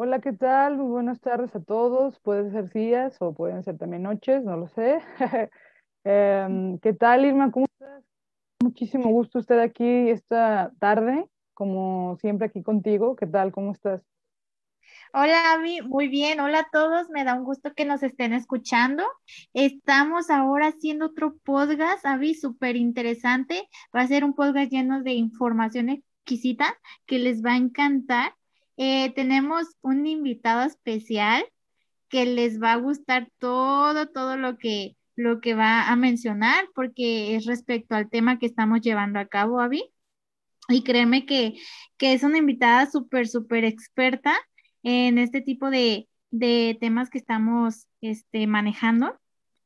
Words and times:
Hola, 0.00 0.20
¿qué 0.20 0.32
tal? 0.32 0.76
Muy 0.76 0.86
buenas 0.86 1.20
tardes 1.20 1.56
a 1.56 1.60
todos. 1.60 2.20
Pueden 2.20 2.52
ser 2.52 2.70
días 2.70 3.16
o 3.18 3.34
pueden 3.34 3.64
ser 3.64 3.78
también 3.78 4.04
noches, 4.04 4.44
no 4.44 4.56
lo 4.56 4.68
sé. 4.68 5.00
Em, 6.04 6.78
¿qué 6.78 6.92
tal, 6.92 7.24
Irma? 7.24 7.50
¿Cómo 7.50 7.66
estás? 7.66 8.04
Muchísimo 8.62 9.10
gusto 9.10 9.40
estar 9.40 9.58
aquí 9.58 10.08
esta 10.08 10.70
tarde, 10.78 11.28
como 11.52 12.16
siempre 12.20 12.46
aquí 12.46 12.62
contigo. 12.62 13.16
¿Qué 13.16 13.26
tal? 13.26 13.50
¿Cómo 13.50 13.72
estás? 13.72 14.00
Hola, 15.12 15.54
Avi, 15.54 15.80
muy 15.82 16.06
bien. 16.06 16.38
Hola 16.38 16.60
a 16.60 16.68
todos. 16.70 17.10
Me 17.10 17.24
da 17.24 17.34
un 17.34 17.42
gusto 17.42 17.74
que 17.74 17.84
nos 17.84 18.04
estén 18.04 18.32
escuchando. 18.32 19.02
Estamos 19.52 20.30
ahora 20.30 20.68
haciendo 20.68 21.06
otro 21.06 21.38
podcast, 21.42 22.06
Avi, 22.06 22.34
súper 22.34 22.76
interesante. 22.76 23.68
Va 23.94 24.02
a 24.02 24.06
ser 24.06 24.22
un 24.22 24.34
podcast 24.34 24.70
lleno 24.70 25.02
de 25.02 25.14
información 25.14 25.88
exquisita 25.88 26.78
que 27.04 27.18
les 27.18 27.44
va 27.44 27.54
a 27.54 27.56
encantar. 27.56 28.37
Eh, 28.80 29.12
tenemos 29.14 29.66
un 29.82 30.06
invitado 30.06 30.62
especial 30.62 31.44
que 32.08 32.26
les 32.26 32.62
va 32.62 32.72
a 32.72 32.76
gustar 32.76 33.28
todo, 33.38 34.06
todo 34.06 34.36
lo 34.36 34.56
que, 34.56 34.96
lo 35.16 35.40
que 35.40 35.54
va 35.54 35.88
a 35.88 35.96
mencionar, 35.96 36.64
porque 36.76 37.34
es 37.34 37.44
respecto 37.44 37.96
al 37.96 38.08
tema 38.08 38.38
que 38.38 38.46
estamos 38.46 38.80
llevando 38.80 39.18
a 39.18 39.26
cabo, 39.26 39.60
Avi. 39.60 39.82
Y 40.68 40.84
créeme 40.84 41.26
que, 41.26 41.54
que 41.96 42.12
es 42.12 42.22
una 42.22 42.38
invitada 42.38 42.86
súper, 42.86 43.26
súper 43.26 43.64
experta 43.64 44.36
en 44.84 45.18
este 45.18 45.40
tipo 45.40 45.70
de, 45.70 46.08
de 46.30 46.78
temas 46.80 47.10
que 47.10 47.18
estamos 47.18 47.88
este, 48.00 48.46
manejando. 48.46 49.18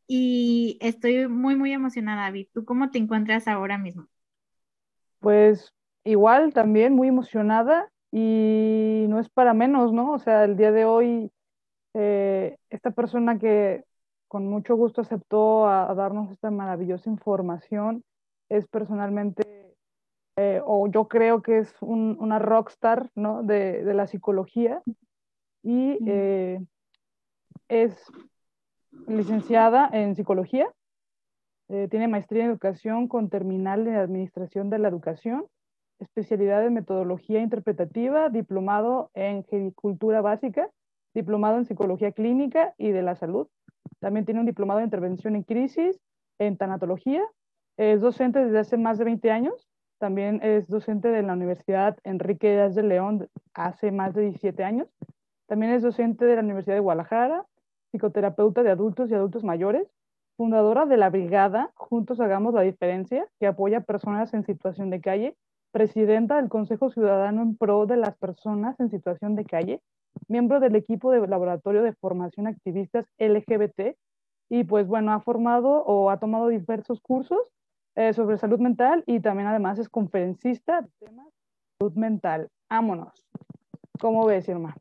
Y 0.07 0.79
estoy 0.81 1.29
muy, 1.29 1.55
muy 1.55 1.73
emocionada, 1.73 2.25
Avi. 2.25 2.49
¿Tú 2.55 2.65
cómo 2.65 2.91
te 2.91 2.97
encuentras 2.97 3.47
ahora 3.47 3.77
mismo? 3.77 4.09
Pues 5.19 5.75
igual, 6.03 6.55
también 6.55 6.95
muy 6.95 7.09
emocionada 7.09 7.93
y 8.13 9.07
no 9.09 9.19
es 9.19 9.29
para 9.31 9.55
menos, 9.55 9.93
¿no? 9.93 10.13
O 10.13 10.19
sea, 10.19 10.45
el 10.45 10.57
día 10.57 10.71
de 10.71 10.85
hoy, 10.85 11.31
eh, 11.95 12.57
esta 12.71 12.91
persona 12.91 13.39
que 13.39 13.85
con 14.29 14.47
mucho 14.49 14.77
gusto 14.77 15.01
aceptó 15.01 15.67
a, 15.67 15.91
a 15.91 15.95
darnos 15.95 16.31
esta 16.31 16.51
maravillosa 16.51 17.11
información 17.11 18.05
es 18.49 18.67
personalmente, 18.69 19.75
eh, 20.37 20.61
o 20.65 20.87
yo 20.89 21.09
creo 21.09 21.43
que 21.43 21.59
es 21.59 21.75
un- 21.81 22.17
una 22.21 22.39
rockstar, 22.39 23.11
¿no? 23.15 23.43
De, 23.43 23.83
de 23.83 23.95
la 23.95 24.07
psicología 24.07 24.83
y 25.63 25.99
eh, 26.07 26.61
es 27.69 27.97
licenciada 29.07 29.89
en 29.93 30.15
psicología, 30.15 30.69
tiene 31.89 32.07
maestría 32.07 32.45
en 32.45 32.51
educación 32.51 33.09
con 33.09 33.31
terminal 33.31 33.87
en 33.89 33.95
administración 33.95 34.69
de 34.69 34.79
la 34.79 34.89
educación, 34.89 35.47
especialidad 36.03 36.65
en 36.67 36.75
metodología 36.75 37.41
interpretativa, 37.41 38.29
diplomado 38.29 39.11
en 39.15 39.45
gericultura 39.45 40.21
básica, 40.21 40.69
diplomado 41.15 41.59
en 41.59 41.65
psicología 41.65 42.13
clínica 42.13 42.75
y 42.79 42.91
de 42.91 43.03
la 43.03 43.17
salud. 43.17 43.49
También 44.01 44.25
tiene 44.25 44.41
un 44.41 44.47
diplomado 44.47 44.81
en 44.81 44.87
intervención 44.87 45.37
en 45.37 45.43
crisis, 45.43 46.01
en 46.39 46.57
tanatología. 46.57 47.23
Es 47.77 48.01
docente 48.01 48.45
desde 48.45 48.59
hace 48.59 48.77
más 48.77 48.99
de 48.99 49.05
20 49.05 49.31
años. 49.31 49.69
También 49.99 50.41
es 50.43 50.67
docente 50.67 51.09
de 51.09 51.23
la 51.23 51.35
Universidad 51.35 51.97
Enrique 52.03 52.51
Díaz 52.51 52.75
de 52.75 52.83
León 52.83 53.29
hace 53.55 53.93
más 53.93 54.15
de 54.15 54.23
17 54.23 54.65
años. 54.65 54.89
También 55.47 55.73
es 55.73 55.83
docente 55.83 56.25
de 56.25 56.35
la 56.35 56.43
Universidad 56.43 56.75
de 56.75 56.81
Guadalajara, 56.81 57.47
psicoterapeuta 57.91 58.63
de 58.63 58.71
adultos 58.71 59.11
y 59.11 59.15
adultos 59.15 59.45
mayores, 59.45 59.87
fundadora 60.37 60.87
de 60.87 60.97
la 60.97 61.11
Brigada 61.11 61.71
Juntos 61.75 62.21
Hagamos 62.21 62.55
la 62.55 62.63
Diferencia, 62.63 63.29
que 63.39 63.47
apoya 63.47 63.79
a 63.79 63.83
personas 63.83 64.33
en 64.35 64.45
situación 64.45 64.91
de 64.91 65.01
calle, 65.01 65.37
presidenta 65.73 66.37
del 66.37 66.49
Consejo 66.49 66.91
Ciudadano 66.91 67.43
en 67.43 67.57
pro 67.57 67.87
de 67.87 67.97
las 67.97 68.17
personas 68.17 68.79
en 68.79 68.91
situación 68.91 69.35
de 69.35 69.45
calle, 69.45 69.83
miembro 70.29 70.61
del 70.61 70.77
equipo 70.77 71.11
de 71.11 71.27
laboratorio 71.27 71.83
de 71.83 71.95
formación 71.95 72.47
activistas 72.47 73.07
LGBT 73.19 73.97
y 74.49 74.65
pues 74.65 74.87
bueno, 74.87 75.13
ha 75.13 75.21
formado 75.21 75.83
o 75.85 76.11
ha 76.11 76.19
tomado 76.19 76.49
diversos 76.49 77.01
cursos 77.01 77.41
eh, 77.95 78.13
sobre 78.13 78.39
salud 78.39 78.59
mental 78.61 79.03
y 79.07 79.21
también 79.21 79.49
además 79.49 79.79
es 79.79 79.89
conferencista 79.89 80.83
de 80.83 80.89
temas 81.07 81.27
de 81.27 81.33
salud 81.79 81.95
mental. 81.95 82.49
Vámonos. 82.69 83.27
¿Cómo 83.99 84.27
ves, 84.27 84.49
Irma? 84.49 84.77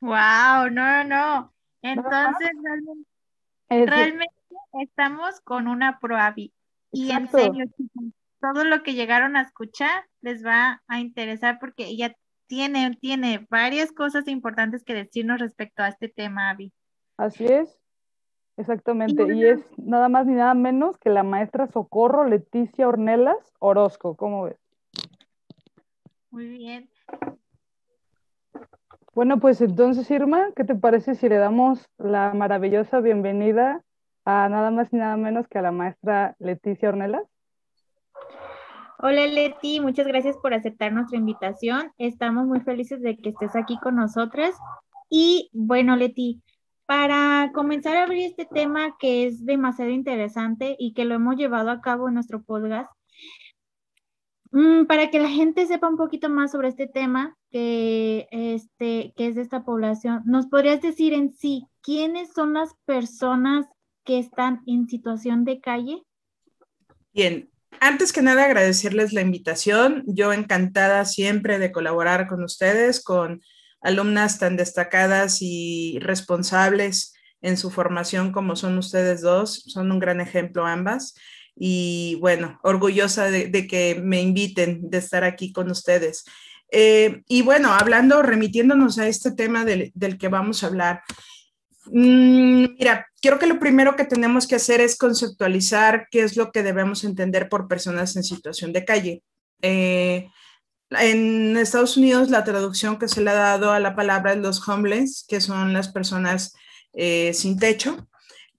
Wow, 0.00 0.70
no, 0.70 1.04
no, 1.04 1.04
no. 1.04 1.52
Entonces, 1.82 2.50
realmente, 2.62 3.08
Es, 3.68 3.88
realmente 3.88 4.34
estamos 4.80 5.40
con 5.40 5.68
una 5.68 5.98
pro. 5.98 6.16
Y 6.92 7.10
en 7.10 7.28
serio, 7.28 7.64
chicos, 7.76 8.04
todo 8.44 8.64
lo 8.64 8.82
que 8.82 8.92
llegaron 8.92 9.36
a 9.36 9.40
escuchar 9.40 10.04
les 10.20 10.44
va 10.44 10.82
a 10.86 11.00
interesar 11.00 11.58
porque 11.58 11.86
ella 11.86 12.14
tiene, 12.46 12.94
tiene 13.00 13.46
varias 13.48 13.90
cosas 13.90 14.28
importantes 14.28 14.84
que 14.84 14.92
decirnos 14.92 15.40
respecto 15.40 15.82
a 15.82 15.88
este 15.88 16.10
tema, 16.10 16.50
Avi. 16.50 16.70
Así 17.16 17.46
es, 17.46 17.80
Y 18.58 18.60
exactamente. 18.60 19.34
Y 19.34 19.46
es 19.46 19.60
nada 19.78 20.10
más 20.10 20.26
ni 20.26 20.34
nada 20.34 20.52
menos 20.52 20.98
que 20.98 21.08
la 21.08 21.22
maestra 21.22 21.68
Socorro 21.68 22.28
Leticia 22.28 22.86
Ornelas 22.86 23.38
Orozco. 23.60 24.14
¿Cómo 24.14 24.44
ves? 24.44 24.58
muy 26.30 26.48
bien. 26.48 26.90
Bueno, 29.14 29.38
pues 29.38 29.62
entonces, 29.62 30.10
Irma, 30.10 30.50
¿qué 30.54 30.64
te 30.64 30.74
parece 30.74 31.14
si 31.14 31.30
le 31.30 31.36
damos 31.36 31.88
la 31.96 32.34
maravillosa 32.34 33.00
bienvenida 33.00 33.82
a 34.26 34.48
nada 34.50 34.70
más 34.70 34.92
ni 34.92 34.98
nada 34.98 35.16
menos 35.16 35.48
que 35.48 35.60
a 35.60 35.62
la 35.62 35.72
maestra 35.72 36.36
Leticia 36.40 36.90
Ornelas? 36.90 37.33
Hola 39.06 39.26
Leti, 39.26 39.80
muchas 39.80 40.06
gracias 40.06 40.38
por 40.38 40.54
aceptar 40.54 40.90
nuestra 40.90 41.18
invitación. 41.18 41.92
Estamos 41.98 42.46
muy 42.46 42.60
felices 42.60 43.02
de 43.02 43.18
que 43.18 43.28
estés 43.28 43.54
aquí 43.54 43.76
con 43.76 43.96
nosotras. 43.96 44.56
Y 45.10 45.50
bueno, 45.52 45.94
Leti, 45.94 46.40
para 46.86 47.50
comenzar 47.52 47.98
a 47.98 48.04
abrir 48.04 48.24
este 48.24 48.46
tema 48.46 48.96
que 48.98 49.26
es 49.26 49.44
demasiado 49.44 49.90
interesante 49.90 50.74
y 50.78 50.94
que 50.94 51.04
lo 51.04 51.16
hemos 51.16 51.36
llevado 51.36 51.70
a 51.70 51.82
cabo 51.82 52.08
en 52.08 52.14
nuestro 52.14 52.44
podcast, 52.44 52.90
mm, 54.52 54.86
para 54.86 55.10
que 55.10 55.20
la 55.20 55.28
gente 55.28 55.66
sepa 55.66 55.86
un 55.86 55.98
poquito 55.98 56.30
más 56.30 56.52
sobre 56.52 56.68
este 56.68 56.86
tema 56.86 57.36
que, 57.50 58.26
este, 58.30 59.12
que 59.18 59.26
es 59.26 59.34
de 59.34 59.42
esta 59.42 59.66
población, 59.66 60.22
¿nos 60.24 60.46
podrías 60.46 60.80
decir 60.80 61.12
en 61.12 61.30
sí 61.34 61.66
quiénes 61.82 62.32
son 62.32 62.54
las 62.54 62.74
personas 62.86 63.66
que 64.02 64.18
están 64.18 64.62
en 64.66 64.88
situación 64.88 65.44
de 65.44 65.60
calle? 65.60 66.02
Bien, 67.12 67.50
antes 67.80 68.12
que 68.12 68.22
nada 68.22 68.44
agradecerles 68.44 69.12
la 69.12 69.20
invitación. 69.20 70.02
Yo 70.06 70.32
encantada 70.32 71.04
siempre 71.04 71.58
de 71.58 71.72
colaborar 71.72 72.26
con 72.26 72.42
ustedes, 72.42 73.02
con 73.02 73.42
alumnas 73.80 74.38
tan 74.38 74.56
destacadas 74.56 75.38
y 75.40 75.98
responsables 76.00 77.14
en 77.42 77.56
su 77.56 77.70
formación 77.70 78.32
como 78.32 78.56
son 78.56 78.78
ustedes 78.78 79.20
dos. 79.20 79.64
Son 79.66 79.92
un 79.92 79.98
gran 79.98 80.20
ejemplo 80.20 80.66
ambas. 80.66 81.14
Y 81.56 82.16
bueno, 82.20 82.58
orgullosa 82.62 83.30
de, 83.30 83.66
que 83.66 84.00
me 84.02 84.20
inviten, 84.20 84.90
de 84.90 84.98
estar 84.98 85.24
aquí 85.24 85.52
con 85.52 85.70
ustedes. 85.70 86.24
Eh, 86.72 87.22
y 87.28 87.42
bueno, 87.42 87.72
hablando, 87.72 88.22
remitiéndonos 88.22 88.98
a 88.98 89.06
este 89.06 89.30
tema 89.30 89.64
del, 89.64 89.92
que 90.18 90.28
vamos 90.28 90.64
a 90.64 90.66
hablar, 90.66 91.02
Mira, 91.90 93.06
creo 93.20 93.38
que 93.38 93.46
lo 93.46 93.58
primero 93.58 93.96
que 93.96 94.04
tenemos 94.04 94.46
que 94.46 94.56
hacer 94.56 94.80
es 94.80 94.96
conceptualizar 94.96 96.08
qué 96.10 96.22
es 96.22 96.36
lo 96.36 96.50
que 96.50 96.62
debemos 96.62 97.04
entender 97.04 97.48
por 97.48 97.68
personas 97.68 98.16
en 98.16 98.24
situación 98.24 98.72
de 98.72 98.84
calle. 98.84 99.22
Eh, 99.62 100.28
en 100.90 101.56
Estados 101.56 101.96
Unidos, 101.96 102.30
la 102.30 102.44
traducción 102.44 102.98
que 102.98 103.08
se 103.08 103.20
le 103.20 103.30
ha 103.30 103.34
dado 103.34 103.72
a 103.72 103.80
la 103.80 103.96
palabra 103.96 104.32
es 104.32 104.38
los 104.38 104.66
homeless, 104.68 105.24
que 105.28 105.40
son 105.40 105.72
las 105.72 105.88
personas 105.88 106.54
eh, 106.92 107.32
sin 107.34 107.58
techo. 107.58 108.08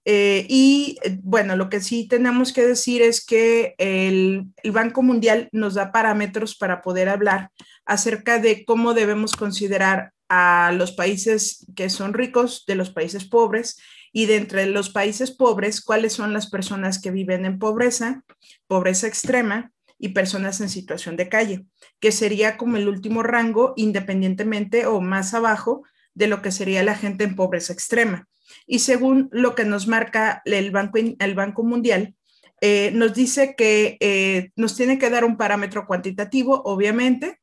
Eh, 0.04 0.46
y 0.48 0.98
eh, 1.02 1.18
bueno, 1.22 1.56
lo 1.56 1.68
que 1.68 1.80
sí 1.80 2.06
tenemos 2.06 2.52
que 2.52 2.64
decir 2.64 3.02
es 3.02 3.24
que 3.24 3.74
el 3.78 4.52
Banco 4.72 5.02
Mundial 5.02 5.48
nos 5.52 5.74
da 5.74 5.90
parámetros 5.90 6.56
para 6.56 6.80
poder 6.82 7.08
hablar 7.08 7.50
acerca 7.84 8.38
de 8.38 8.64
cómo 8.64 8.94
debemos 8.94 9.32
considerar 9.32 10.12
a 10.28 10.72
los 10.74 10.92
países 10.92 11.66
que 11.76 11.90
son 11.90 12.14
ricos 12.14 12.64
de 12.66 12.74
los 12.74 12.90
países 12.90 13.24
pobres 13.24 13.78
y 14.12 14.26
de 14.26 14.36
entre 14.36 14.66
los 14.66 14.90
países 14.90 15.30
pobres, 15.30 15.80
cuáles 15.80 16.12
son 16.14 16.32
las 16.32 16.48
personas 16.48 17.00
que 17.00 17.10
viven 17.10 17.44
en 17.44 17.58
pobreza, 17.58 18.24
pobreza 18.66 19.06
extrema 19.06 19.72
y 19.98 20.10
personas 20.10 20.60
en 20.60 20.68
situación 20.68 21.16
de 21.16 21.28
calle, 21.28 21.66
que 22.00 22.12
sería 22.12 22.56
como 22.56 22.76
el 22.76 22.88
último 22.88 23.22
rango 23.22 23.74
independientemente 23.76 24.86
o 24.86 25.00
más 25.00 25.34
abajo 25.34 25.82
de 26.14 26.28
lo 26.28 26.42
que 26.42 26.50
sería 26.50 26.82
la 26.82 26.94
gente 26.94 27.24
en 27.24 27.36
pobreza 27.36 27.72
extrema. 27.72 28.26
Y 28.66 28.80
según 28.80 29.28
lo 29.32 29.54
que 29.54 29.64
nos 29.64 29.86
marca 29.86 30.42
el 30.44 30.70
Banco, 30.70 30.98
el 30.98 31.34
Banco 31.34 31.62
Mundial, 31.62 32.14
eh, 32.60 32.90
nos 32.94 33.14
dice 33.14 33.54
que 33.54 33.98
eh, 34.00 34.50
nos 34.56 34.76
tiene 34.76 34.98
que 34.98 35.10
dar 35.10 35.24
un 35.24 35.36
parámetro 35.36 35.86
cuantitativo, 35.86 36.62
obviamente, 36.64 37.40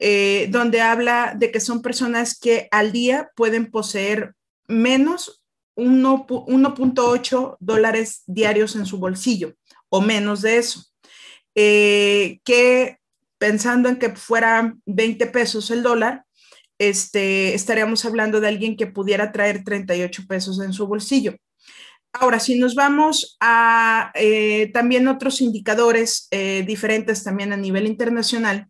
eh, 0.00 0.48
donde 0.50 0.80
habla 0.80 1.34
de 1.36 1.52
que 1.52 1.60
son 1.60 1.82
personas 1.82 2.38
que 2.38 2.68
al 2.70 2.90
día 2.90 3.30
pueden 3.36 3.70
poseer 3.70 4.34
menos 4.66 5.44
1.8 5.76 7.56
dólares 7.60 8.22
diarios 8.26 8.76
en 8.76 8.86
su 8.86 8.98
bolsillo 8.98 9.54
o 9.90 10.00
menos 10.00 10.40
de 10.40 10.56
eso. 10.56 10.84
Eh, 11.54 12.40
que 12.44 12.98
pensando 13.38 13.88
en 13.88 13.96
que 13.96 14.10
fuera 14.16 14.74
20 14.86 15.26
pesos 15.26 15.70
el 15.70 15.82
dólar, 15.82 16.24
este, 16.78 17.54
estaríamos 17.54 18.06
hablando 18.06 18.40
de 18.40 18.48
alguien 18.48 18.76
que 18.78 18.86
pudiera 18.86 19.32
traer 19.32 19.64
38 19.64 20.22
pesos 20.26 20.60
en 20.60 20.72
su 20.72 20.86
bolsillo. 20.86 21.36
Ahora, 22.12 22.40
si 22.40 22.58
nos 22.58 22.74
vamos 22.74 23.36
a 23.38 24.12
eh, 24.14 24.70
también 24.72 25.06
otros 25.06 25.42
indicadores 25.42 26.26
eh, 26.30 26.64
diferentes 26.66 27.22
también 27.22 27.52
a 27.52 27.56
nivel 27.56 27.86
internacional, 27.86 28.69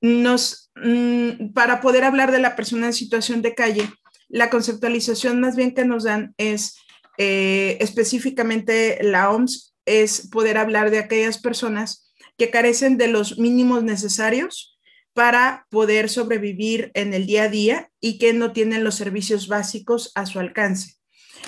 nos, 0.00 0.70
mm, 0.76 1.52
para 1.52 1.80
poder 1.80 2.04
hablar 2.04 2.32
de 2.32 2.38
la 2.38 2.56
persona 2.56 2.86
en 2.86 2.92
situación 2.92 3.42
de 3.42 3.54
calle, 3.54 3.90
la 4.28 4.50
conceptualización 4.50 5.40
más 5.40 5.56
bien 5.56 5.74
que 5.74 5.84
nos 5.84 6.04
dan 6.04 6.34
es 6.36 6.76
eh, 7.18 7.78
específicamente 7.80 8.98
la 9.02 9.30
OMS, 9.30 9.74
es 9.86 10.28
poder 10.28 10.58
hablar 10.58 10.90
de 10.90 10.98
aquellas 10.98 11.38
personas 11.38 12.12
que 12.36 12.50
carecen 12.50 12.98
de 12.98 13.08
los 13.08 13.38
mínimos 13.38 13.82
necesarios 13.82 14.78
para 15.14 15.66
poder 15.70 16.10
sobrevivir 16.10 16.90
en 16.92 17.14
el 17.14 17.24
día 17.24 17.44
a 17.44 17.48
día 17.48 17.90
y 18.00 18.18
que 18.18 18.34
no 18.34 18.52
tienen 18.52 18.84
los 18.84 18.96
servicios 18.96 19.48
básicos 19.48 20.12
a 20.14 20.26
su 20.26 20.40
alcance. 20.40 20.96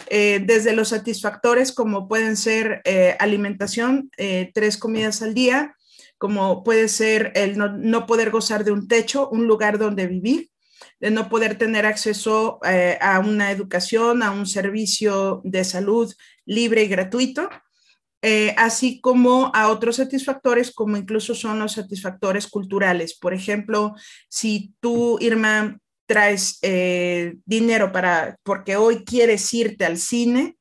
Eh, 0.09 0.41
desde 0.43 0.73
los 0.73 0.89
satisfactores 0.89 1.73
como 1.73 2.09
pueden 2.09 2.37
ser 2.37 2.81
eh, 2.85 3.17
alimentación, 3.19 4.11
tres 4.55 4.79
comidas 4.79 5.21
al 5.21 5.35
día, 5.35 5.75
como 6.19 6.63
puede 6.63 6.89
ser 6.89 7.33
el 7.35 7.57
no, 7.57 8.07
poder 8.07 8.31
gozar 8.31 8.65
de 8.65 8.73
un 8.73 8.89
techo, 8.89 9.29
un 9.31 9.47
lugar 9.47 9.79
donde 9.79 10.07
vivir, 10.07 10.51
de 11.01 11.11
no 11.11 11.29
poder 11.29 11.57
tener 11.57 11.87
acceso 11.87 12.59
a 13.01 13.21
una 13.21 13.51
educación, 13.53 14.23
a 14.23 14.31
un 14.33 14.47
servicio 14.47 15.41
de 15.45 15.65
salud 15.65 16.13
libre 16.45 16.83
y 16.83 16.89
gratuito, 16.89 17.49
así 18.57 19.01
como 19.01 19.53
a 19.55 19.69
otros 19.69 19.97
satisfactores 19.97 20.73
como 20.73 20.97
incluso 20.97 21.35
son 21.35 21.61
los 21.61 21.73
satisfactores 21.73 22.49
culturales. 22.49 23.17
Por 23.17 23.33
ejemplo, 23.33 23.95
si 24.29 24.75
tú, 24.81 25.19
Irma, 25.21 25.79
traes 26.09 26.59
eh, 26.63 27.37
dinero 27.45 27.93
para, 27.93 28.39
porque 28.43 28.77
hoy 28.77 29.05
quieres 29.05 29.53
irte 29.53 29.85
al 29.85 29.99
cine, 29.99 30.57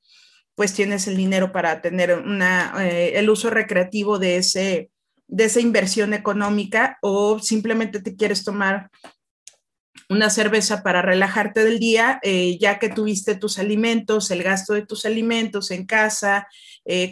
pues 0.56 0.74
tienes 0.74 1.08
el 1.08 1.16
dinero 1.16 1.52
para 1.54 1.82
tener 1.82 2.14
una, 2.20 2.74
eh, 2.86 3.14
el 3.16 3.30
uso 3.30 3.50
recreativo 3.50 4.20
de, 4.20 4.38
ese, 4.38 4.92
de 5.28 5.46
esa 5.46 5.60
inversión 5.60 6.14
económica 6.14 6.98
o 7.02 7.40
simplemente 7.40 8.02
te 8.02 8.16
quieres 8.16 8.44
tomar 8.44 8.90
una 10.10 10.30
cerveza 10.30 10.84
para 10.84 11.02
relajarte 11.02 11.66
del 11.66 11.80
día, 11.80 12.20
eh, 12.24 12.58
ya 12.60 12.80
que 12.80 12.90
tuviste 12.90 13.36
tus 13.36 13.60
alimentos, 13.60 14.32
el 14.32 14.42
gasto 14.42 14.74
de 14.74 14.86
tus 14.86 15.06
alimentos 15.06 15.72
en 15.72 15.86
casa, 15.86 16.48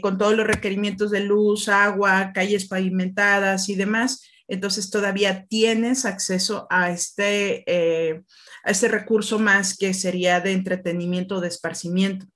con 0.01 0.17
todos 0.17 0.37
los 0.37 0.47
requerimientos 0.47 1.11
de 1.11 1.19
luz, 1.19 1.67
agua, 1.67 2.31
calles 2.33 2.65
pavimentadas 2.65 3.67
y 3.67 3.75
demás, 3.75 4.21
entonces 4.47 4.89
todavía 4.89 5.45
tienes 5.47 6.05
acceso 6.05 6.67
a 6.69 6.91
este, 6.91 7.63
eh, 7.67 8.21
a 8.63 8.71
este 8.71 8.87
recurso 8.87 9.39
más 9.39 9.77
que 9.77 9.93
sería 9.93 10.39
de 10.39 10.51
entretenimiento, 10.51 11.41
de 11.41 11.47
esparcimiento. 11.47 12.27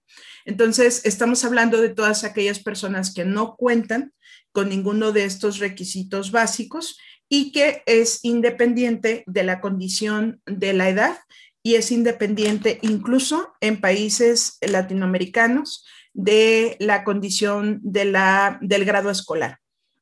Entonces, 0.46 1.06
estamos 1.06 1.46
hablando 1.46 1.80
de 1.80 1.90
todas 1.90 2.24
aquellas 2.24 2.60
personas 2.60 3.14
que 3.14 3.26
no 3.26 3.56
cuentan 3.56 4.14
con 4.52 4.70
ninguno 4.70 5.12
de 5.12 5.26
estos 5.26 5.60
requisitos 5.60 6.32
básicos 6.32 6.98
y 7.28 7.52
que 7.52 7.84
es 7.86 8.20
independiente 8.24 9.24
de 9.28 9.44
la 9.44 9.62
condición 9.62 10.42
de 10.46 10.74
la 10.74 10.90
edad 10.90 11.18
y 11.62 11.76
es 11.76 11.92
independiente 11.92 12.80
incluso 12.82 13.54
en 13.62 13.82
países 13.82 14.58
latinoamericanos 14.62 15.86
de 16.14 16.76
la 16.80 17.04
condición 17.04 17.80
de 17.84 18.06
la, 18.06 18.58
del 18.62 18.86
grado 18.86 19.10
escolar. 19.10 19.60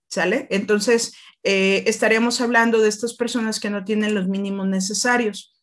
¿Sale? 0.10 0.48
Entonces, 0.52 1.14
eh, 1.44 1.84
estaremos 1.86 2.40
hablando 2.40 2.80
de 2.80 2.88
estas 2.88 3.14
personas 3.14 3.60
que 3.60 3.70
no 3.70 3.84
tienen 3.84 4.16
los 4.16 4.28
mínimos 4.28 4.68
necesarios. 4.68 5.54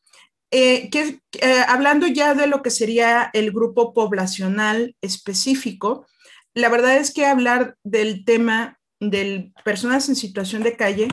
Eh, 0.50 0.90
que, 0.90 1.20
eh, 1.40 1.64
hablando 1.66 2.06
ya 2.06 2.34
de 2.34 2.46
lo 2.46 2.62
que 2.62 2.70
sería 2.70 3.30
el 3.32 3.50
grupo 3.52 3.94
poblacional 3.94 4.94
específico, 5.00 6.06
la 6.54 6.68
verdad 6.68 6.96
es 6.96 7.12
que 7.12 7.26
hablar 7.26 7.76
del 7.84 8.24
tema 8.24 8.78
de 9.00 9.52
personas 9.64 10.08
en 10.08 10.16
situación 10.16 10.62
de 10.62 10.76
calle 10.76 11.08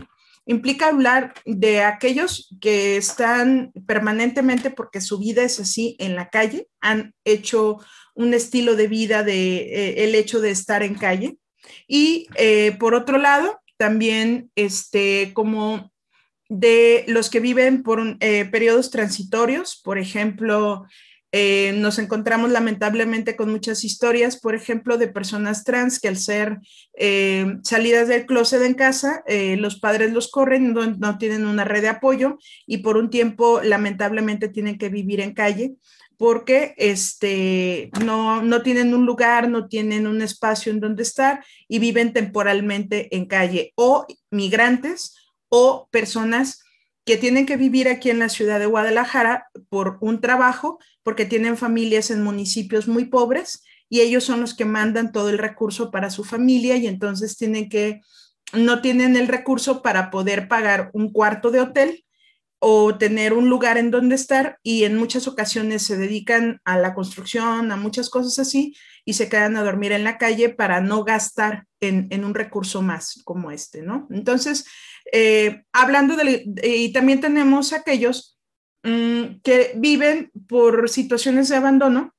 implica 0.46 0.88
hablar 0.88 1.34
de 1.46 1.84
aquellos 1.84 2.56
que 2.62 2.98
están 2.98 3.72
permanentemente 3.86 4.70
porque 4.72 5.02
su 5.02 5.20
vida 5.20 5.44
es 5.44 5.60
así 5.60 5.96
en 6.00 6.16
la 6.16 6.30
calle, 6.30 6.68
han 6.80 7.14
hecho 7.26 7.80
un 8.16 8.34
estilo 8.34 8.76
de 8.76 8.88
vida 8.88 9.24
de 9.24 10.04
el 10.04 10.16
hecho 10.16 10.42
de 10.42 10.52
estar 10.52 10.84
en 10.84 10.96
calle. 10.96 11.38
Y 11.88 12.28
por 12.80 12.96
otro 12.96 13.18
lado, 13.18 13.62
también 13.78 14.52
este, 14.56 15.32
como 15.34 15.92
de 16.52 17.06
los 17.08 17.30
que 17.30 17.40
viven 17.40 17.82
por 17.82 18.18
eh, 18.20 18.44
periodos 18.44 18.92
transitorios, 18.92 19.80
por 19.82 19.98
ejemplo, 19.98 20.86
eh, 21.32 21.74
nos 21.78 22.00
encontramos 22.00 22.52
lamentablemente 22.52 23.36
con 23.36 23.50
muchas 23.52 23.84
historias, 23.84 24.38
por 24.38 24.56
ejemplo, 24.56 24.98
de 24.98 25.08
personas 25.08 25.64
trans 25.64 26.00
que 26.00 26.08
al 26.08 26.18
ser 26.18 26.60
eh, 26.98 27.58
salidas 27.64 28.08
del 28.08 28.26
closet 28.26 28.62
en 28.64 28.74
casa, 28.74 29.24
los 29.58 29.80
padres 29.80 30.12
los 30.12 30.30
corren, 30.30 30.74
no, 30.74 30.86
no, 30.86 31.18
tienen 31.18 31.46
una 31.46 31.64
red 31.64 31.82
de 31.82 31.90
apoyo 31.90 32.38
y 32.66 32.80
por 32.80 32.98
un 32.98 33.10
tiempo 33.10 33.62
lamentablemente 33.64 34.50
tienen 34.50 34.78
que 34.78 34.90
vivir 34.90 35.22
en 35.22 35.34
calle 35.34 35.76
porque 36.22 36.76
este, 36.78 37.90
no, 38.06 38.44
no 38.44 38.62
tienen 38.62 38.94
un 38.94 39.08
lugar, 39.08 39.50
no 39.50 39.68
tienen 39.68 40.06
un 40.06 40.22
espacio 40.22 40.72
en 40.72 40.80
donde 40.80 41.02
estar 41.02 41.44
y 41.68 41.80
viven 41.80 42.14
temporalmente 42.14 43.16
en 43.18 43.26
calle 43.26 43.74
o 43.74 44.06
migrantes 44.30 45.16
o 45.50 45.88
personas 45.90 46.62
que 47.12 47.18
tienen 47.18 47.46
que 47.46 47.58
vivir 47.58 47.90
aquí 47.90 48.10
en 48.10 48.20
la 48.20 48.30
ciudad 48.30 48.58
de 48.58 48.68
Guadalajara 48.68 49.50
por 49.68 49.98
un 50.00 50.22
trabajo, 50.22 50.80
porque 51.04 51.26
tienen 51.26 51.58
familias 51.58 52.10
en 52.10 52.24
municipios 52.24 52.88
muy 52.88 53.04
pobres 53.04 53.66
y 53.90 54.00
ellos 54.00 54.24
son 54.24 54.40
los 54.40 54.54
que 54.54 54.64
mandan 54.64 55.12
todo 55.12 55.28
el 55.28 55.38
recurso 55.38 55.92
para 55.92 56.10
su 56.10 56.24
familia 56.24 56.78
y 56.78 56.88
entonces 56.88 57.36
tienen 57.36 57.68
que, 57.68 58.00
no 58.54 58.82
tienen 58.82 59.18
el 59.18 59.28
recurso 59.28 59.82
para 59.82 60.10
poder 60.10 60.48
pagar 60.48 60.90
un 60.94 61.12
cuarto 61.12 61.52
de 61.52 61.60
hotel 61.60 62.06
o 62.60 62.98
tener 62.98 63.34
un 63.34 63.50
lugar 63.50 63.78
en 63.78 63.92
donde 63.92 64.16
estar 64.16 64.60
y 64.64 64.86
en 64.86 64.96
muchas 64.96 65.28
ocasiones 65.28 65.82
se 65.82 65.98
dedican 65.98 66.62
a 66.64 66.78
la 66.78 66.94
construcción, 66.94 67.74
a 67.74 67.76
muchas 67.76 68.10
cosas 68.10 68.40
así 68.40 68.74
y 69.04 69.16
se 69.16 69.28
quedan 69.28 69.58
a 69.58 69.64
dormir 69.64 69.92
en 69.92 70.06
la 70.06 70.18
calle 70.18 70.48
para 70.48 70.80
no 70.80 71.04
gastar 71.04 71.66
en, 71.82 72.24
un 72.24 72.36
recurso 72.36 72.82
más 72.82 73.20
como 73.26 73.52
este, 73.52 73.82
¿no? 73.82 74.08
Entonces, 74.12 74.66
eh, 75.12 75.64
hablando 75.72 76.16
de, 76.16 76.46
y 76.64 76.92
también 76.94 77.22
tenemos 77.22 77.74
aquellos 77.74 78.40
mm, 78.84 79.42
que 79.44 79.74
viven 79.76 80.32
por 80.48 80.90
situaciones 80.90 81.50
de 81.50 81.56
abandono 81.56 82.14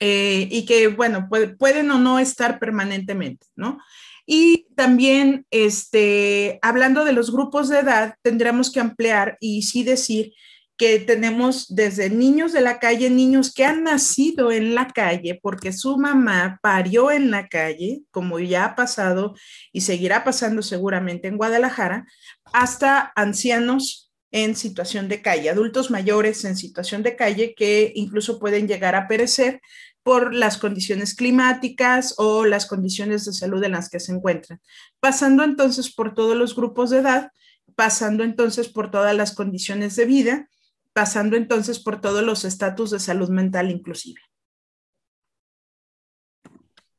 eh, 0.00 0.48
y 0.50 0.66
que, 0.66 0.88
bueno, 0.88 1.28
pueden 1.58 1.90
o 1.90 1.98
no 1.98 2.18
estar 2.18 2.58
permanentemente, 2.58 3.46
¿no? 3.56 3.78
Y 4.26 4.66
también, 4.74 5.46
este, 5.50 6.58
hablando 6.62 7.04
de 7.04 7.12
los 7.12 7.30
grupos 7.30 7.68
de 7.68 7.80
edad, 7.80 8.14
tendremos 8.22 8.72
que 8.72 8.80
ampliar 8.80 9.36
y 9.40 9.62
sí 9.62 9.84
decir 9.84 10.32
que 10.76 10.98
tenemos 10.98 11.74
desde 11.74 12.10
niños 12.10 12.52
de 12.52 12.60
la 12.60 12.78
calle, 12.80 13.08
niños 13.08 13.52
que 13.52 13.64
han 13.64 13.84
nacido 13.84 14.50
en 14.50 14.74
la 14.74 14.88
calle 14.88 15.38
porque 15.40 15.72
su 15.72 15.96
mamá 15.96 16.58
parió 16.62 17.10
en 17.10 17.30
la 17.30 17.48
calle, 17.48 18.02
como 18.10 18.40
ya 18.40 18.64
ha 18.64 18.74
pasado 18.74 19.34
y 19.72 19.82
seguirá 19.82 20.24
pasando 20.24 20.62
seguramente 20.62 21.28
en 21.28 21.36
Guadalajara, 21.36 22.06
hasta 22.52 23.12
ancianos 23.14 24.12
en 24.32 24.56
situación 24.56 25.08
de 25.08 25.22
calle, 25.22 25.48
adultos 25.48 25.92
mayores 25.92 26.44
en 26.44 26.56
situación 26.56 27.04
de 27.04 27.14
calle 27.14 27.54
que 27.54 27.92
incluso 27.94 28.40
pueden 28.40 28.66
llegar 28.66 28.96
a 28.96 29.06
perecer 29.06 29.60
por 30.02 30.34
las 30.34 30.58
condiciones 30.58 31.14
climáticas 31.14 32.14
o 32.18 32.44
las 32.44 32.66
condiciones 32.66 33.24
de 33.24 33.32
salud 33.32 33.62
en 33.62 33.72
las 33.72 33.88
que 33.88 34.00
se 34.00 34.12
encuentran. 34.12 34.60
Pasando 34.98 35.44
entonces 35.44 35.94
por 35.94 36.14
todos 36.14 36.36
los 36.36 36.56
grupos 36.56 36.90
de 36.90 36.98
edad, 36.98 37.30
pasando 37.76 38.24
entonces 38.24 38.68
por 38.68 38.90
todas 38.90 39.14
las 39.16 39.32
condiciones 39.34 39.94
de 39.94 40.04
vida, 40.04 40.48
pasando 40.94 41.36
entonces 41.36 41.80
por 41.80 42.00
todos 42.00 42.22
los 42.22 42.44
estatus 42.44 42.90
de 42.90 43.00
salud 43.00 43.28
mental 43.28 43.70
inclusive. 43.70 44.20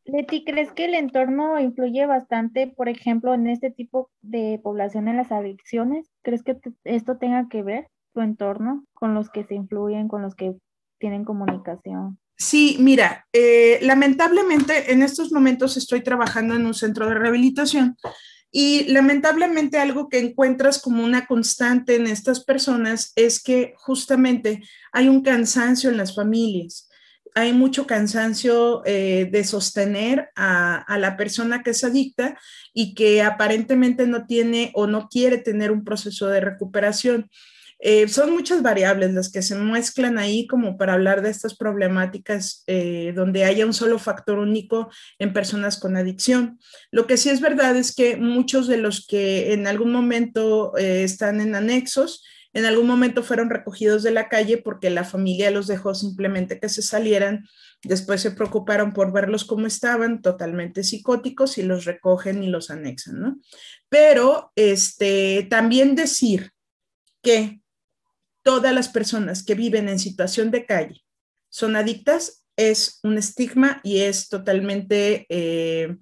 Leti, 0.03 0.43
¿crees 0.45 0.71
que 0.71 0.85
el 0.85 0.93
entorno 0.93 1.59
influye 1.59 2.05
bastante, 2.05 2.67
por 2.67 2.89
ejemplo, 2.89 3.33
en 3.33 3.47
este 3.47 3.71
tipo 3.71 4.11
de 4.21 4.59
población 4.63 5.07
en 5.07 5.17
las 5.17 5.31
adicciones? 5.31 6.11
¿Crees 6.21 6.43
que 6.43 6.57
esto 6.83 7.17
tenga 7.17 7.47
que 7.49 7.63
ver, 7.63 7.87
tu 8.13 8.21
entorno, 8.21 8.85
con 8.93 9.15
los 9.15 9.31
que 9.31 9.45
se 9.45 9.55
influyen, 9.55 10.07
con 10.07 10.21
los 10.21 10.35
que 10.35 10.55
tienen 10.99 11.25
comunicación? 11.25 12.19
Sí, 12.37 12.77
mira, 12.79 13.25
eh, 13.33 13.79
lamentablemente 13.81 14.91
en 14.91 15.01
estos 15.01 15.31
momentos 15.31 15.75
estoy 15.75 16.01
trabajando 16.01 16.53
en 16.53 16.67
un 16.67 16.73
centro 16.75 17.07
de 17.07 17.15
rehabilitación 17.15 17.97
y 18.57 18.85
lamentablemente 18.85 19.79
algo 19.79 20.07
que 20.07 20.17
encuentras 20.17 20.81
como 20.81 21.03
una 21.03 21.25
constante 21.27 21.95
en 21.95 22.07
estas 22.07 22.41
personas 22.41 23.11
es 23.17 23.43
que 23.43 23.73
justamente 23.75 24.63
hay 24.93 25.09
un 25.09 25.23
cansancio 25.23 25.89
en 25.89 25.97
las 25.97 26.15
familias. 26.15 26.89
Hay 27.33 27.51
mucho 27.51 27.85
cansancio 27.85 28.81
eh, 28.85 29.27
de 29.29 29.43
sostener 29.43 30.29
a, 30.37 30.77
a 30.77 30.97
la 30.97 31.17
persona 31.17 31.63
que 31.63 31.71
es 31.71 31.83
adicta 31.83 32.39
y 32.73 32.95
que 32.95 33.21
aparentemente 33.21 34.07
no 34.07 34.25
tiene 34.25 34.71
o 34.73 34.87
no 34.87 35.09
quiere 35.09 35.37
tener 35.37 35.69
un 35.69 35.83
proceso 35.83 36.27
de 36.27 36.39
recuperación. 36.39 37.29
Eh, 37.87 38.07
son 38.07 38.31
muchas 38.31 38.63
variables 38.63 39.13
las 39.13 39.31
que 39.31 39.43
se 39.43 39.53
mezclan 39.53 40.17
ahí 40.17 40.47
como 40.47 40.75
para 40.75 40.93
hablar 40.93 41.21
de 41.21 41.29
estas 41.29 41.55
problemáticas 41.55 42.63
eh, 42.65 43.13
donde 43.15 43.45
haya 43.45 43.63
un 43.63 43.75
solo 43.75 43.99
factor 43.99 44.39
único 44.39 44.89
en 45.19 45.33
personas 45.33 45.77
con 45.77 45.95
adicción. 45.95 46.57
Lo 46.89 47.05
que 47.05 47.17
sí 47.17 47.29
es 47.29 47.41
verdad 47.41 47.75
es 47.75 47.93
que 47.93 48.17
muchos 48.17 48.67
de 48.67 48.77
los 48.77 49.05
que 49.05 49.53
en 49.53 49.67
algún 49.67 49.91
momento 49.91 50.75
eh, 50.79 51.03
están 51.03 51.39
en 51.39 51.53
anexos, 51.53 52.25
en 52.53 52.65
algún 52.65 52.87
momento 52.87 53.21
fueron 53.21 53.51
recogidos 53.51 54.01
de 54.01 54.09
la 54.09 54.29
calle 54.29 54.57
porque 54.57 54.89
la 54.89 55.03
familia 55.03 55.51
los 55.51 55.67
dejó 55.67 55.93
simplemente 55.93 56.59
que 56.59 56.69
se 56.69 56.81
salieran. 56.81 57.45
Después 57.83 58.19
se 58.19 58.31
preocuparon 58.31 58.93
por 58.93 59.13
verlos 59.13 59.45
como 59.45 59.67
estaban, 59.67 60.23
totalmente 60.23 60.83
psicóticos, 60.83 61.59
y 61.59 61.61
los 61.61 61.85
recogen 61.85 62.41
y 62.41 62.47
los 62.47 62.71
anexan, 62.71 63.19
¿no? 63.19 63.39
Pero 63.89 64.51
este, 64.55 65.45
también 65.51 65.93
decir 65.93 66.49
que 67.21 67.59
todas 68.45 68.75
las 68.75 68.89
personas 68.89 69.41
que 69.41 69.55
viven 69.55 69.89
en 69.89 69.97
situación 69.97 70.51
de 70.51 70.67
calle 70.67 71.03
son 71.49 71.75
adictas 71.75 72.45
es 72.55 72.99
un 73.01 73.17
estigma 73.17 73.81
y 73.83 74.01
es 74.01 74.29
totalmente 74.29 75.25
eh, 75.29 75.97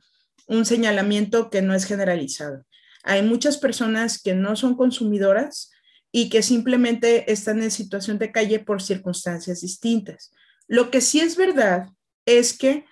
un 0.47 0.65
señalamiento 0.65 1.49
que 1.49 1.61
no 1.61 1.73
es 1.73 1.85
generalizado. 1.85 2.65
Hay 3.03 3.23
muchas 3.23 3.57
personas 3.57 4.21
que 4.21 4.35
no 4.35 4.57
son 4.57 4.75
consumidoras 4.75 5.71
y 6.11 6.29
que 6.29 6.43
simplemente 6.43 7.31
están 7.31 7.63
en 7.63 7.71
situación 7.71 8.19
de 8.19 8.33
calle 8.33 8.59
por 8.59 8.81
circunstancias 8.81 9.61
distintas. 9.61 10.33
Lo 10.67 10.91
que 10.91 10.99
sí 10.99 11.21
es 11.21 11.37
verdad 11.37 11.87
es 12.25 12.57
que 12.57 12.85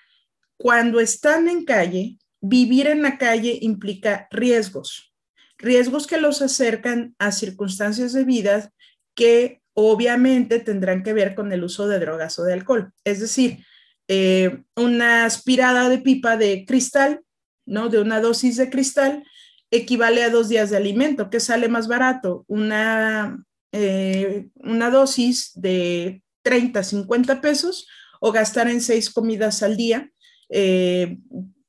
cuando 0.55 1.01
están 1.01 1.49
en 1.49 1.65
calle, 1.65 2.17
vivir 2.39 2.87
en 2.87 3.01
la 3.01 3.17
calle 3.17 3.59
implica 3.61 4.29
riesgos, 4.31 5.13
riesgos 5.57 6.07
que 6.07 6.21
los 6.21 6.41
acercan 6.41 7.15
a 7.19 7.33
circunstancias 7.33 8.13
de 8.13 8.23
vida 8.23 8.71
que 9.15 9.61
obviamente 9.73 10.59
tendrán 10.59 11.03
que 11.03 11.13
ver 11.13 11.35
con 11.35 11.51
el 11.51 11.63
uso 11.63 11.87
de 11.87 11.99
drogas 11.99 12.37
o 12.39 12.43
de 12.43 12.53
alcohol. 12.53 12.91
Es 13.03 13.19
decir, 13.19 13.65
eh, 14.07 14.63
una 14.75 15.25
aspirada 15.25 15.89
de 15.89 15.99
pipa 15.99 16.37
de 16.37 16.65
cristal, 16.65 17.21
¿no? 17.65 17.89
De 17.89 17.99
una 17.99 18.19
dosis 18.19 18.57
de 18.57 18.69
cristal, 18.69 19.23
equivale 19.71 20.23
a 20.23 20.29
dos 20.29 20.49
días 20.49 20.69
de 20.69 20.77
alimento. 20.77 21.29
¿Qué 21.29 21.39
sale 21.39 21.69
más 21.69 21.87
barato? 21.87 22.43
Una, 22.47 23.43
eh, 23.71 24.47
una 24.55 24.89
dosis 24.89 25.51
de 25.55 26.21
30, 26.43 26.83
50 26.83 27.41
pesos 27.41 27.87
o 28.19 28.31
gastar 28.31 28.67
en 28.67 28.81
seis 28.81 29.09
comidas 29.09 29.63
al 29.63 29.77
día 29.77 30.11
eh, 30.49 31.17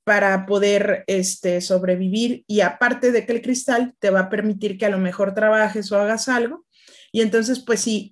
para 0.05 0.45
poder 0.47 1.05
este, 1.07 1.61
sobrevivir. 1.61 2.45
Y 2.49 2.61
aparte 2.61 3.13
de 3.13 3.25
que 3.25 3.33
el 3.33 3.43
cristal 3.43 3.95
te 4.01 4.11
va 4.11 4.21
a 4.21 4.29
permitir 4.29 4.77
que 4.77 4.87
a 4.87 4.91
lo 4.91 4.99
mejor 4.99 5.35
trabajes 5.35 5.93
o 5.93 5.99
hagas 5.99 6.29
algo, 6.29 6.67
y 7.12 7.21
entonces, 7.21 7.61
pues 7.61 7.81
sí, 7.81 8.11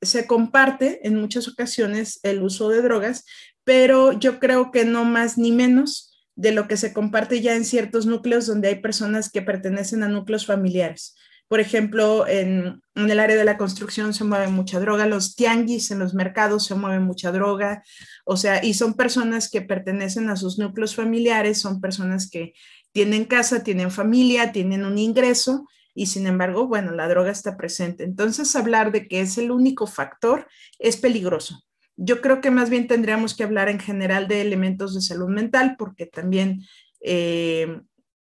se 0.00 0.26
comparte 0.26 1.06
en 1.06 1.16
muchas 1.16 1.48
ocasiones 1.48 2.18
el 2.22 2.42
uso 2.42 2.70
de 2.70 2.80
drogas, 2.80 3.26
pero 3.62 4.12
yo 4.12 4.40
creo 4.40 4.72
que 4.72 4.86
no 4.86 5.04
más 5.04 5.36
ni 5.36 5.52
menos 5.52 6.18
de 6.34 6.52
lo 6.52 6.66
que 6.66 6.78
se 6.78 6.94
comparte 6.94 7.42
ya 7.42 7.54
en 7.54 7.66
ciertos 7.66 8.06
núcleos 8.06 8.46
donde 8.46 8.68
hay 8.68 8.76
personas 8.76 9.30
que 9.30 9.42
pertenecen 9.42 10.02
a 10.02 10.08
núcleos 10.08 10.46
familiares. 10.46 11.14
Por 11.46 11.60
ejemplo, 11.60 12.26
en, 12.26 12.80
en, 12.94 13.10
el 13.10 13.20
área 13.20 13.36
de 13.36 13.44
la 13.44 13.58
construcción 13.58 14.14
se 14.14 14.24
mueve 14.24 14.46
mucha 14.46 14.80
droga, 14.80 15.04
los 15.04 15.36
tianguis 15.36 15.90
en 15.90 15.98
los 15.98 16.14
mercados 16.14 16.64
se 16.64 16.74
mueve 16.74 17.00
mucha 17.00 17.30
droga, 17.32 17.82
o 18.24 18.38
sea, 18.38 18.64
y 18.64 18.72
son 18.72 18.94
personas 18.94 19.50
que 19.50 19.60
pertenecen 19.60 20.30
a 20.30 20.36
sus 20.36 20.58
núcleos 20.58 20.94
familiares, 20.94 21.60
son 21.60 21.82
personas 21.82 22.30
que 22.30 22.54
tienen 22.92 23.26
casa, 23.26 23.62
tienen 23.62 23.90
familia, 23.90 24.52
tienen 24.52 24.86
un 24.86 24.96
ingreso 24.96 25.66
y 25.94 26.06
sin 26.06 26.26
embargo, 26.26 26.66
bueno, 26.66 26.92
la 26.92 27.08
droga 27.08 27.30
está 27.30 27.56
presente. 27.56 28.04
Entonces, 28.04 28.56
hablar 28.56 28.92
de 28.92 29.08
que 29.08 29.20
es 29.20 29.36
el 29.38 29.50
único 29.50 29.86
factor 29.86 30.48
es 30.78 30.96
peligroso. 30.96 31.62
Yo 31.96 32.20
creo 32.20 32.40
que 32.40 32.50
más 32.50 32.70
bien 32.70 32.86
tendríamos 32.86 33.36
que 33.36 33.44
hablar 33.44 33.68
en 33.68 33.78
general 33.78 34.26
de 34.26 34.40
elementos 34.40 34.94
de 34.94 35.02
salud 35.02 35.28
mental, 35.28 35.76
porque 35.78 36.06
también, 36.06 36.62
eh, 37.00 37.80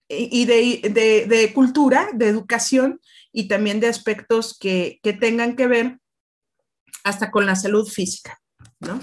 y 0.08 0.46
de, 0.46 1.52
cultura, 1.54 2.10
de 2.14 2.28
educación, 2.28 3.00
y 3.32 3.48
también 3.48 3.80
de 3.80 3.88
aspectos 3.88 4.58
que, 4.58 5.00
tengan 5.20 5.56
que 5.56 5.68
ver 5.68 6.00
hasta 7.04 7.30
con 7.30 7.46
la 7.46 7.56
salud 7.56 7.88
física, 7.88 8.40
¿no? 8.80 9.00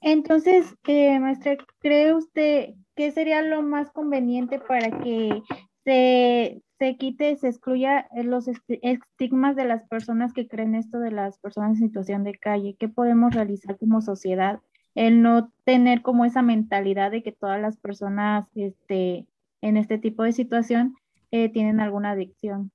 Entonces, 0.00 0.66
eh, 0.86 1.18
maestra, 1.18 1.56
¿cree 1.80 2.14
usted 2.14 2.70
que 2.94 3.10
sería 3.12 3.42
lo 3.42 3.62
más 3.62 3.90
conveniente 3.90 4.58
para 4.58 5.02
que 5.02 5.42
se, 5.90 6.62
se 6.78 6.96
quite, 6.96 7.36
se 7.36 7.48
excluya 7.48 8.08
los 8.14 8.46
estigmas 8.46 9.56
de 9.56 9.64
las 9.64 9.82
personas 9.88 10.32
que 10.32 10.46
creen 10.46 10.76
esto 10.76 11.00
de 11.00 11.10
las 11.10 11.36
personas 11.38 11.72
en 11.72 11.88
situación 11.88 12.22
de 12.22 12.38
calle. 12.38 12.76
¿Qué 12.78 12.88
podemos 12.88 13.34
realizar 13.34 13.76
como 13.76 14.00
sociedad? 14.00 14.60
El 14.94 15.20
no 15.20 15.52
tener 15.64 16.02
como 16.02 16.24
esa 16.24 16.42
mentalidad 16.42 17.10
de 17.10 17.24
que 17.24 17.32
todas 17.32 17.60
las 17.60 17.76
personas 17.76 18.46
este, 18.54 19.26
en 19.62 19.76
este 19.76 19.98
tipo 19.98 20.22
de 20.22 20.32
situación 20.32 20.94
eh, 21.32 21.48
tienen 21.48 21.80
alguna 21.80 22.12
adicción. 22.12 22.70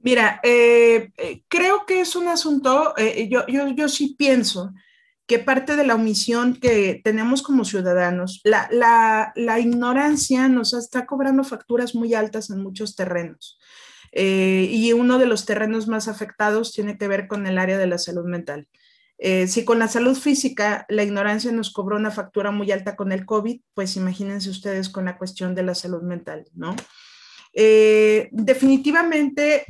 Mira, 0.00 0.38
eh, 0.42 1.10
eh, 1.16 1.42
creo 1.48 1.86
que 1.86 2.00
es 2.00 2.16
un 2.16 2.28
asunto, 2.28 2.92
yo, 3.30 3.46
yo, 3.46 3.68
yo 3.68 3.88
sí 3.88 4.14
pienso 4.18 4.74
que 5.26 5.38
parte 5.38 5.76
de 5.76 5.86
la 5.86 5.94
omisión 5.94 6.56
que 6.56 7.00
tenemos 7.04 7.42
como 7.42 7.64
ciudadanos, 7.64 8.40
la, 8.44 9.32
ignorancia 9.58 10.48
nos 10.48 10.74
está 10.74 11.06
cobrando 11.06 11.44
facturas 11.44 11.94
muy 11.94 12.14
altas 12.14 12.50
en 12.50 12.62
muchos 12.62 12.96
terrenos. 12.96 13.58
Eh, 14.12 14.68
y 14.70 14.92
uno 14.92 15.18
de 15.18 15.26
los 15.26 15.46
terrenos 15.46 15.88
más 15.88 16.06
afectados 16.06 16.72
tiene 16.72 16.98
que 16.98 17.08
ver 17.08 17.28
con 17.28 17.46
el 17.46 17.58
área 17.58 17.78
de 17.78 17.86
la 17.86 17.98
salud 17.98 18.24
mental. 18.24 18.68
Eh, 19.16 19.46
si 19.46 19.64
con 19.64 19.78
la 19.78 19.86
salud 19.86 20.16
física 20.16 20.84
la 20.88 21.04
ignorancia 21.04 21.52
nos 21.52 21.72
cobró 21.72 21.96
una 21.96 22.10
factura 22.10 22.50
muy 22.50 22.72
alta 22.72 22.96
con 22.96 23.12
el 23.12 23.24
COVID, 23.24 23.60
pues 23.72 23.96
imagínense 23.96 24.50
ustedes 24.50 24.88
con 24.88 25.04
la 25.04 25.16
cuestión 25.16 25.54
de 25.54 25.62
la 25.62 25.76
salud 25.76 26.02
mental, 26.02 26.44
¿no? 26.54 26.74
Eh, 27.54 28.28
definitivamente 28.32 29.66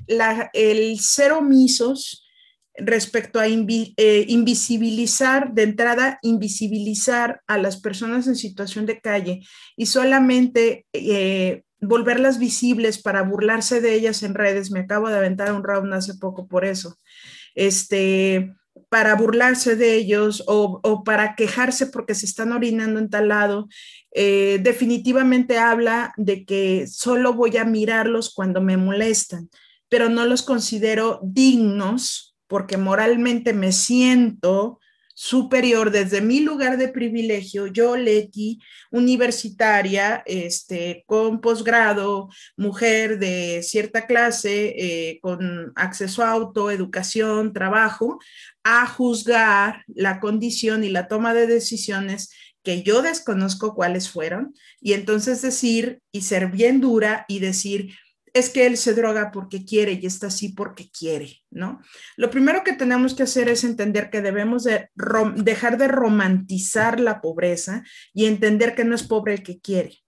el 0.54 0.98
ser 1.00 1.32
omisos 1.32 2.24
respecto 2.74 3.38
a 3.38 3.46
eh, 3.46 4.24
invisibilizar, 4.28 5.52
de 5.52 5.62
entrada, 5.62 6.18
invisibilizar 6.22 7.42
a 7.46 7.58
las 7.58 7.80
personas 7.80 8.26
en 8.26 8.36
situación 8.36 8.86
de 8.86 9.00
calle 9.00 9.42
y 9.76 9.86
solamente 9.86 10.86
eh, 10.92 11.62
volverlas 11.80 12.38
visibles 12.38 13.02
para 13.02 13.22
burlarse 13.22 13.80
de 13.80 13.94
ellas 13.94 14.22
en 14.22 14.34
redes. 14.34 14.70
Me 14.70 14.80
acabo 14.80 15.08
de 15.08 15.16
aventar 15.16 15.52
un 15.52 15.64
round 15.64 15.92
hace 15.92 16.14
poco 16.14 16.46
por 16.46 16.64
eso. 16.64 16.96
Este, 17.54 18.54
para 18.88 19.14
burlarse 19.16 19.76
de 19.76 19.94
ellos 19.94 20.44
o, 20.46 21.02
para 21.04 21.34
quejarse 21.34 21.86
porque 21.86 22.14
se 22.14 22.26
están 22.26 22.52
orinando 22.52 22.98
en 23.00 23.10
tal 23.10 23.28
lado, 23.28 23.68
eh, 24.14 24.60
definitivamente 24.62 25.58
habla 25.58 26.12
de 26.16 26.44
que 26.44 26.86
solo 26.86 27.34
voy 27.34 27.56
a 27.56 27.64
mirarlos 27.64 28.32
cuando 28.32 28.60
me 28.60 28.76
molestan, 28.76 29.50
pero 29.88 30.08
no 30.08 30.24
los 30.26 30.42
considero 30.42 31.20
dignos 31.22 32.31
porque 32.52 32.76
moralmente 32.76 33.54
me 33.54 33.72
siento 33.72 34.78
superior 35.14 35.90
desde 35.90 36.20
mi 36.20 36.40
lugar 36.40 36.76
de 36.76 36.88
privilegio, 36.88 37.66
yo, 37.66 37.96
Leti, 37.96 38.60
universitaria, 38.90 40.22
este, 40.26 41.02
con 41.06 41.40
posgrado, 41.40 42.28
mujer 42.58 43.18
de 43.18 43.62
cierta 43.62 44.06
clase, 44.06 44.74
eh, 44.76 45.18
con 45.22 45.72
acceso 45.76 46.22
a 46.22 46.30
auto, 46.30 46.70
educación, 46.70 47.54
trabajo, 47.54 48.18
a 48.64 48.86
juzgar 48.86 49.84
la 49.86 50.20
condición 50.20 50.84
y 50.84 50.90
la 50.90 51.08
toma 51.08 51.32
de 51.32 51.46
decisiones 51.46 52.34
que 52.62 52.82
yo 52.82 53.00
desconozco 53.00 53.74
cuáles 53.74 54.10
fueron, 54.10 54.52
y 54.78 54.92
entonces 54.92 55.40
decir 55.40 56.02
y 56.12 56.20
ser 56.20 56.48
bien 56.48 56.82
dura 56.82 57.24
y 57.28 57.38
decir, 57.38 57.94
es 58.34 58.48
que 58.48 58.66
él 58.66 58.76
se 58.76 58.94
droga 58.94 59.30
porque 59.30 59.64
quiere 59.64 59.92
y 59.92 60.06
está 60.06 60.28
así 60.28 60.50
porque 60.50 60.90
quiere, 60.90 61.42
¿no? 61.50 61.80
Lo 62.16 62.30
primero 62.30 62.64
que 62.64 62.72
tenemos 62.72 63.14
que 63.14 63.24
hacer 63.24 63.48
es 63.48 63.62
entender 63.62 64.10
que 64.10 64.22
debemos 64.22 64.64
de 64.64 64.90
dejar 65.36 65.76
de 65.76 65.88
romantizar 65.88 66.98
la 66.98 67.20
pobreza 67.20 67.84
y 68.14 68.26
entender 68.26 68.74
que 68.74 68.84
no 68.84 68.94
es 68.94 69.02
pobre 69.02 69.34
el 69.34 69.42
que 69.42 69.60
quiere. 69.60 69.98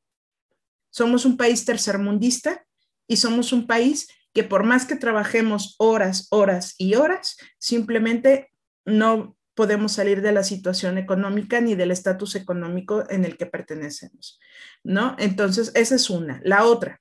Somos 0.91 1.25
un 1.25 1.37
país 1.37 1.65
tercermundista 1.65 2.65
y 3.07 3.17
somos 3.17 3.53
un 3.53 3.67
país 3.67 4.09
que 4.33 4.43
por 4.43 4.65
más 4.65 4.87
que 4.87 4.97
trabajemos 4.97 5.75
horas, 5.79 6.29
horas 6.31 6.75
y 6.79 6.95
horas, 6.95 7.37
simplemente 7.59 8.51
no 8.85 9.37
podemos 9.55 9.93
salir 9.93 10.23
de 10.23 10.33
la 10.33 10.43
situación 10.43 10.99
económica 10.99 11.61
ni 11.61 11.75
del 11.75 11.91
estatus 11.91 12.35
económico 12.35 13.09
en 13.09 13.25
el 13.25 13.37
que 13.37 13.47
pertenecemos, 13.47 14.41
¿no? 14.83 15.15
Entonces, 15.19 15.71
esa 15.75 15.95
es 15.95 16.11
una. 16.11 16.41
La 16.45 16.65
otra, 16.65 17.01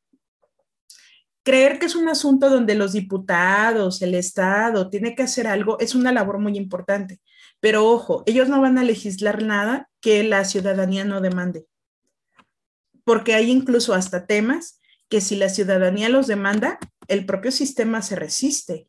creer 1.44 1.78
que 1.78 1.86
es 1.86 1.96
un 1.96 2.08
asunto 2.08 2.50
donde 2.50 2.76
los 2.76 2.94
diputados, 2.94 4.02
el 4.02 4.16
Estado 4.16 4.90
tiene 4.90 5.14
que 5.14 5.24
hacer 5.24 5.46
algo 5.46 5.78
es 5.80 5.94
una 5.94 6.12
labor 6.12 6.40
muy 6.40 6.58
importante. 6.58 7.20
Pero 7.60 7.88
ojo, 7.88 8.24
ellos 8.26 8.50
no 8.50 8.62
van 8.62 8.78
a 8.78 8.84
legislar 8.84 9.44
nada 9.44 9.90
que 10.02 10.24
la 10.24 10.46
ciudadanía 10.46 11.06
no 11.06 11.22
demande. 11.22 11.66
Porque 13.04 13.36
hay 13.36 13.52
incluso 13.52 13.94
hasta 13.94 14.26
temas 14.26 14.80
que 15.10 15.22
si 15.22 15.36
la 15.36 15.50
ciudadanía 15.50 16.10
los 16.10 16.28
demanda, 16.28 16.80
el 17.08 17.26
propio 17.26 17.52
sistema 17.52 18.02
se 18.02 18.16
resiste. 18.16 18.88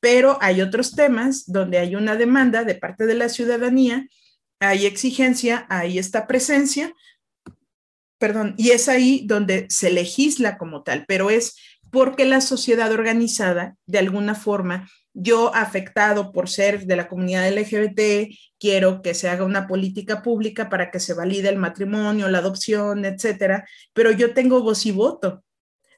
Pero 0.00 0.38
hay 0.40 0.60
otros 0.60 0.94
temas 0.94 1.44
donde 1.46 1.78
hay 1.78 1.94
una 1.94 2.16
demanda 2.16 2.64
de 2.64 2.74
parte 2.74 3.06
de 3.06 3.14
la 3.14 3.28
ciudadanía, 3.28 4.08
hay 4.58 4.86
exigencia, 4.86 5.66
hay 5.68 5.98
esta 5.98 6.26
presencia, 6.26 6.94
perdón, 8.18 8.54
y 8.56 8.70
es 8.70 8.88
ahí 8.88 9.24
donde 9.26 9.66
se 9.68 9.90
legisla 9.90 10.58
como 10.58 10.84
tal, 10.84 11.04
pero 11.08 11.30
es 11.30 11.56
porque 11.92 12.24
la 12.24 12.40
sociedad 12.40 12.90
organizada, 12.90 13.76
de 13.84 13.98
alguna 13.98 14.34
forma, 14.34 14.88
yo 15.12 15.54
afectado 15.54 16.32
por 16.32 16.48
ser 16.48 16.86
de 16.86 16.96
la 16.96 17.06
comunidad 17.06 17.52
LGBT, 17.52 18.34
quiero 18.58 19.02
que 19.02 19.12
se 19.12 19.28
haga 19.28 19.44
una 19.44 19.66
política 19.66 20.22
pública 20.22 20.70
para 20.70 20.90
que 20.90 20.98
se 20.98 21.12
valide 21.12 21.50
el 21.50 21.58
matrimonio, 21.58 22.30
la 22.30 22.38
adopción, 22.38 23.04
etcétera, 23.04 23.68
pero 23.92 24.10
yo 24.10 24.32
tengo 24.32 24.62
voz 24.62 24.86
y 24.86 24.90
voto. 24.90 25.44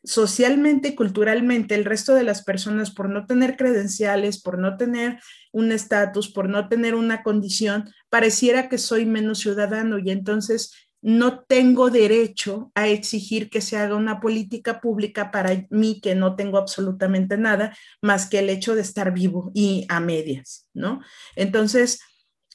Socialmente 0.02 0.88
y 0.88 0.94
culturalmente, 0.96 1.76
el 1.76 1.84
resto 1.84 2.12
de 2.14 2.24
las 2.24 2.42
personas, 2.42 2.90
por 2.90 3.08
no 3.08 3.24
tener 3.26 3.56
credenciales, 3.56 4.42
por 4.42 4.58
no 4.58 4.76
tener 4.76 5.20
un 5.52 5.70
estatus, 5.70 6.28
por 6.28 6.48
no 6.48 6.68
tener 6.68 6.96
una 6.96 7.22
condición, 7.22 7.88
pareciera 8.10 8.68
que 8.68 8.78
soy 8.78 9.06
menos 9.06 9.38
ciudadano 9.38 9.98
y 10.00 10.10
entonces 10.10 10.83
no 11.06 11.40
tengo 11.40 11.90
derecho 11.90 12.72
a 12.74 12.88
exigir 12.88 13.50
que 13.50 13.60
se 13.60 13.76
haga 13.76 13.94
una 13.94 14.20
política 14.20 14.80
pública 14.80 15.30
para 15.30 15.66
mí 15.68 16.00
que 16.00 16.14
no 16.14 16.34
tengo 16.34 16.56
absolutamente 16.56 17.36
nada 17.36 17.76
más 18.00 18.26
que 18.26 18.38
el 18.38 18.48
hecho 18.48 18.74
de 18.74 18.80
estar 18.80 19.12
vivo 19.12 19.52
y 19.54 19.84
a 19.90 20.00
medias, 20.00 20.66
¿no? 20.72 21.02
Entonces, 21.36 22.00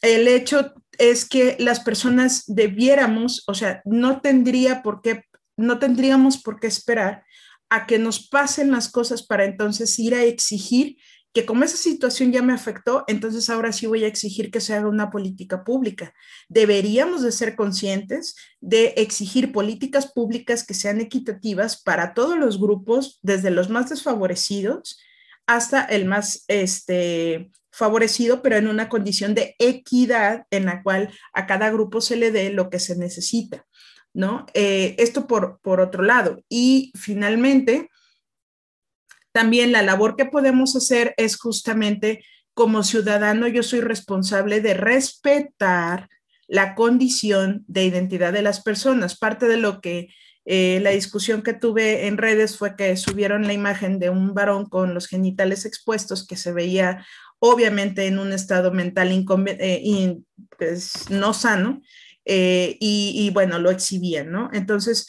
el 0.01 0.27
hecho 0.27 0.73
es 0.97 1.29
que 1.29 1.57
las 1.59 1.81
personas 1.81 2.43
debiéramos, 2.47 3.43
o 3.45 3.53
sea, 3.53 3.83
no 3.85 4.19
tendría 4.19 4.81
por 4.81 5.03
qué, 5.03 5.25
no 5.55 5.77
tendríamos 5.77 6.41
por 6.41 6.59
qué 6.59 6.65
esperar 6.65 7.23
a 7.69 7.85
que 7.85 7.99
nos 7.99 8.29
pasen 8.29 8.71
las 8.71 8.91
cosas 8.91 9.21
para 9.21 9.45
entonces 9.45 9.99
ir 9.99 10.15
a 10.15 10.23
exigir 10.23 10.97
que 11.33 11.45
como 11.45 11.63
esa 11.63 11.77
situación 11.77 12.31
ya 12.31 12.41
me 12.41 12.53
afectó, 12.53 13.03
entonces 13.07 13.49
ahora 13.49 13.71
sí 13.71 13.85
voy 13.85 14.03
a 14.03 14.07
exigir 14.07 14.49
que 14.49 14.61
se 14.61 14.73
haga 14.73 14.87
una 14.87 15.11
política 15.11 15.63
pública. 15.63 16.13
Deberíamos 16.47 17.21
de 17.21 17.31
ser 17.31 17.55
conscientes 17.55 18.35
de 18.59 18.93
exigir 18.97 19.51
políticas 19.51 20.11
públicas 20.11 20.65
que 20.65 20.73
sean 20.73 20.99
equitativas 21.01 21.81
para 21.81 22.13
todos 22.13 22.37
los 22.37 22.59
grupos, 22.59 23.19
desde 23.21 23.51
los 23.51 23.69
más 23.69 23.89
desfavorecidos 23.89 24.99
hasta 25.45 25.83
el 25.83 26.05
más 26.05 26.45
este, 26.47 27.51
favorecido, 27.71 28.41
pero 28.41 28.57
en 28.57 28.67
una 28.67 28.89
condición 28.89 29.33
de 29.33 29.55
equidad 29.57 30.45
en 30.51 30.65
la 30.65 30.83
cual 30.83 31.11
a 31.33 31.47
cada 31.47 31.69
grupo 31.71 32.01
se 32.01 32.15
le 32.15 32.31
dé 32.31 32.51
lo 32.51 32.69
que 32.69 32.79
se 32.79 32.95
necesita, 32.95 33.65
¿no? 34.13 34.45
Eh, 34.53 34.95
esto 34.99 35.27
por, 35.27 35.59
por 35.61 35.79
otro 35.79 36.03
lado. 36.03 36.43
Y 36.49 36.91
finalmente, 36.95 37.89
también 39.39 39.71
la 39.71 39.83
labor 39.83 40.17
que 40.17 40.25
podemos 40.25 40.75
hacer 40.75 41.13
es 41.15 41.37
justamente 41.37 42.25
como 42.53 42.83
ciudadano, 42.83 43.47
yo 43.47 43.63
soy 43.63 43.79
responsable 43.79 44.59
de 44.59 44.73
respetar 44.73 46.09
la 46.49 46.75
condición 46.75 47.63
de 47.65 47.85
identidad 47.85 48.33
de 48.33 48.41
las 48.41 48.61
personas. 48.61 49.17
Parte 49.17 49.47
de 49.47 49.55
lo 49.55 49.79
que 49.79 50.09
eh, 50.43 50.81
la 50.81 50.89
discusión 50.89 51.41
que 51.41 51.53
tuve 51.53 52.07
en 52.07 52.17
redes 52.17 52.57
fue 52.57 52.75
que 52.75 52.97
subieron 52.97 53.47
la 53.47 53.53
imagen 53.53 53.97
de 53.97 54.09
un 54.09 54.33
varón 54.33 54.65
con 54.65 54.93
los 54.93 55.07
genitales 55.07 55.63
expuestos 55.63 56.27
que 56.27 56.35
se 56.35 56.51
veía 56.51 57.05
obviamente 57.39 58.07
en 58.07 58.19
un 58.19 58.33
estado 58.33 58.73
mental 58.73 59.09
eh, 59.13 60.17
pues, 60.57 61.09
no 61.09 61.33
sano 61.33 61.81
eh, 62.25 62.75
y, 62.81 63.13
y, 63.15 63.29
bueno, 63.29 63.57
lo 63.57 63.71
exhibían, 63.71 64.31
¿no? 64.31 64.49
Entonces, 64.51 65.07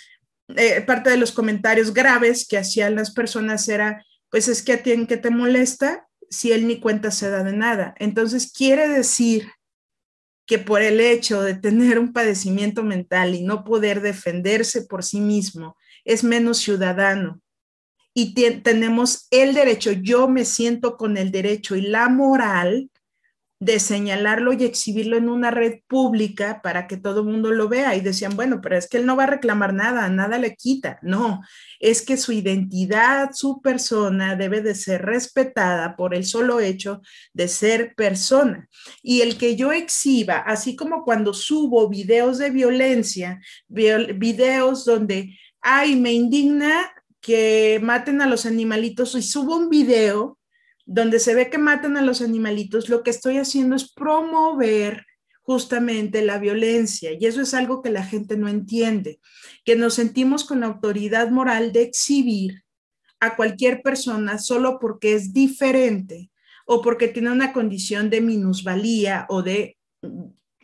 parte 0.86 1.10
de 1.10 1.16
los 1.16 1.32
comentarios 1.32 1.92
graves 1.92 2.46
que 2.48 2.58
hacían 2.58 2.94
las 2.94 3.12
personas 3.12 3.68
era, 3.68 4.04
pues 4.30 4.48
es 4.48 4.62
que 4.62 4.74
a 4.74 4.82
ti 4.82 4.92
en 4.92 5.06
qué 5.06 5.16
te 5.16 5.30
molesta 5.30 6.08
si 6.30 6.52
él 6.52 6.66
ni 6.66 6.80
cuenta 6.80 7.10
se 7.10 7.28
da 7.28 7.42
de 7.42 7.52
nada. 7.52 7.94
Entonces 7.98 8.52
quiere 8.52 8.88
decir 8.88 9.50
que 10.46 10.58
por 10.58 10.82
el 10.82 11.00
hecho 11.00 11.42
de 11.42 11.54
tener 11.54 11.98
un 11.98 12.12
padecimiento 12.12 12.82
mental 12.82 13.34
y 13.34 13.42
no 13.42 13.64
poder 13.64 14.00
defenderse 14.00 14.82
por 14.82 15.04
sí 15.04 15.20
mismo, 15.20 15.76
es 16.04 16.24
menos 16.24 16.58
ciudadano. 16.58 17.40
Y 18.14 18.34
tenemos 18.62 19.28
el 19.30 19.54
derecho, 19.54 19.92
yo 19.92 20.26
me 20.28 20.44
siento 20.44 20.96
con 20.96 21.16
el 21.16 21.30
derecho 21.30 21.76
y 21.76 21.82
la 21.82 22.08
moral 22.08 22.90
de 23.60 23.78
señalarlo 23.78 24.54
y 24.54 24.64
exhibirlo 24.64 25.18
en 25.18 25.28
una 25.28 25.50
red 25.50 25.80
pública 25.86 26.62
para 26.62 26.86
que 26.86 26.96
todo 26.96 27.20
el 27.20 27.26
mundo 27.26 27.50
lo 27.50 27.68
vea. 27.68 27.94
Y 27.94 28.00
decían, 28.00 28.34
bueno, 28.34 28.60
pero 28.62 28.76
es 28.76 28.88
que 28.88 28.96
él 28.96 29.04
no 29.04 29.16
va 29.16 29.24
a 29.24 29.26
reclamar 29.26 29.74
nada, 29.74 30.08
nada 30.08 30.38
le 30.38 30.56
quita. 30.56 30.98
No, 31.02 31.42
es 31.78 32.00
que 32.00 32.16
su 32.16 32.32
identidad, 32.32 33.30
su 33.34 33.60
persona 33.60 34.34
debe 34.34 34.62
de 34.62 34.74
ser 34.74 35.02
respetada 35.02 35.94
por 35.94 36.14
el 36.14 36.24
solo 36.24 36.58
hecho 36.58 37.02
de 37.34 37.48
ser 37.48 37.94
persona. 37.94 38.66
Y 39.02 39.20
el 39.20 39.36
que 39.36 39.56
yo 39.56 39.72
exhiba, 39.72 40.38
así 40.38 40.74
como 40.74 41.04
cuando 41.04 41.34
subo 41.34 41.86
videos 41.90 42.38
de 42.38 42.48
violencia, 42.48 43.40
videos 43.68 44.86
donde, 44.86 45.38
ay, 45.60 45.96
me 45.96 46.12
indigna 46.14 46.90
que 47.20 47.78
maten 47.82 48.22
a 48.22 48.26
los 48.26 48.46
animalitos 48.46 49.14
y 49.14 49.22
subo 49.22 49.54
un 49.54 49.68
video 49.68 50.39
donde 50.92 51.20
se 51.20 51.36
ve 51.36 51.50
que 51.50 51.58
matan 51.58 51.96
a 51.96 52.02
los 52.02 52.20
animalitos, 52.20 52.88
lo 52.88 53.04
que 53.04 53.10
estoy 53.10 53.38
haciendo 53.38 53.76
es 53.76 53.92
promover 53.92 55.06
justamente 55.40 56.20
la 56.20 56.38
violencia. 56.38 57.12
Y 57.12 57.26
eso 57.26 57.40
es 57.42 57.54
algo 57.54 57.80
que 57.80 57.90
la 57.90 58.02
gente 58.02 58.36
no 58.36 58.48
entiende, 58.48 59.20
que 59.64 59.76
nos 59.76 59.94
sentimos 59.94 60.42
con 60.42 60.60
la 60.60 60.66
autoridad 60.66 61.30
moral 61.30 61.70
de 61.72 61.82
exhibir 61.82 62.64
a 63.20 63.36
cualquier 63.36 63.82
persona 63.82 64.38
solo 64.38 64.80
porque 64.80 65.14
es 65.14 65.32
diferente 65.32 66.32
o 66.66 66.82
porque 66.82 67.06
tiene 67.06 67.30
una 67.30 67.52
condición 67.52 68.10
de 68.10 68.20
minusvalía 68.20 69.26
o 69.28 69.42
de 69.42 69.78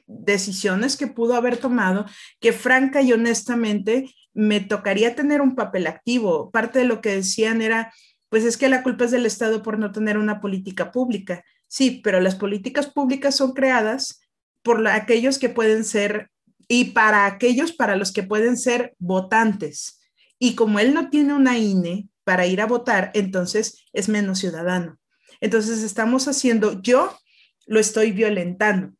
decisiones 0.08 0.96
que 0.96 1.06
pudo 1.06 1.34
haber 1.34 1.58
tomado, 1.58 2.04
que 2.40 2.52
franca 2.52 3.00
y 3.00 3.12
honestamente 3.12 4.12
me 4.34 4.58
tocaría 4.58 5.14
tener 5.14 5.40
un 5.40 5.54
papel 5.54 5.86
activo. 5.86 6.50
Parte 6.50 6.80
de 6.80 6.84
lo 6.84 7.00
que 7.00 7.10
decían 7.10 7.62
era, 7.62 7.92
pues 8.36 8.44
es 8.44 8.58
que 8.58 8.68
la 8.68 8.82
culpa 8.82 9.06
es 9.06 9.12
del 9.12 9.24
Estado 9.24 9.62
por 9.62 9.78
no 9.78 9.92
tener 9.92 10.18
una 10.18 10.42
política 10.42 10.92
pública. 10.92 11.42
Sí, 11.68 12.02
pero 12.04 12.20
las 12.20 12.34
políticas 12.34 12.86
públicas 12.86 13.34
son 13.34 13.54
creadas 13.54 14.20
por 14.62 14.86
aquellos 14.88 15.38
que 15.38 15.48
pueden 15.48 15.86
ser 15.86 16.30
y 16.68 16.90
para 16.90 17.24
aquellos 17.24 17.72
para 17.72 17.96
los 17.96 18.12
que 18.12 18.22
pueden 18.22 18.58
ser 18.58 18.94
votantes. 18.98 20.02
Y 20.38 20.54
como 20.54 20.80
él 20.80 20.92
no 20.92 21.08
tiene 21.08 21.32
una 21.32 21.56
INE 21.56 22.10
para 22.24 22.44
ir 22.44 22.60
a 22.60 22.66
votar, 22.66 23.10
entonces 23.14 23.86
es 23.94 24.10
menos 24.10 24.40
ciudadano. 24.40 24.98
Entonces 25.40 25.82
estamos 25.82 26.28
haciendo, 26.28 26.82
yo 26.82 27.18
lo 27.64 27.80
estoy 27.80 28.12
violentando, 28.12 28.92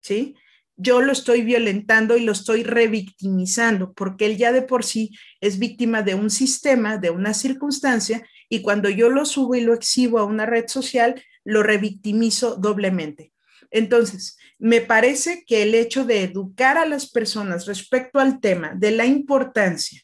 ¿sí? 0.00 0.34
Yo 0.76 1.00
lo 1.00 1.12
estoy 1.12 1.42
violentando 1.42 2.16
y 2.16 2.24
lo 2.24 2.32
estoy 2.32 2.64
revictimizando, 2.64 3.92
porque 3.92 4.26
él 4.26 4.36
ya 4.36 4.52
de 4.52 4.62
por 4.62 4.84
sí 4.84 5.10
es 5.40 5.58
víctima 5.58 6.02
de 6.02 6.14
un 6.14 6.30
sistema, 6.30 6.98
de 6.98 7.10
una 7.10 7.32
circunstancia, 7.34 8.26
y 8.48 8.62
cuando 8.62 8.88
yo 8.88 9.08
lo 9.08 9.24
subo 9.24 9.54
y 9.54 9.60
lo 9.60 9.74
exhibo 9.74 10.18
a 10.18 10.24
una 10.24 10.46
red 10.46 10.66
social, 10.68 11.22
lo 11.44 11.62
revictimizo 11.62 12.56
doblemente. 12.56 13.32
Entonces, 13.70 14.36
me 14.58 14.80
parece 14.80 15.44
que 15.46 15.62
el 15.62 15.74
hecho 15.74 16.04
de 16.04 16.22
educar 16.22 16.78
a 16.78 16.86
las 16.86 17.10
personas 17.10 17.66
respecto 17.66 18.18
al 18.18 18.40
tema 18.40 18.72
de 18.74 18.92
la 18.92 19.06
importancia 19.06 20.00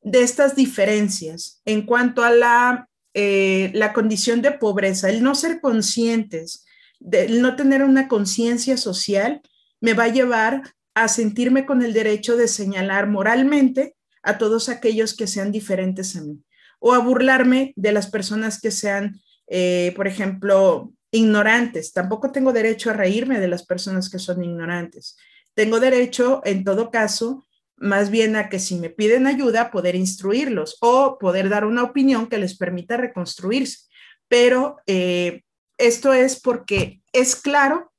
de 0.00 0.22
estas 0.22 0.56
diferencias 0.56 1.62
en 1.64 1.86
cuanto 1.86 2.24
a 2.24 2.30
la, 2.30 2.88
eh, 3.14 3.70
la 3.74 3.92
condición 3.92 4.42
de 4.42 4.52
pobreza, 4.52 5.08
el 5.08 5.22
no 5.22 5.34
ser 5.34 5.60
conscientes, 5.60 6.64
el 7.10 7.42
no 7.42 7.56
tener 7.56 7.82
una 7.82 8.08
conciencia 8.08 8.76
social, 8.76 9.42
me 9.84 9.92
va 9.92 10.04
a 10.04 10.08
llevar 10.08 10.62
a 10.94 11.08
sentirme 11.08 11.66
con 11.66 11.82
el 11.82 11.92
derecho 11.92 12.38
de 12.38 12.48
señalar 12.48 13.06
moralmente 13.06 13.94
a 14.22 14.38
todos 14.38 14.70
aquellos 14.70 15.14
que 15.14 15.26
sean 15.26 15.52
diferentes 15.52 16.16
a 16.16 16.22
mí 16.22 16.42
o 16.78 16.94
a 16.94 17.00
burlarme 17.00 17.74
de 17.76 17.92
las 17.92 18.06
personas 18.06 18.58
que 18.62 18.70
sean, 18.70 19.20
eh, 19.46 19.92
por 19.94 20.08
ejemplo, 20.08 20.90
ignorantes. 21.10 21.92
Tampoco 21.92 22.32
tengo 22.32 22.54
derecho 22.54 22.88
a 22.88 22.94
reírme 22.94 23.40
de 23.40 23.48
las 23.48 23.66
personas 23.66 24.08
que 24.08 24.18
son 24.18 24.42
ignorantes. 24.42 25.18
Tengo 25.52 25.80
derecho, 25.80 26.40
en 26.46 26.64
todo 26.64 26.90
caso, 26.90 27.44
más 27.76 28.08
bien 28.08 28.36
a 28.36 28.48
que 28.48 28.60
si 28.60 28.76
me 28.76 28.88
piden 28.88 29.26
ayuda, 29.26 29.70
poder 29.70 29.96
instruirlos 29.96 30.78
o 30.80 31.18
poder 31.18 31.50
dar 31.50 31.66
una 31.66 31.82
opinión 31.82 32.26
que 32.28 32.38
les 32.38 32.56
permita 32.56 32.96
reconstruirse. 32.96 33.80
Pero 34.28 34.76
eh, 34.86 35.42
esto 35.76 36.14
es 36.14 36.40
porque 36.40 37.02
es 37.12 37.36
claro 37.36 37.92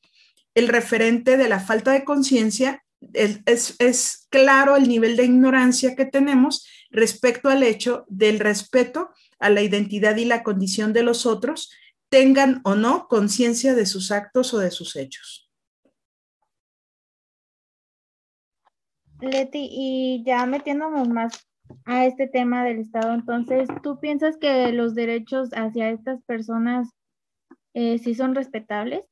el 0.55 0.67
referente 0.67 1.37
de 1.37 1.49
la 1.49 1.59
falta 1.59 1.91
de 1.91 2.03
conciencia, 2.03 2.83
es, 3.13 3.75
es 3.79 4.27
claro 4.31 4.75
el 4.75 4.87
nivel 4.87 5.15
de 5.15 5.25
ignorancia 5.25 5.95
que 5.95 6.05
tenemos 6.05 6.67
respecto 6.89 7.49
al 7.49 7.61
hecho 7.61 8.05
del 8.07 8.39
respeto 8.39 9.09
a 9.39 9.49
la 9.49 9.61
identidad 9.61 10.15
y 10.15 10.25
la 10.25 10.43
condición 10.43 10.93
de 10.93 11.03
los 11.03 11.25
otros, 11.25 11.71
tengan 12.09 12.61
o 12.63 12.75
no 12.75 13.07
conciencia 13.07 13.75
de 13.75 13.85
sus 13.85 14.11
actos 14.11 14.53
o 14.53 14.59
de 14.59 14.71
sus 14.71 14.95
hechos. 14.95 15.51
Leti, 19.19 19.67
y 19.71 20.23
ya 20.25 20.45
metiéndonos 20.45 21.09
más 21.09 21.47
a 21.85 22.05
este 22.05 22.27
tema 22.27 22.63
del 22.63 22.79
Estado. 22.79 23.13
Entonces, 23.13 23.67
¿tú 23.81 23.99
piensas 23.99 24.37
que 24.37 24.71
los 24.71 24.93
derechos 24.93 25.49
hacia 25.53 25.89
estas 25.89 26.21
personas 26.23 26.89
eh, 27.73 27.97
sí 27.97 28.13
son 28.13 28.35
respetables? 28.35 29.03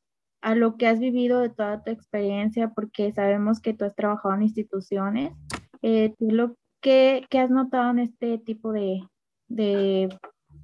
A 0.44 0.56
lo 0.56 0.78
que 0.78 0.88
has 0.88 1.00
vivido 1.00 1.40
de 1.40 1.50
toda 1.50 1.84
tu 1.84 1.92
experiencia, 1.92 2.70
porque 2.70 3.12
sabemos 3.14 3.60
que 3.60 3.74
tú 3.74 3.86
has 3.86 3.96
trabajado 3.96 4.36
en 4.36 4.44
instituciones, 4.44 5.34
eh, 5.82 6.14
lo 6.20 6.58
que, 6.82 7.26
has 7.32 7.50
notado 7.50 7.92
en 7.92 8.00
este 8.00 8.38
tipo 8.38 8.72
de, 8.72 9.02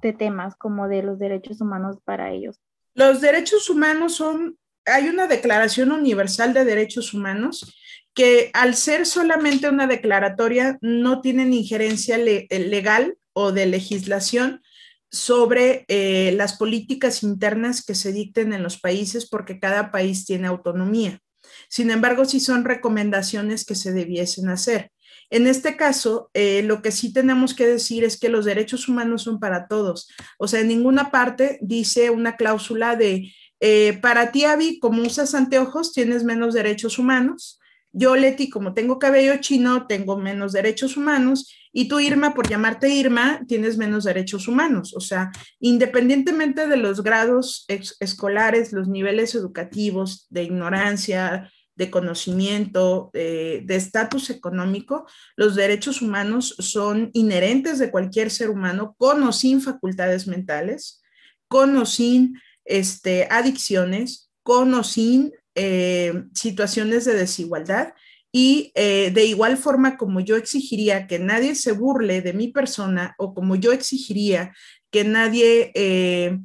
de 0.00 0.12
temas 0.12 0.56
como 0.56 0.88
de 0.88 1.02
los 1.02 1.18
derechos 1.18 1.60
humanos 1.60 1.98
para 2.04 2.30
ellos? 2.30 2.60
Los 2.94 3.20
derechos 3.20 3.70
humanos 3.70 4.14
son, 4.14 4.58
hay 4.84 5.08
una 5.08 5.26
declaración 5.26 5.92
universal 5.92 6.52
de 6.52 6.64
derechos 6.64 7.14
humanos 7.14 7.76
que 8.14 8.50
al 8.54 8.74
ser 8.74 9.06
solamente 9.06 9.68
una 9.68 9.86
declaratoria 9.86 10.78
no 10.80 11.20
tienen 11.20 11.52
injerencia 11.52 12.18
legal 12.18 13.16
o 13.32 13.52
de 13.52 13.66
legislación 13.66 14.62
sobre 15.10 15.84
eh, 15.88 16.32
las 16.36 16.56
políticas 16.56 17.22
internas 17.22 17.84
que 17.84 17.94
se 17.94 18.12
dicten 18.12 18.52
en 18.52 18.62
los 18.62 18.78
países 18.78 19.28
porque 19.28 19.58
cada 19.58 19.90
país 19.90 20.24
tiene 20.24 20.46
autonomía. 20.46 21.20
Sin 21.68 21.90
embargo, 21.90 22.24
sí 22.24 22.40
son 22.40 22.64
recomendaciones 22.64 23.64
que 23.64 23.74
se 23.74 23.92
debiesen 23.92 24.48
hacer. 24.48 24.92
En 25.30 25.46
este 25.46 25.76
caso, 25.76 26.30
eh, 26.34 26.62
lo 26.62 26.82
que 26.82 26.90
sí 26.90 27.12
tenemos 27.12 27.54
que 27.54 27.66
decir 27.66 28.04
es 28.04 28.18
que 28.18 28.28
los 28.28 28.44
derechos 28.44 28.88
humanos 28.88 29.22
son 29.22 29.38
para 29.38 29.68
todos. 29.68 30.08
O 30.38 30.48
sea, 30.48 30.60
en 30.60 30.68
ninguna 30.68 31.10
parte 31.10 31.58
dice 31.62 32.10
una 32.10 32.36
cláusula 32.36 32.96
de, 32.96 33.32
eh, 33.60 33.98
para 34.00 34.32
ti, 34.32 34.44
Avi, 34.44 34.80
como 34.80 35.02
usas 35.02 35.34
anteojos, 35.34 35.92
tienes 35.92 36.24
menos 36.24 36.54
derechos 36.54 36.98
humanos 36.98 37.59
yo, 37.92 38.16
Leti, 38.16 38.48
como 38.48 38.74
tengo 38.74 38.98
cabello 38.98 39.36
chino, 39.40 39.86
tengo 39.86 40.16
menos 40.16 40.52
derechos 40.52 40.96
humanos 40.96 41.52
y 41.72 41.88
tú, 41.88 42.00
Irma, 42.00 42.34
por 42.34 42.48
llamarte 42.48 42.88
Irma, 42.88 43.42
tienes 43.46 43.76
menos 43.76 44.04
derechos 44.04 44.48
humanos. 44.48 44.94
O 44.96 45.00
sea, 45.00 45.30
independientemente 45.60 46.66
de 46.66 46.76
los 46.76 47.02
grados 47.02 47.64
escolares, 47.68 48.72
los 48.72 48.88
niveles 48.88 49.34
educativos, 49.34 50.26
de 50.30 50.44
ignorancia, 50.44 51.50
de 51.76 51.90
conocimiento, 51.90 53.10
de 53.12 53.64
estatus 53.68 54.30
económico, 54.30 55.06
los 55.36 55.54
derechos 55.54 56.02
humanos 56.02 56.54
son 56.58 57.10
inherentes 57.14 57.78
de 57.78 57.90
cualquier 57.90 58.30
ser 58.30 58.50
humano 58.50 58.94
con 58.98 59.22
o 59.22 59.32
sin 59.32 59.62
facultades 59.62 60.26
mentales, 60.26 61.02
con 61.48 61.76
o 61.76 61.86
sin 61.86 62.38
este, 62.64 63.28
adicciones, 63.30 64.30
con 64.42 64.74
o 64.74 64.84
sin 64.84 65.32
eh, 65.62 66.24
situaciones 66.32 67.04
de 67.04 67.12
desigualdad 67.12 67.92
y 68.32 68.72
eh, 68.74 69.10
de 69.12 69.26
igual 69.26 69.58
forma 69.58 69.98
como 69.98 70.20
yo 70.20 70.36
exigiría 70.36 71.06
que 71.06 71.18
nadie 71.18 71.54
se 71.54 71.72
burle 71.72 72.22
de 72.22 72.32
mi 72.32 72.48
persona 72.48 73.14
o 73.18 73.34
como 73.34 73.56
yo 73.56 73.70
exigiría 73.72 74.54
que 74.90 75.04
nadie, 75.04 75.70
eh, 75.74 76.38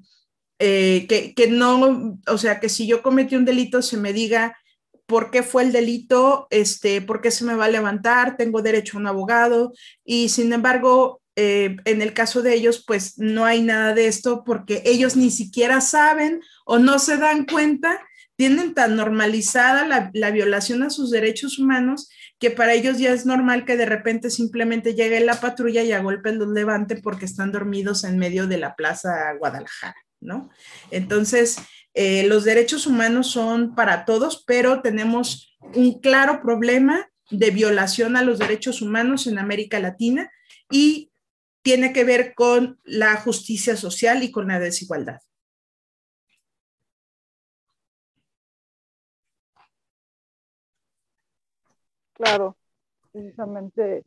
que, 0.59 1.33
que, 1.33 1.47
no, 1.47 2.19
o 2.27 2.37
sea, 2.37 2.59
que 2.59 2.67
si 2.67 2.87
yo 2.87 3.01
cometí 3.01 3.37
un 3.37 3.45
delito 3.45 3.81
se 3.81 3.95
me 3.95 4.11
diga 4.11 4.57
por 5.05 5.31
qué 5.31 5.43
fue 5.43 5.63
el 5.63 5.71
delito, 5.71 6.47
este, 6.49 6.99
por 6.99 7.21
qué 7.21 7.31
se 7.31 7.45
me 7.45 7.55
va 7.55 7.65
a 7.65 7.69
levantar, 7.69 8.35
tengo 8.35 8.61
derecho 8.61 8.97
a 8.97 8.99
un 8.99 9.07
abogado 9.07 9.71
y 10.03 10.27
sin 10.27 10.51
embargo, 10.51 11.21
en 11.37 12.01
el 12.01 12.13
caso 12.13 12.41
de 12.41 12.53
ellos, 12.53 12.83
pues 12.85 13.17
no 13.17 13.45
hay 13.45 13.61
nada 13.61 13.93
de 13.93 14.07
esto 14.07 14.43
porque 14.45 14.83
ellos 14.85 15.15
ni 15.15 15.31
siquiera 15.31 15.79
saben 15.79 16.41
o 16.65 16.79
no 16.79 16.99
se 16.99 17.15
dan 17.15 17.45
cuenta 17.45 18.01
tienen 18.35 18.73
tan 18.73 18.95
normalizada 18.95 19.87
la, 20.13 20.31
violación 20.31 20.83
a 20.83 20.89
sus 20.89 21.09
derechos 21.11 21.57
humanos 21.57 22.09
que 22.39 22.51
para 22.51 22.73
ellos 22.73 22.97
ya 22.97 23.13
es 23.13 23.25
normal 23.25 23.65
que 23.65 23.77
de 23.77 23.85
repente 23.85 24.29
simplemente 24.29 24.93
llegue 24.93 25.19
la 25.21 25.39
patrulla 25.39 25.83
y 25.83 25.93
a 25.93 26.01
golpe 26.01 26.33
los 26.33 26.49
levante 26.49 26.97
porque 26.97 27.25
están 27.25 27.51
dormidos 27.51 28.03
en 28.03 28.17
medio 28.17 28.47
de 28.47 28.57
la 28.57 28.75
plaza 28.75 29.33
Guadalajara, 29.39 29.95
¿no? 30.19 30.49
Entonces, 30.91 31.57
eh, 31.93 32.27
los 32.27 32.43
derechos 32.43 32.87
humanos 32.87 33.31
son 33.31 33.73
para 33.73 34.03
todos, 34.03 34.43
pero 34.45 34.81
tenemos 34.81 35.57
un 35.73 36.01
claro 36.01 36.41
problema 36.41 37.07
de 37.31 37.51
violación 37.51 38.17
a 38.17 38.21
los 38.21 38.37
derechos 38.37 38.81
humanos 38.81 39.27
en 39.27 39.39
América 39.39 39.79
Latina 39.79 40.29
y 40.69 41.11
tiene 41.61 41.93
que 41.93 42.03
ver 42.03 42.33
con 42.35 42.79
la 42.83 43.15
justicia 43.15 43.77
social 43.77 44.23
y 44.23 44.31
con 44.31 44.49
la 44.49 44.59
desigualdad. 44.59 45.19
Claro, 52.15 52.55
precisamente 53.11 54.03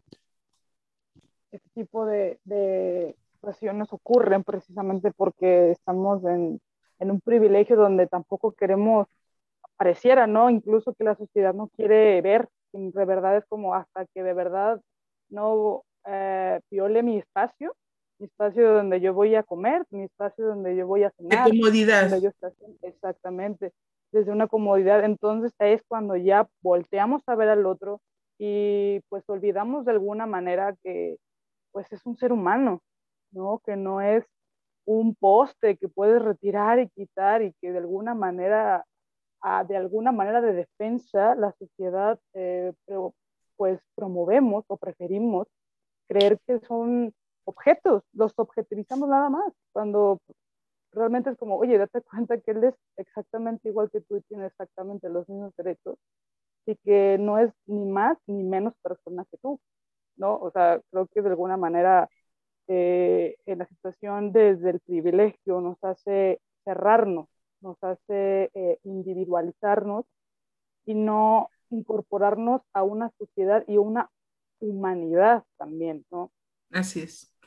este 1.50 1.68
tipo 1.74 2.06
de, 2.06 2.38
de 2.44 3.14
situaciones 3.34 3.92
ocurren 3.92 4.44
precisamente 4.44 5.12
porque 5.12 5.72
estamos 5.72 6.24
en, 6.24 6.60
en, 6.98 7.10
un 7.10 7.20
privilegio 7.20 7.76
donde 7.76 8.06
tampoco 8.06 8.52
queremos, 8.52 9.06
pareciera, 9.76 10.26
¿no? 10.26 10.50
Incluso 10.50 10.94
que 10.94 11.04
la 11.04 11.14
sociedad 11.14 11.54
no 11.54 11.68
quiere 11.68 12.20
ver, 12.22 12.48
de 12.72 13.04
verdad 13.04 13.36
es 13.36 13.44
como 13.46 13.74
hasta 13.74 14.06
que 14.06 14.22
de 14.22 14.32
verdad 14.32 14.80
no 15.28 15.84
eh, 16.06 16.60
viole 16.70 17.02
mi 17.02 17.18
espacio, 17.18 17.76
mi 18.18 18.26
espacio 18.26 18.72
donde 18.72 19.00
yo 19.00 19.12
voy 19.12 19.34
a 19.34 19.42
comer, 19.42 19.84
mi 19.90 20.02
espacio 20.02 20.46
donde 20.46 20.74
yo 20.76 20.86
voy 20.86 21.04
a 21.04 21.10
cenar. 21.10 21.44
De 21.44 21.58
comodidad. 21.58 22.10
exactamente 22.82 23.72
desde 24.12 24.32
una 24.32 24.48
comodidad, 24.48 25.04
entonces 25.04 25.52
es 25.58 25.82
cuando 25.88 26.16
ya 26.16 26.48
volteamos 26.62 27.22
a 27.26 27.34
ver 27.34 27.48
al 27.48 27.66
otro 27.66 28.00
y 28.38 29.00
pues 29.08 29.24
olvidamos 29.28 29.84
de 29.84 29.92
alguna 29.92 30.26
manera 30.26 30.76
que 30.82 31.18
pues 31.72 31.92
es 31.92 32.04
un 32.06 32.16
ser 32.16 32.32
humano, 32.32 32.82
¿no? 33.32 33.60
Que 33.64 33.76
no 33.76 34.00
es 34.00 34.24
un 34.86 35.14
poste 35.14 35.76
que 35.76 35.88
puedes 35.88 36.22
retirar 36.22 36.78
y 36.80 36.88
quitar 36.90 37.42
y 37.42 37.52
que 37.60 37.72
de 37.72 37.78
alguna 37.78 38.14
manera, 38.14 38.84
ah, 39.42 39.64
de 39.64 39.76
alguna 39.76 40.12
manera 40.12 40.40
de 40.40 40.54
defensa, 40.54 41.34
la 41.34 41.52
sociedad 41.52 42.18
eh, 42.34 42.72
pues 43.56 43.80
promovemos 43.94 44.64
o 44.68 44.76
preferimos 44.78 45.46
creer 46.08 46.38
que 46.46 46.60
son 46.60 47.12
objetos, 47.44 48.02
los 48.12 48.32
objetivizamos 48.38 49.08
nada 49.08 49.28
más, 49.28 49.52
cuando 49.72 50.18
realmente 50.92 51.30
es 51.30 51.38
como, 51.38 51.56
oye, 51.56 51.78
date 51.78 52.02
cuenta 52.02 52.40
que 52.40 52.52
él 52.52 52.64
es 52.64 52.74
exactamente 52.96 53.68
igual 53.68 53.90
que 53.90 54.00
tú 54.02 54.16
y 54.16 54.22
tiene 54.22 54.46
exactamente 54.46 55.08
los 55.08 55.28
mismos 55.28 55.54
derechos 55.56 55.96
y 56.66 56.76
que 56.76 57.18
no 57.18 57.38
es 57.38 57.52
ni 57.66 57.84
más 57.86 58.18
ni 58.26 58.44
menos 58.44 58.74
persona 58.82 59.24
que 59.30 59.38
tú, 59.38 59.60
¿no? 60.16 60.36
O 60.38 60.50
sea, 60.52 60.80
creo 60.90 61.08
que 61.08 61.22
de 61.22 61.30
alguna 61.30 61.56
manera 61.56 62.08
eh, 62.68 63.36
en 63.46 63.58
la 63.60 63.66
situación 63.66 64.32
desde 64.32 64.70
el 64.70 64.80
privilegio 64.80 65.60
nos 65.60 65.78
hace 65.82 66.40
cerrarnos, 66.64 67.28
nos 67.62 67.76
hace 67.82 68.50
eh, 68.54 68.78
individualizarnos 68.84 70.04
y 70.86 70.94
no 70.94 71.50
incorporarnos 71.70 72.62
a 72.72 72.82
una 72.82 73.10
sociedad 73.18 73.64
y 73.68 73.78
una 73.78 74.10
humanidad 74.60 75.44
también, 75.58 76.04
¿no? 76.10 76.32
Así 76.70 77.00
es. 77.00 77.37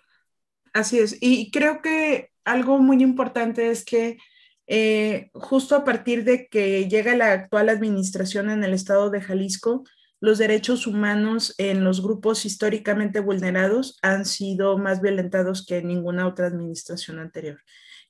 Así 0.74 1.00
es. 1.00 1.18
Y 1.20 1.52
creo 1.52 1.82
que 1.82 2.30
algo 2.46 2.80
muy 2.80 3.02
importante 3.04 3.70
es 3.70 3.84
que 3.86 4.18
eh, 4.68 5.30
justo 5.34 5.76
a 5.76 5.84
partir 5.84 6.24
de 6.24 6.48
que 6.48 6.88
llega 6.88 7.16
la 7.16 7.34
actual 7.34 7.70
administración 7.70 8.50
en 8.50 8.64
el 8.64 8.74
estado 8.74 9.10
de 9.10 9.22
Jalisco, 9.22 9.84
los 10.22 10.38
derechos 10.38 10.88
humanos 10.88 11.56
en 11.58 11.84
los 11.84 12.02
grupos 12.02 12.46
históricamente 12.46 13.20
vulnerados 13.20 13.98
han 14.02 14.26
sido 14.26 14.78
más 14.78 15.02
violentados 15.02 15.66
que 15.66 15.80
en 15.80 15.88
ninguna 15.88 16.28
otra 16.28 16.48
administración 16.48 17.20
anterior. 17.20 17.60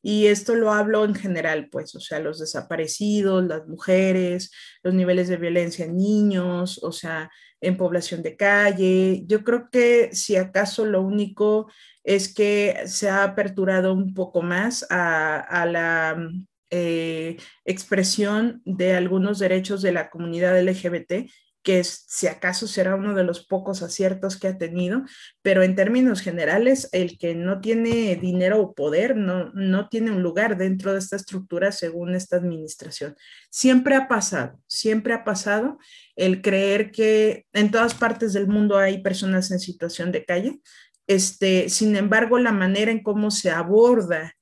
Y 0.04 0.28
esto 0.28 0.56
lo 0.56 0.74
hablo 0.74 1.06
en 1.06 1.16
general, 1.16 1.70
pues, 1.72 1.96
o 1.96 2.00
sea, 2.00 2.20
los 2.20 2.40
desaparecidos, 2.40 3.46
las 3.46 3.68
mujeres, 3.68 4.52
los 4.84 4.94
niveles 4.94 5.30
de 5.30 5.38
violencia 5.38 5.86
en 5.86 5.98
niños, 5.98 6.80
o 6.84 6.92
sea, 6.92 7.32
en 7.62 7.78
población 7.78 8.24
de 8.24 8.36
calle. 8.36 9.24
Yo 9.28 9.44
creo 9.44 9.70
que 9.72 10.10
si 10.14 10.36
acaso 10.36 10.86
lo 10.86 11.02
único 11.02 11.72
es 12.04 12.34
que 12.34 12.82
se 12.86 13.10
ha 13.10 13.24
aperturado 13.24 13.94
un 13.94 14.14
poco 14.14 14.42
más 14.42 14.86
a, 14.90 15.66
la 15.66 16.30
eh, 16.72 17.38
expresión 17.64 18.62
de 18.66 18.96
algunos 18.96 19.40
derechos 19.40 19.82
de 19.82 19.92
la 19.92 20.10
comunidad 20.10 20.60
LGBT 20.62 21.30
que 21.64 21.84
si 21.84 22.28
acaso 22.28 22.68
será 22.68 22.96
uno 22.96 23.14
de 23.14 23.24
los 23.24 23.46
pocos 23.46 23.84
aciertos 23.84 24.38
que 24.38 24.48
ha 24.48 24.58
tenido, 24.58 25.04
pero 25.42 25.64
en 25.64 25.76
términos 25.76 26.22
generales, 26.22 26.90
el 26.92 27.18
que 27.18 27.36
no 27.36 27.62
tiene 27.62 28.16
dinero 28.16 28.62
o 28.62 28.74
poder 28.74 29.16
no, 29.16 29.52
no 29.54 29.88
tiene 29.90 30.12
un 30.12 30.24
lugar 30.24 30.58
dentro 30.58 30.94
de 30.94 31.00
esta 31.00 31.16
estructura 31.16 31.72
según 31.72 32.16
esta 32.16 32.38
administración. 32.38 33.16
Siempre 33.50 33.96
ha 33.96 34.08
pasado, 34.08 34.60
siempre 34.68 35.14
ha 35.14 35.24
pasado 35.24 35.78
el 36.16 36.42
creer 36.42 36.92
que 36.92 37.46
en 37.54 37.72
todas 37.72 37.94
partes 37.94 38.34
del 38.34 38.48
mundo 38.48 38.78
hay 38.78 39.02
personas 39.02 39.52
en 39.52 39.60
situación 39.60 40.12
de 40.12 40.26
calle. 40.26 40.62
Este, 41.08 41.70
sin 41.70 41.96
embargo, 41.96 42.40
la 42.40 42.52
manera 42.52 42.92
en 42.92 43.04
cómo 43.04 43.32
se 43.32 43.52
aborda 43.52 44.36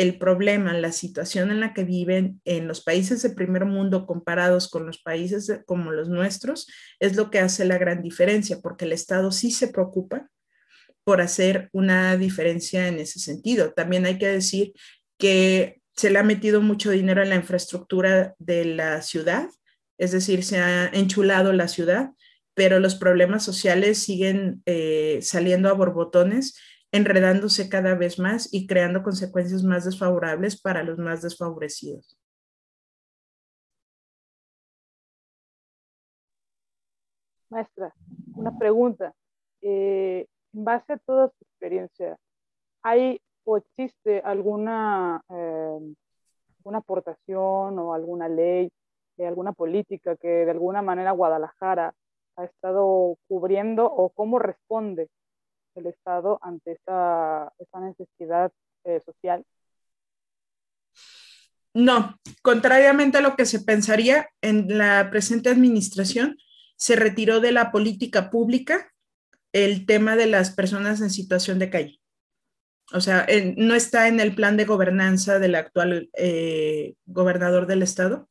el 0.00 0.16
problema, 0.16 0.72
la 0.72 0.92
situación 0.92 1.50
en 1.50 1.60
la 1.60 1.74
que 1.74 1.84
viven 1.84 2.40
en 2.46 2.66
los 2.66 2.82
países 2.82 3.20
de 3.20 3.28
primer 3.28 3.66
mundo 3.66 4.06
comparados 4.06 4.70
con 4.70 4.86
los 4.86 4.98
países 4.98 5.60
como 5.66 5.92
los 5.92 6.08
nuestros, 6.08 6.66
es 7.00 7.16
lo 7.16 7.30
que 7.30 7.38
hace 7.38 7.66
la 7.66 7.76
gran 7.76 8.02
diferencia, 8.02 8.60
porque 8.62 8.86
el 8.86 8.92
Estado 8.92 9.30
sí 9.30 9.50
se 9.50 9.68
preocupa 9.68 10.30
por 11.04 11.20
hacer 11.20 11.68
una 11.72 12.16
diferencia 12.16 12.88
en 12.88 12.98
ese 12.98 13.18
sentido. 13.18 13.74
También 13.74 14.06
hay 14.06 14.16
que 14.16 14.28
decir 14.28 14.72
que 15.18 15.82
se 15.94 16.08
le 16.08 16.18
ha 16.18 16.22
metido 16.22 16.62
mucho 16.62 16.90
dinero 16.90 17.22
en 17.22 17.28
la 17.28 17.36
infraestructura 17.36 18.34
de 18.38 18.64
la 18.64 19.02
ciudad, 19.02 19.50
es 19.98 20.12
decir, 20.12 20.44
se 20.44 20.60
ha 20.60 20.86
enchulado 20.86 21.52
la 21.52 21.68
ciudad, 21.68 22.12
pero 22.54 22.80
los 22.80 22.94
problemas 22.94 23.44
sociales 23.44 23.98
siguen 23.98 24.62
eh, 24.64 25.18
saliendo 25.20 25.68
a 25.68 25.74
borbotones, 25.74 26.56
enredándose 26.92 27.68
cada 27.68 27.94
vez 27.94 28.18
más 28.18 28.52
y 28.52 28.66
creando 28.66 29.02
consecuencias 29.02 29.62
más 29.62 29.84
desfavorables 29.84 30.60
para 30.60 30.82
los 30.82 30.98
más 30.98 31.22
desfavorecidos. 31.22 32.18
Maestra, 37.48 37.92
una 38.36 38.56
pregunta. 38.58 39.12
Eh, 39.62 40.26
en 40.52 40.64
base 40.64 40.92
a 40.92 40.98
toda 40.98 41.28
su 41.28 41.44
experiencia, 41.44 42.16
¿hay 42.82 43.20
o 43.44 43.56
existe 43.56 44.20
alguna, 44.20 45.22
eh, 45.28 45.94
aportación 46.72 47.78
o 47.78 47.94
alguna 47.94 48.28
ley, 48.28 48.70
eh, 49.16 49.26
alguna 49.26 49.52
política 49.52 50.16
que 50.16 50.28
de 50.28 50.50
alguna 50.50 50.82
manera 50.82 51.10
Guadalajara 51.10 51.92
ha 52.36 52.44
estado 52.44 53.16
cubriendo 53.28 53.86
o 53.86 54.10
cómo 54.10 54.38
responde 54.38 55.08
el 55.74 55.86
Estado 55.86 56.38
ante 56.42 56.72
esta, 56.72 57.52
necesidad 57.80 58.52
eh, 58.84 59.00
social? 59.00 59.44
No, 61.72 62.18
contrariamente 62.42 63.18
a 63.18 63.20
lo 63.20 63.36
que 63.36 63.46
se 63.46 63.60
pensaría, 63.60 64.28
en 64.40 64.76
la 64.76 65.08
presente 65.10 65.50
administración 65.50 66.36
se 66.76 66.96
retiró 66.96 67.40
de 67.40 67.52
la 67.52 67.70
política 67.70 68.30
pública 68.30 68.90
el 69.52 69.86
tema 69.86 70.16
de 70.16 70.26
las 70.26 70.50
personas 70.50 71.00
en 71.00 71.10
situación 71.10 71.58
de 71.58 71.70
calle. 71.70 72.00
O 72.92 73.00
sea, 73.00 73.26
no 73.56 73.74
está 73.74 74.08
en 74.08 74.18
el 74.18 74.34
plan 74.34 74.56
de 74.56 74.64
gobernanza 74.64 75.38
del 75.38 75.54
actual 75.54 76.10
eh, 76.16 76.94
gobernador 77.06 77.66
del 77.66 77.82
estado. 77.82 78.28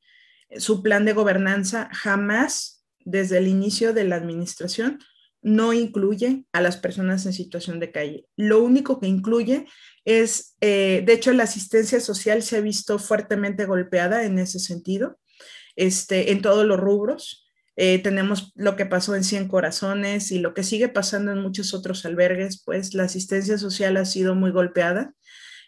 Su 0.58 0.84
plan 0.84 1.06
de 1.06 1.14
gobernanza 1.14 1.90
jamás, 1.94 2.86
desde 3.00 3.38
el 3.38 3.48
inicio 3.48 3.94
de 3.94 4.04
la 4.04 4.18
administración, 4.18 5.00
no 5.42 5.74
incluye 5.74 6.46
a 6.52 6.62
las 6.62 6.78
personas 6.78 7.26
en 7.26 7.34
situación 7.34 7.80
de 7.80 7.92
calle. 7.92 8.26
Lo 8.36 8.62
único 8.62 9.00
que 9.00 9.08
incluye 9.08 9.68
es, 10.06 10.56
eh, 10.62 11.04
de 11.06 11.14
hecho, 11.14 11.32
la 11.34 11.44
asistencia 11.44 12.00
social 12.00 12.44
se 12.44 12.58
ha 12.58 12.62
visto 12.62 13.00
fuertemente 13.00 13.66
golpeada 13.66 14.24
en 14.24 14.40
ese 14.40 14.60
sentido, 14.60 15.20
este, 15.76 16.32
en 16.32 16.42
todos 16.42 16.66
los 16.66 16.80
rubros. 16.80 17.48
Eh, 17.76 18.00
tenemos 18.00 18.52
lo 18.56 18.76
que 18.76 18.86
pasó 18.86 19.16
en 19.16 19.24
Cien 19.24 19.48
Corazones 19.48 20.32
y 20.32 20.40
lo 20.40 20.54
que 20.54 20.64
sigue 20.64 20.90
pasando 20.90 21.32
en 21.32 21.40
muchos 21.40 21.74
otros 21.74 22.06
albergues, 22.06 22.62
pues 22.64 22.94
la 22.94 23.04
asistencia 23.04 23.58
social 23.58 23.96
ha 23.98 24.06
sido 24.06 24.36
muy 24.36 24.52
golpeada. 24.52 25.14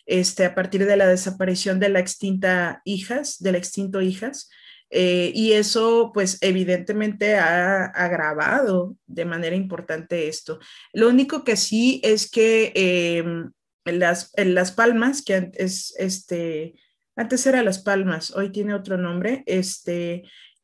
Este, 0.05 0.43
a 0.43 0.55
partir 0.55 0.85
de 0.85 0.97
la 0.97 1.07
desaparición 1.07 1.79
de 1.79 1.87
la 1.87 1.99
extinta 1.99 2.81
hijas, 2.83 3.37
del 3.39 3.55
extinto 3.55 4.01
hijas, 4.01 4.49
eh, 4.93 5.31
y 5.33 5.53
eso, 5.53 6.11
pues, 6.13 6.37
evidentemente 6.41 7.35
ha 7.37 7.85
agravado 7.85 8.97
de 9.07 9.23
manera 9.23 9.55
importante 9.55 10.27
esto. 10.27 10.59
Lo 10.91 11.07
único 11.07 11.45
que 11.45 11.55
sí 11.55 12.01
es 12.03 12.29
que 12.29 12.73
em, 12.75 13.51
en, 13.85 13.99
las, 13.99 14.31
Las 14.35 14.73
Palmas, 14.73 15.23
que 15.23 15.49
es 15.53 15.95
este, 15.97 16.75
antes 17.15 17.45
era 17.47 17.63
Las 17.63 17.79
Palmas, 17.79 18.31
hoy 18.31 18.51
tiene 18.51 18.73
otro 18.73 18.97
nombre, 18.97 19.43
este, 19.45 20.23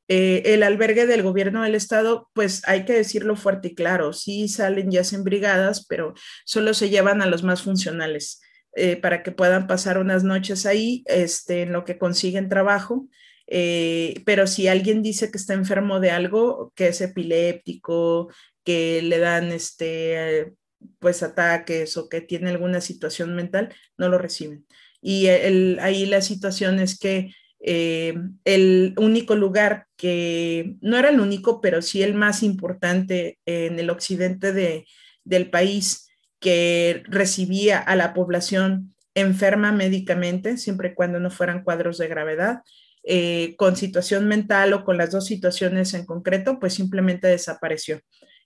eh, 0.09 0.41
el 0.45 0.63
albergue 0.63 1.05
del 1.05 1.23
gobierno 1.23 1.63
del 1.63 1.75
estado, 1.75 2.29
pues 2.33 2.67
hay 2.67 2.83
que 2.83 2.93
decirlo 2.93 3.37
fuerte 3.37 3.69
y 3.69 3.75
claro, 3.75 4.11
sí 4.11 4.49
salen 4.49 4.91
ya 4.91 5.03
en 5.09 5.23
brigadas, 5.23 5.85
pero 5.85 6.13
solo 6.45 6.73
se 6.73 6.89
llevan 6.89 7.21
a 7.21 7.27
los 7.27 7.43
más 7.43 7.61
funcionales 7.61 8.41
eh, 8.75 8.97
para 8.97 9.23
que 9.23 9.31
puedan 9.31 9.67
pasar 9.67 9.97
unas 9.97 10.25
noches 10.25 10.65
ahí 10.65 11.03
este, 11.07 11.61
en 11.61 11.71
lo 11.71 11.85
que 11.85 11.97
consiguen 11.97 12.49
trabajo 12.49 13.07
eh, 13.47 14.21
pero 14.25 14.45
si 14.45 14.67
alguien 14.67 15.01
dice 15.01 15.31
que 15.31 15.37
está 15.37 15.53
enfermo 15.53 15.99
de 15.99 16.11
algo, 16.11 16.73
que 16.75 16.89
es 16.89 17.01
epiléptico, 17.01 18.29
que 18.63 19.01
le 19.01 19.19
dan 19.19 19.51
este, 19.51 20.53
pues 20.99 21.23
ataques 21.23 21.95
o 21.97 22.09
que 22.09 22.21
tiene 22.21 22.49
alguna 22.49 22.81
situación 22.81 23.35
mental, 23.35 23.73
no 23.97 24.09
lo 24.09 24.17
reciben. 24.17 24.65
Y 25.01 25.27
ahí 25.27 26.05
la 26.05 26.21
situación 26.21 26.79
es 26.79 26.99
que 26.99 27.31
eh, 27.59 28.15
el 28.43 28.93
único 28.97 29.35
lugar 29.35 29.87
que, 29.95 30.75
no 30.81 30.97
era 30.97 31.09
el 31.09 31.19
único, 31.19 31.61
pero 31.61 31.81
sí 31.81 32.03
el 32.03 32.13
más 32.13 32.43
importante 32.43 33.39
en 33.45 33.79
el 33.79 33.89
occidente 33.89 34.51
de, 34.51 34.85
del 35.23 35.49
país 35.49 36.09
que 36.39 37.03
recibía 37.07 37.79
a 37.79 37.95
la 37.95 38.13
población 38.13 38.93
enferma 39.15 39.71
médicamente, 39.71 40.57
siempre 40.57 40.89
y 40.89 40.93
cuando 40.93 41.19
no 41.19 41.31
fueran 41.31 41.63
cuadros 41.63 41.97
de 41.97 42.07
gravedad, 42.07 42.61
eh, 43.09 43.55
con 43.55 43.77
situación 43.77 44.27
mental 44.27 44.73
o 44.73 44.83
con 44.83 44.97
las 44.97 45.11
dos 45.11 45.25
situaciones 45.25 45.93
en 45.93 46.05
concreto, 46.05 46.59
pues 46.59 46.73
simplemente 46.73 47.27
desapareció. 47.27 48.01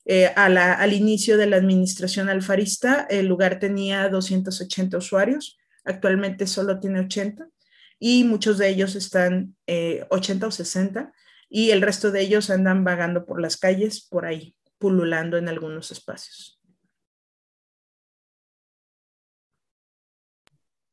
Eh, 0.05 0.27
al 0.35 0.93
inicio 0.93 1.35
de 1.39 1.47
la 1.47 1.57
administración 1.57 2.29
alfarista, 2.29 3.07
el 3.09 3.25
lugar 3.25 3.57
tenía 3.57 4.07
280 4.07 4.97
usuarios, 4.97 5.57
actualmente 5.83 6.45
solo 6.45 6.79
tiene 6.79 6.99
80 6.99 7.47
y 7.97 8.23
muchos 8.23 8.59
de 8.59 8.69
ellos 8.69 8.95
están 8.95 9.55
80 9.65 10.45
eh, 10.45 10.47
o 10.47 10.51
60 10.51 11.11
y 11.49 11.71
el 11.71 11.81
resto 11.81 12.11
de 12.11 12.21
ellos 12.21 12.51
andan 12.51 12.83
vagando 12.83 13.25
por 13.25 13.41
las 13.41 13.57
calles, 13.57 14.07
por 14.07 14.27
ahí, 14.27 14.55
pululando 14.77 15.37
en 15.37 15.49
algunos 15.49 15.89
espacios. 15.89 16.60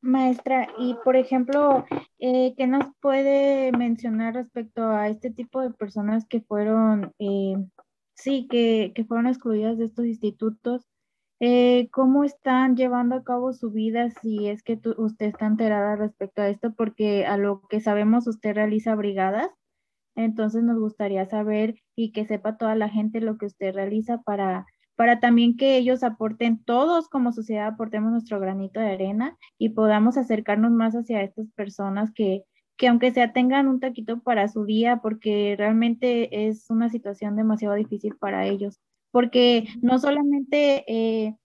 Maestra, 0.01 0.69
y 0.79 0.95
por 1.05 1.17
ejemplo, 1.17 1.85
eh, 2.19 2.55
¿qué 2.57 2.67
nos 2.67 2.85
puede 3.01 3.73
mencionar 3.73 4.35
respecto 4.35 4.83
a 4.91 5.09
este 5.09 5.31
tipo 5.31 5.61
de 5.61 5.71
personas 5.71 6.25
que 6.27 6.41
fueron, 6.41 7.13
eh, 7.19 7.57
sí, 8.15 8.47
que, 8.49 8.93
fueron 9.09 9.27
excluidas 9.27 9.77
de 9.79 9.87
estos 9.87 10.07
institutos? 10.07 10.87
Eh, 11.41 11.89
¿Cómo 11.93 12.25
están 12.25 12.77
llevando 12.77 13.17
a 13.17 13.25
cabo 13.25 13.53
su 13.53 13.71
vida 13.71 14.11
si 14.11 14.49
es 14.49 14.63
que 14.63 14.81
usted 14.99 15.27
está 15.27 15.47
enterada 15.47 15.97
respecto 15.97 16.43
a 16.43 16.49
esto? 16.49 16.75
Porque 16.75 17.27
a 17.27 17.37
lo 17.37 17.63
que 17.69 17.81
sabemos 17.81 18.27
usted 18.29 18.55
realiza 18.55 18.95
brigadas, 18.95 19.51
entonces 20.17 20.63
nos 20.65 20.79
gustaría 20.79 21.27
saber 21.27 21.77
y 21.97 22.13
que 22.13 22.27
sepa 22.27 22.57
toda 22.57 22.75
la 22.77 22.89
gente 22.89 23.21
lo 23.21 23.39
que 23.39 23.47
usted 23.47 23.75
realiza 23.75 24.19
para 24.23 24.67
para 24.99 25.21
también 25.21 25.57
que 25.57 25.77
ellos 25.77 26.03
aporten, 26.03 26.61
todos 26.65 27.09
como 27.09 27.31
sociedad 27.31 27.69
aportemos 27.69 28.11
nuestro 28.11 28.41
granito 28.41 28.81
de 28.81 28.91
arena 28.91 29.39
y 29.57 29.69
podamos 29.69 30.17
acercarnos 30.17 30.73
más 30.73 30.95
hacia 30.97 31.23
estas 31.23 31.47
personas 31.53 32.11
que, 32.13 32.43
que 32.77 32.89
aunque 32.89 33.13
sea 33.13 33.33
tengan 33.33 33.69
un 33.69 33.79
taquito 33.79 34.19
para 34.21 34.49
su 34.49 34.65
día, 34.65 34.97
porque 35.01 35.55
realmente 35.57 36.49
es 36.49 36.69
una 36.69 36.89
situación 36.89 37.37
demasiado 37.37 37.77
difícil 37.77 38.17
para 38.17 38.49
ellos, 38.49 38.81
porque 39.13 39.69
no 39.81 40.01
solamente 40.01 40.83
eh, 40.89 41.37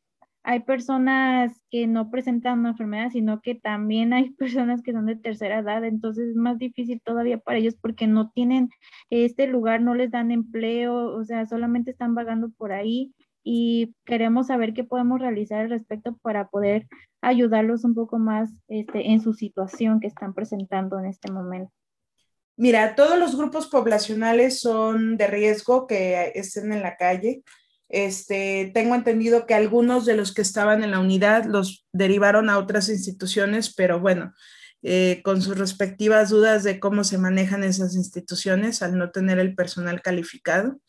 hay 0.42 0.62
personas 0.62 1.62
que 1.70 1.86
no 1.86 2.10
presentan 2.10 2.58
una 2.58 2.70
enfermedad, 2.70 3.12
sino 3.12 3.40
que 3.42 3.54
también 3.54 4.14
hay 4.14 4.32
personas 4.72 4.82
que 4.82 4.94
son 4.94 5.06
de 5.06 5.16
tercera 5.16 5.60
edad, 5.60 5.86
entonces 5.86 6.30
es 6.30 6.36
más 6.36 6.58
difícil 6.58 7.02
todavía 7.06 7.38
para 7.38 7.60
ellos 7.60 7.76
porque 7.80 8.08
no 8.08 8.32
tienen 8.32 8.70
este 9.12 9.46
lugar, 9.46 9.80
no 9.80 9.94
les 9.94 10.10
dan 10.10 10.32
empleo, 10.32 11.16
o 11.16 11.24
sea, 11.24 11.46
solamente 11.46 11.92
están 11.92 12.16
vagando 12.16 12.50
por 12.50 12.72
ahí 12.72 13.14
y 13.44 13.96
queremos 14.06 14.48
saber 14.48 14.74
qué 14.74 14.84
podemos 14.84 15.20
realizar 15.20 15.62
al 15.62 15.70
respecto 15.70 16.18
para 16.22 16.48
poder 16.48 16.88
ayudarlos 17.22 17.84
un 17.84 17.94
poco 17.94 18.18
más 18.18 18.50
este, 18.68 19.12
en 19.12 19.22
su 19.22 19.34
situación 19.34 20.00
que 20.00 20.08
están 20.08 20.34
presentando 20.34 21.00
en 21.00 21.06
este 21.06 21.32
momento. 21.32 21.72
Mira, 22.56 22.96
todos 22.96 23.18
los 23.18 23.36
grupos 23.36 23.68
poblacionales 23.68 24.60
son 24.60 25.18
de 25.18 25.28
riesgo 25.28 25.88
que 25.88 26.32
estén 26.36 26.72
en 26.72 26.82
la 26.82 26.98
calle. 26.98 27.44
Este, 27.90 28.72
tengo 28.74 28.96
entendido 28.96 29.46
que 29.46 29.56
algunos 29.56 30.06
de 30.06 30.16
los 30.16 30.34
que 30.34 30.42
estaban 30.42 30.84
en 30.84 30.92
la 30.92 31.00
unidad 31.00 31.46
los 31.46 31.86
derivaron 31.92 32.50
a 32.50 32.58
otras 32.58 32.90
instituciones, 32.90 33.74
pero 33.74 34.00
bueno, 34.00 34.34
eh, 34.84 35.22
con 35.24 35.42
sus 35.42 35.58
respectivas 35.58 36.30
dudas 36.30 36.64
de 36.64 36.80
cómo 36.80 37.04
se 37.04 37.18
manejan 37.18 37.64
esas 37.64 37.96
instituciones 37.96 38.82
al 38.82 38.98
no 38.98 39.12
tener 39.12 39.40
el 39.40 39.56
personal 39.56 40.02
calificado. 40.02 40.80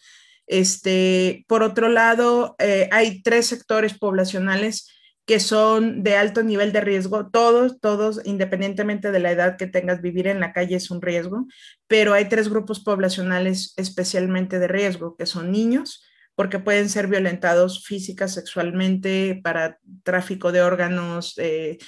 Este, 0.47 1.45
por 1.49 1.63
otro 1.63 1.89
lado, 1.89 2.57
eh, 2.59 2.89
hay 2.93 3.23
tres 3.23 3.47
sectores 3.47 3.99
poblacionales 3.99 4.91
que 5.27 5.41
son 5.41 6.03
de 6.03 6.17
alto 6.17 6.43
nivel 6.43 6.73
de 6.73 6.83
riesgo, 6.83 7.31
todos, 7.31 7.81
todos, 7.81 8.21
independientemente 8.25 9.11
de 9.11 9.21
la 9.21 9.31
edad 9.31 9.57
que 9.57 9.67
tengas, 9.67 10.03
vivir 10.03 10.27
en 10.27 10.41
la 10.41 10.53
calle 10.53 10.77
es 10.77 10.91
un 10.91 11.01
riesgo, 11.01 11.47
pero 11.87 12.13
hay 12.13 12.29
tres 12.29 12.51
grupos 12.51 12.81
poblacionales 12.81 13.73
especialmente 13.77 14.59
de 14.59 14.69
riesgo, 14.69 15.17
que 15.17 15.25
son 15.25 15.51
niños, 15.51 16.05
porque 16.35 16.59
pueden 16.59 16.91
ser 16.91 17.07
violentados 17.07 17.85
física, 17.87 18.29
sexualmente, 18.29 19.41
para 19.43 19.79
tráfico 20.03 20.53
de 20.53 20.63
órganos, 20.63 21.35
eh, 21.39 21.79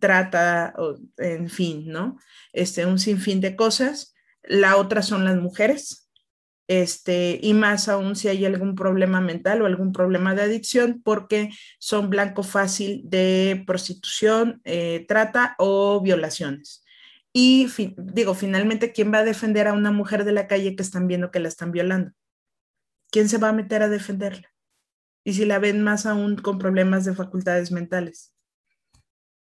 trata, 0.00 0.72
en 1.18 1.50
fin, 1.50 1.88
¿no? 1.88 2.18
Este, 2.52 2.86
un 2.86 2.98
sinfín 2.98 3.40
de 3.40 3.56
cosas. 3.56 4.14
La 4.42 4.76
otra 4.76 5.02
son 5.02 5.24
las 5.24 5.36
mujeres, 5.36 6.01
este, 6.80 7.38
y 7.42 7.52
más 7.52 7.90
aún 7.90 8.16
si 8.16 8.28
hay 8.28 8.46
algún 8.46 8.74
problema 8.74 9.20
mental 9.20 9.60
o 9.60 9.66
algún 9.66 9.92
problema 9.92 10.34
de 10.34 10.40
adicción, 10.40 11.02
porque 11.04 11.50
son 11.78 12.08
blanco 12.08 12.42
fácil 12.42 13.02
de 13.04 13.62
prostitución, 13.66 14.62
eh, 14.64 15.04
trata 15.06 15.54
o 15.58 16.00
violaciones. 16.00 16.82
Y 17.30 17.68
digo, 17.98 18.32
finalmente, 18.34 18.92
¿quién 18.92 19.12
va 19.12 19.18
a 19.18 19.24
defender 19.24 19.68
a 19.68 19.74
una 19.74 19.90
mujer 19.90 20.24
de 20.24 20.32
la 20.32 20.46
calle 20.46 20.74
que 20.74 20.82
están 20.82 21.08
viendo 21.08 21.30
que 21.30 21.40
la 21.40 21.48
están 21.48 21.72
violando? 21.72 22.12
¿Quién 23.10 23.28
se 23.28 23.36
va 23.36 23.50
a 23.50 23.52
meter 23.52 23.82
a 23.82 23.90
defenderla? 23.90 24.48
Y 25.24 25.34
si 25.34 25.44
la 25.44 25.58
ven 25.58 25.82
más 25.82 26.06
aún 26.06 26.36
con 26.36 26.58
problemas 26.58 27.04
de 27.04 27.14
facultades 27.14 27.70
mentales. 27.70 28.32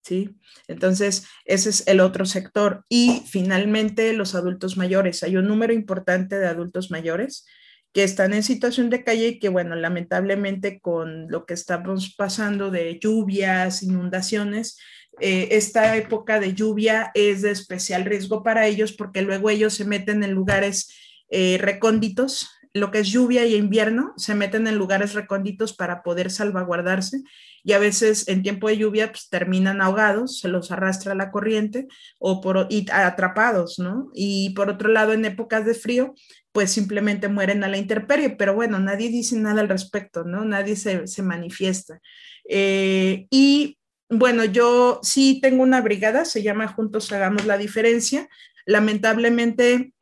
¿Sí? 0.06 0.36
Entonces, 0.68 1.26
ese 1.46 1.70
es 1.70 1.88
el 1.88 1.98
otro 1.98 2.26
sector. 2.26 2.84
Y 2.88 3.24
finalmente, 3.26 4.12
los 4.12 4.36
adultos 4.36 4.76
mayores. 4.76 5.24
Hay 5.24 5.36
un 5.36 5.48
número 5.48 5.72
importante 5.72 6.38
de 6.38 6.46
adultos 6.46 6.92
mayores 6.92 7.44
que 7.92 8.04
están 8.04 8.32
en 8.32 8.44
situación 8.44 8.88
de 8.88 9.02
calle 9.02 9.26
y 9.26 9.38
que, 9.40 9.48
bueno, 9.48 9.74
lamentablemente 9.74 10.80
con 10.80 11.28
lo 11.28 11.44
que 11.44 11.54
estamos 11.54 12.14
pasando 12.14 12.70
de 12.70 13.00
lluvias, 13.00 13.82
inundaciones, 13.82 14.78
eh, 15.20 15.48
esta 15.50 15.96
época 15.96 16.38
de 16.38 16.54
lluvia 16.54 17.10
es 17.14 17.42
de 17.42 17.50
especial 17.50 18.04
riesgo 18.04 18.44
para 18.44 18.68
ellos 18.68 18.92
porque 18.92 19.22
luego 19.22 19.50
ellos 19.50 19.74
se 19.74 19.86
meten 19.86 20.22
en 20.22 20.32
lugares 20.32 20.94
eh, 21.30 21.58
recónditos, 21.58 22.48
lo 22.76 22.90
que 22.90 23.00
es 23.00 23.08
lluvia 23.08 23.44
y 23.46 23.54
invierno, 23.54 24.12
se 24.16 24.34
meten 24.34 24.66
en 24.66 24.76
lugares 24.76 25.14
recónditos 25.14 25.72
para 25.72 26.02
poder 26.02 26.30
salvaguardarse 26.30 27.22
y 27.64 27.72
a 27.72 27.78
veces 27.78 28.28
en 28.28 28.42
tiempo 28.42 28.68
de 28.68 28.76
lluvia 28.76 29.10
pues, 29.10 29.28
terminan 29.28 29.80
ahogados, 29.80 30.38
se 30.38 30.48
los 30.48 30.70
arrastra 30.70 31.14
la 31.14 31.30
corriente 31.30 31.88
o 32.18 32.40
por, 32.40 32.66
y 32.70 32.86
atrapados, 32.92 33.78
¿no? 33.78 34.10
Y 34.14 34.50
por 34.50 34.70
otro 34.70 34.88
lado, 34.88 35.12
en 35.12 35.24
épocas 35.24 35.64
de 35.64 35.74
frío, 35.74 36.14
pues 36.52 36.70
simplemente 36.70 37.28
mueren 37.28 37.64
a 37.64 37.68
la 37.68 37.78
intemperie, 37.78 38.30
pero 38.30 38.54
bueno, 38.54 38.78
nadie 38.78 39.08
dice 39.08 39.36
nada 39.36 39.62
al 39.62 39.68
respecto, 39.68 40.24
¿no? 40.24 40.44
Nadie 40.44 40.76
se, 40.76 41.06
se 41.06 41.22
manifiesta. 41.22 42.00
Eh, 42.48 43.26
y 43.30 43.78
bueno, 44.08 44.44
yo 44.44 45.00
sí 45.02 45.40
tengo 45.42 45.62
una 45.62 45.80
brigada, 45.80 46.24
se 46.24 46.42
llama 46.42 46.68
Juntos 46.68 47.10
Hagamos 47.10 47.46
la 47.46 47.58
Diferencia. 47.58 48.28
Lamentablemente, 48.64 49.92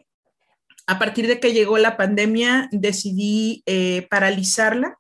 a 0.87 0.99
partir 0.99 1.27
de 1.27 1.41
que 1.41 1.53
llegó 1.53 1.79
la 1.79 1.97
pandemia, 1.97 2.69
decidí 2.73 3.63
eh, 3.67 4.07
paralizarla 4.11 4.99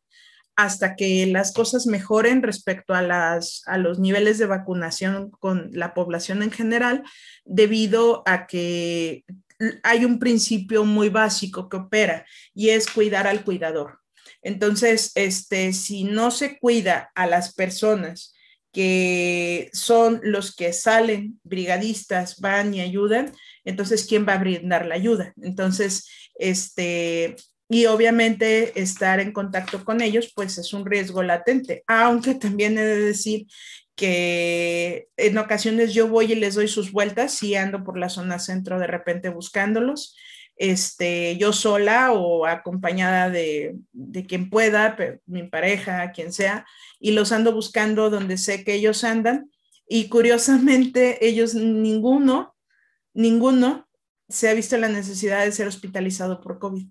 hasta 0.57 0.94
que 0.94 1.27
las 1.27 1.53
cosas 1.53 1.87
mejoren 1.87 2.42
respecto 2.42 2.94
a, 2.94 3.03
las, 3.03 3.62
a 3.66 3.77
los 3.77 3.99
niveles 3.99 4.38
de 4.38 4.47
vacunación 4.47 5.31
con 5.31 5.70
la 5.73 5.94
población 5.94 6.42
en 6.42 6.53
general, 6.53 7.03
debido 7.44 8.23
a 8.27 8.47
que 8.47 9.25
hay 9.83 10.05
un 10.05 10.18
principio 10.18 10.85
muy 10.85 11.09
básico 11.09 11.68
que 11.68 11.77
opera 11.77 12.25
y 12.55 12.70
es 12.70 12.87
cuidar 12.87 13.27
al 13.27 13.44
cuidador. 13.44 14.01
Entonces, 14.42 15.12
este, 15.14 15.73
si 15.73 16.05
no 16.05 16.31
se 16.31 16.59
cuida 16.59 17.11
a 17.14 17.27
las 17.27 17.55
personas 17.55 18.34
que 18.74 19.70
son 19.72 20.20
los 20.24 20.54
que 20.54 20.72
salen, 20.72 21.40
brigadistas, 21.44 22.40
van 22.40 22.74
y 22.74 22.80
ayudan, 22.80 23.32
entonces, 23.64 24.04
¿quién 24.06 24.26
va 24.28 24.34
a 24.34 24.38
brindar 24.38 24.84
la 24.84 24.96
ayuda? 24.96 25.32
Entonces, 25.40 26.08
este, 26.38 27.37
y 27.68 27.87
obviamente 27.87 28.78
estar 28.80 29.20
en 29.20 29.32
contacto 29.32 29.84
con 29.84 30.02
ellos, 30.02 30.32
pues 30.34 30.58
es 30.58 30.72
un 30.74 30.84
riesgo 30.84 31.22
latente, 31.22 31.84
aunque 31.87 32.34
también 32.34 32.76
he 32.76 32.82
de 32.82 33.00
decir 33.00 33.46
que 33.94 35.06
en 35.16 35.38
ocasiones 35.38 35.94
yo 35.94 36.08
voy 36.08 36.32
y 36.32 36.34
les 36.34 36.56
doy 36.56 36.66
sus 36.66 36.90
vueltas 36.90 37.40
y 37.44 37.54
ando 37.54 37.84
por 37.84 37.96
la 37.96 38.08
zona 38.08 38.40
centro 38.40 38.80
de 38.80 38.88
repente 38.88 39.28
buscándolos 39.28 40.16
este, 40.57 41.37
yo 41.37 41.53
sola 41.53 42.12
o 42.12 42.47
acompañada 42.47 43.31
de, 43.31 43.77
de 43.93 44.27
quien 44.27 44.51
pueda, 44.51 44.97
mi 45.27 45.45
pareja, 45.45 46.12
quien 46.12 46.33
sea, 46.33 46.67
y 46.99 47.12
los 47.12 47.33
ando 47.33 47.53
buscando 47.53 48.11
donde 48.11 48.38
sé 48.38 48.64
que 48.64 48.75
ellos 48.75 49.05
andan. 49.05 49.51
Y 49.88 50.09
curiosamente, 50.09 51.27
ellos, 51.27 51.55
ninguno, 51.55 52.55
ninguno 53.12 53.88
se 54.29 54.49
ha 54.49 54.55
visto 54.55 54.77
la 54.79 54.88
necesidad 54.88 55.45
de 55.45 55.53
ser 55.53 55.67
hospitalizado 55.67 56.40
por 56.40 56.59
COVID. 56.59 56.87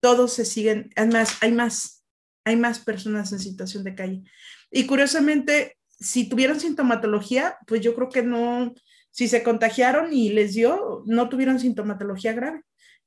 Todos 0.00 0.32
se 0.32 0.44
siguen, 0.44 0.90
además, 0.96 1.38
hay 1.40 1.52
más, 1.52 2.04
hay 2.44 2.56
más 2.56 2.80
personas 2.80 3.32
en 3.32 3.38
situación 3.38 3.84
de 3.84 3.94
calle. 3.94 4.22
Y 4.70 4.86
curiosamente, 4.86 5.78
si 5.88 6.28
tuvieron 6.28 6.60
sintomatología, 6.60 7.56
pues 7.66 7.80
yo 7.80 7.94
creo 7.94 8.10
que 8.10 8.22
no, 8.22 8.74
si 9.10 9.28
se 9.28 9.42
contagiaron 9.42 10.12
y 10.12 10.30
les 10.30 10.54
dio, 10.54 11.02
no 11.06 11.28
tuvieron 11.28 11.60
sintomatología 11.60 12.32
grave 12.32 12.62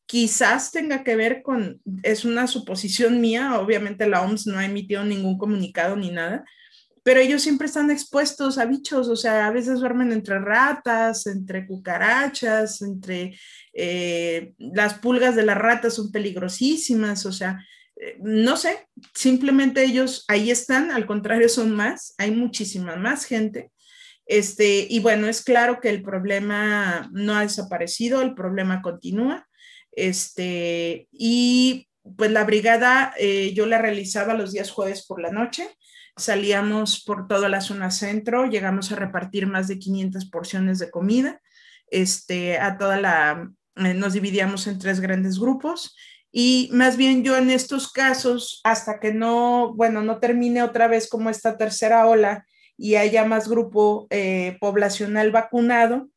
quizás 0.07 0.71
tenga 0.71 1.03
que 1.03 1.15
ver 1.15 1.43
con, 1.43 1.81
es 2.01 2.25
una 2.25 2.47
suposición 2.47 3.21
mía, 3.21 3.59
obviamente 3.59 4.07
la 4.07 4.21
OMS 4.21 4.47
no 4.47 4.57
ha 4.57 4.65
emitido 4.65 5.03
ningún 5.03 5.37
comunicado 5.37 5.95
ni 5.95 6.11
nada, 6.11 6.45
pero 7.03 7.19
ellos 7.19 7.41
siempre 7.41 7.67
están 7.67 7.91
expuestos 7.91 8.57
a 8.57 8.65
bichos, 8.65 9.07
o 9.09 9.15
sea, 9.15 9.47
a 9.47 9.51
veces 9.51 9.79
duermen 9.79 10.11
entre 10.11 10.39
ratas, 10.39 11.27
entre 11.27 11.67
cucarachas, 11.67 12.81
entre 12.81 13.37
eh, 13.73 14.53
las 14.57 14.95
pulgas 14.95 15.35
de 15.35 15.43
las 15.43 15.57
ratas 15.57 15.95
son 15.95 16.11
peligrosísimas, 16.11 17.25
o 17.25 17.31
sea, 17.31 17.63
eh, 17.95 18.17
no 18.21 18.57
sé, 18.57 18.87
simplemente 19.13 19.83
ellos 19.83 20.23
ahí 20.27 20.51
están, 20.51 20.91
al 20.91 21.05
contrario 21.05 21.49
son 21.49 21.75
más, 21.75 22.13
hay 22.17 22.31
muchísima 22.31 22.95
más 22.95 23.25
gente. 23.25 23.71
Este, 24.25 24.85
y 24.89 24.99
bueno, 24.99 25.27
es 25.27 25.41
claro 25.41 25.79
que 25.81 25.89
el 25.89 26.03
problema 26.03 27.09
no 27.13 27.35
ha 27.35 27.41
desaparecido, 27.41 28.21
el 28.21 28.35
problema 28.35 28.81
continúa. 28.81 29.46
Este, 29.97 31.09
y 31.11 31.89
pues 32.15 32.29
la 32.29 32.43
brigada 32.43 33.15
eh, 33.17 33.51
yo 33.53 33.65
la 33.65 33.79
realizaba 33.79 34.35
los 34.35 34.53
días 34.53 34.69
jueves 34.69 35.05
por 35.07 35.19
la 35.19 35.31
noche. 35.31 35.67
Salíamos 36.15 37.03
por 37.03 37.27
toda 37.27 37.49
la 37.49 37.61
zona 37.61 37.89
centro, 37.89 38.45
llegamos 38.45 38.91
a 38.91 38.95
repartir 38.95 39.47
más 39.47 39.67
de 39.67 39.79
500 39.79 40.29
porciones 40.29 40.77
de 40.77 40.91
comida. 40.91 41.41
Este, 41.89 42.59
a 42.59 42.77
toda 42.77 43.01
la, 43.01 43.49
eh, 43.75 43.93
nos 43.95 44.13
dividíamos 44.13 44.67
en 44.67 44.77
tres 44.77 44.99
grandes 44.99 45.39
grupos 45.39 45.95
y 46.31 46.69
más 46.73 46.95
bien 46.95 47.23
yo 47.23 47.35
en 47.35 47.49
estos 47.49 47.91
casos, 47.91 48.61
hasta 48.63 48.99
que 48.99 49.13
no, 49.13 49.73
bueno, 49.73 50.03
no 50.03 50.19
termine 50.19 50.61
otra 50.61 50.87
vez 50.87 51.09
como 51.09 51.31
esta 51.31 51.57
tercera 51.57 52.05
ola 52.05 52.45
y 52.77 52.95
haya 52.95 53.25
más 53.25 53.49
grupo 53.49 54.05
eh, 54.11 54.57
poblacional 54.59 55.31
vacunado, 55.31 56.09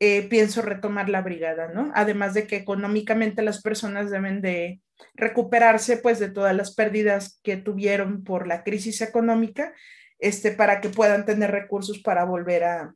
eh, 0.00 0.28
pienso 0.28 0.62
retomar 0.62 1.08
la 1.08 1.22
brigada, 1.22 1.68
¿no? 1.68 1.90
Además 1.94 2.34
de 2.34 2.46
que 2.46 2.56
económicamente 2.56 3.42
las 3.42 3.62
personas 3.62 4.10
deben 4.10 4.40
de 4.40 4.80
recuperarse 5.14 5.96
pues 5.96 6.18
de 6.18 6.30
todas 6.30 6.54
las 6.54 6.74
pérdidas 6.74 7.40
que 7.42 7.56
tuvieron 7.56 8.22
por 8.22 8.46
la 8.46 8.62
crisis 8.62 9.00
económica, 9.00 9.74
este, 10.18 10.52
para 10.52 10.80
que 10.80 10.88
puedan 10.88 11.24
tener 11.24 11.50
recursos 11.50 11.98
para 11.98 12.24
volver 12.24 12.64
a, 12.64 12.94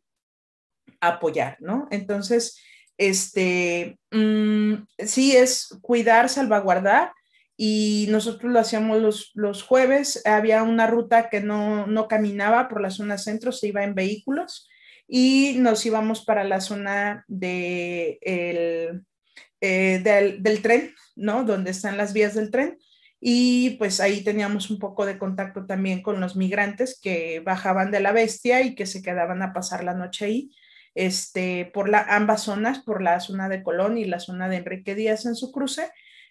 apoyar, 1.01 1.57
¿no? 1.61 1.88
Entonces, 1.91 2.61
este, 2.97 3.99
mm, 4.12 4.75
sí 4.99 5.37
es 5.37 5.77
cuidar, 5.83 6.29
salvaguardar, 6.29 7.12
y 7.57 8.07
nosotros 8.11 8.53
lo 8.53 8.59
hacíamos 8.59 9.01
los, 9.01 9.31
los 9.35 9.62
jueves, 9.62 10.23
había 10.25 10.62
una 10.62 10.87
ruta 10.87 11.29
que 11.29 11.41
no, 11.41 11.87
no 11.87 12.09
caminaba 12.09 12.69
por 12.69 12.81
la 12.81 12.91
zona 12.91 13.19
centro, 13.19 13.53
se 13.53 13.69
iba 13.69 13.85
en 13.85 13.95
vehículos, 13.95 14.69
y 15.14 15.57
nos 15.59 15.85
íbamos 15.85 16.25
para 16.25 16.42
la 16.42 16.62
zona 16.62 17.27
de 17.29 18.18
eh, 18.22 20.01
del, 20.03 20.42
del, 20.42 20.62
tren, 20.62 20.94
¿no? 21.16 21.44
Donde 21.44 21.70
están 21.70 21.98
las 21.98 22.14
vías 22.14 22.35
del 22.35 22.51
tren. 22.51 22.79
Y 23.20 23.77
pues 23.77 24.01
ahí 24.01 24.25
teníamos 24.25 24.70
un 24.70 24.79
poco 24.79 25.05
de 25.05 25.18
contacto 25.18 25.66
también 25.66 26.01
con 26.01 26.18
los 26.18 26.35
migrantes 26.35 26.98
que 26.98 27.40
bajaban 27.40 27.90
de 27.90 28.01
la 28.01 28.12
bestia 28.12 28.62
y 28.62 28.75
que 28.75 28.87
se 28.87 29.03
quedaban 29.03 29.42
a 29.42 29.53
pasar 29.53 29.85
la 29.85 29.92
noche 29.92 30.25
ahí, 30.25 30.51
este, 30.94 31.70
por 31.75 31.90
la, 31.90 32.07
ambas 32.09 32.44
zonas, 32.44 32.79
por 32.79 33.03
la 33.03 33.20
zona 33.20 33.51
de 33.51 33.62
Colón 33.62 33.98
y 33.98 34.07
la 34.07 34.18
zona 34.18 34.48
de 34.48 34.57
Enrique 34.57 34.94
Díaz 34.94 35.27
en 35.27 35.35
su 35.35 35.53
cruce, 35.53 35.90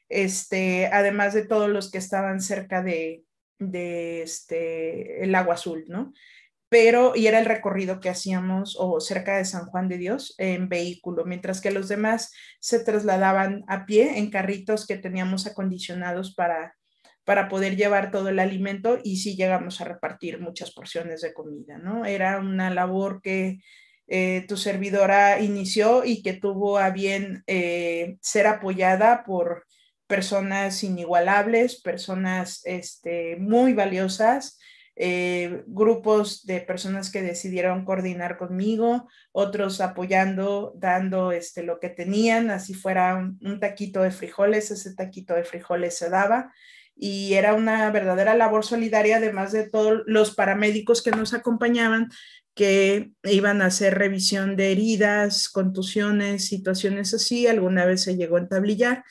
este, 0.10 0.88
además 0.88 1.36
de 1.36 1.46
todos 1.46 1.70
los 1.70 1.92
que 1.92 2.00
estaban 2.00 2.42
cerca 2.42 2.82
de, 2.82 3.26
de 3.60 4.24
este, 4.24 5.24
el 5.24 5.36
agua 5.36 5.54
azul, 5.54 5.86
¿no? 5.88 6.14
Pero 6.72 7.18
y 7.18 7.28
era 7.28 7.38
el 7.38 7.46
recorrido 7.46 8.00
que 8.00 8.08
hacíamos 8.08 8.78
o 8.80 9.02
cerca 9.02 9.36
de 9.36 9.44
San 9.44 9.66
Juan 9.66 9.90
de 9.90 9.98
Dios 9.98 10.36
en 10.38 10.70
vehículo, 10.70 11.26
mientras 11.26 11.60
que 11.60 11.70
los 11.70 11.90
demás 11.90 12.32
se 12.62 12.80
trasladaban 12.80 13.66
a 13.68 13.86
pie 13.86 14.20
en 14.20 14.32
carritos 14.32 14.88
que 14.88 14.96
teníamos 14.96 15.46
acondicionados 15.46 16.34
para, 16.34 16.78
para 17.26 17.50
poder 17.50 17.76
llevar 17.76 18.10
todo 18.10 18.30
el 18.30 18.40
alimento 18.40 19.00
y 19.04 19.18
sí 19.18 19.36
llegamos 19.36 19.82
a 19.82 19.84
repartir 19.84 20.40
muchas 20.40 20.72
porciones 20.72 21.20
de 21.20 21.34
comida, 21.34 21.78
¿no? 21.78 22.06
Era 22.06 22.40
una 22.40 22.70
labor 22.70 23.22
que 23.22 23.60
eh, 24.08 24.46
tu 24.48 24.56
servidora 24.56 25.42
inició 25.42 26.06
y 26.06 26.24
que 26.24 26.36
tuvo 26.36 26.78
a 26.78 26.90
bien 26.90 27.44
eh, 27.48 28.16
ser 28.22 28.48
apoyada 28.48 29.26
por 29.26 29.66
personas 30.08 30.86
inigualables, 30.86 31.82
personas 31.82 32.62
este, 32.64 33.36
muy 33.36 33.74
valiosas, 33.74 34.58
eh, 34.96 35.64
grupos 35.68 36.46
de 36.46 36.62
personas 36.62 37.12
que 37.12 37.22
decidieron 37.22 37.86
coordinar 37.86 38.38
conmigo, 38.38 39.08
otros 39.32 39.82
apoyando, 39.82 40.74
dando 40.76 41.32
este, 41.32 41.64
lo 41.64 41.80
que 41.80 41.90
tenían, 41.90 42.52
así 42.52 42.74
fuera 42.74 43.16
un, 43.16 43.40
un 43.42 43.60
taquito 43.60 44.02
de 44.02 44.12
frijoles, 44.12 44.72
ese 44.72 44.94
taquito 44.96 45.34
de 45.34 45.44
frijoles 45.44 45.98
se 45.98 46.10
daba 46.10 46.52
y 46.96 47.34
era 47.34 47.56
una 47.56 47.90
verdadera 47.90 48.36
labor 48.36 48.66
solidaria, 48.66 49.18
además 49.18 49.52
de 49.52 49.68
todos 49.68 50.04
los 50.06 50.36
paramédicos 50.36 51.02
que 51.02 51.12
nos 51.12 51.34
acompañaban, 51.34 52.10
que 52.54 53.12
iban 53.24 53.62
a 53.62 53.68
hacer 53.68 53.98
revisión 53.98 54.56
de 54.56 54.72
heridas, 54.72 55.50
contusiones, 55.50 56.46
situaciones 56.46 57.14
así. 57.14 57.48
Alguna 57.48 57.86
vez 57.86 58.04
se 58.04 58.18
llegó 58.18 58.38
a 58.38 58.42
entablillar 58.42 59.04